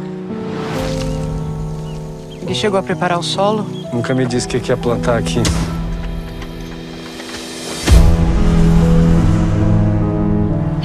E 2.46 2.54
chegou 2.54 2.78
a 2.78 2.84
preparar 2.84 3.18
o 3.18 3.24
solo? 3.24 3.66
Nunca 3.94 4.14
me 4.14 4.26
disse 4.26 4.50
que 4.50 4.58
ia 4.58 4.76
plantar 4.76 5.18
aqui. 5.18 5.42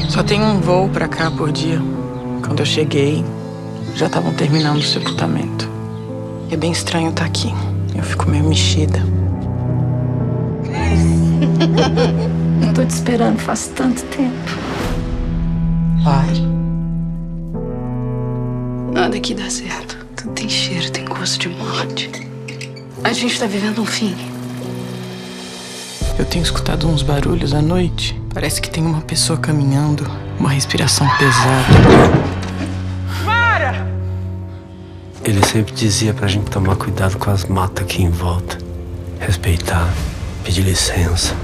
Só 0.09 0.23
tem 0.23 0.41
um 0.41 0.61
voo 0.61 0.89
pra 0.89 1.09
cá 1.09 1.33
por 1.33 1.51
dia. 1.51 1.81
Quando 2.53 2.61
eu 2.61 2.67
cheguei, 2.67 3.25
já 3.97 4.09
estavam 4.09 4.31
terminando 4.35 4.77
o 4.77 4.83
sepultamento. 4.83 5.67
É 6.51 6.57
bem 6.57 6.71
estranho 6.71 7.09
estar 7.09 7.25
aqui. 7.25 7.51
Eu 7.95 8.03
fico 8.03 8.29
meio 8.29 8.45
mexida. 8.45 8.99
Eu 12.61 12.75
tô 12.75 12.85
te 12.85 12.91
esperando 12.91 13.39
faz 13.39 13.69
tanto 13.69 14.03
tempo. 14.05 14.35
Pare. 16.05 16.43
Nada 18.93 19.17
aqui 19.17 19.33
dá 19.33 19.49
certo. 19.49 19.97
Tudo 20.15 20.35
tem 20.35 20.47
cheiro, 20.47 20.91
tem 20.91 21.07
gosto 21.07 21.39
de 21.41 21.49
morte. 21.49 22.11
A 23.03 23.15
gente 23.15 23.41
tá 23.41 23.47
vivendo 23.47 23.81
um 23.81 23.87
fim. 23.87 24.15
Eu 26.19 26.27
tenho 26.27 26.43
escutado 26.43 26.87
uns 26.87 27.03
barulhos 27.03 27.55
à 27.55 27.63
noite. 27.63 28.21
Parece 28.35 28.61
que 28.61 28.69
tem 28.69 28.85
uma 28.85 29.01
pessoa 29.01 29.39
caminhando, 29.39 30.07
uma 30.39 30.51
respiração 30.51 31.09
pesada. 31.17 32.42
Ele 35.33 35.47
sempre 35.47 35.73
dizia 35.73 36.13
pra 36.13 36.29
gente 36.29 36.51
tomar 36.51 36.77
cuidado 36.77 37.17
com 37.17 37.31
as 37.31 37.47
matas 37.47 37.87
aqui 37.87 38.03
em 38.03 38.11
volta. 38.11 38.59
Respeitar, 39.19 39.89
pedir 40.45 40.61
licença. 40.61 41.35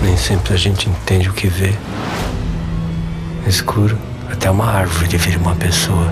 Nem 0.00 0.16
sempre 0.16 0.54
a 0.54 0.56
gente 0.56 0.88
entende 0.88 1.28
o 1.28 1.34
que 1.34 1.46
vê. 1.46 1.74
Escuro, 3.46 3.98
até 4.32 4.50
uma 4.50 4.64
árvore 4.64 5.18
vira 5.18 5.38
uma 5.38 5.54
pessoa. 5.54 6.10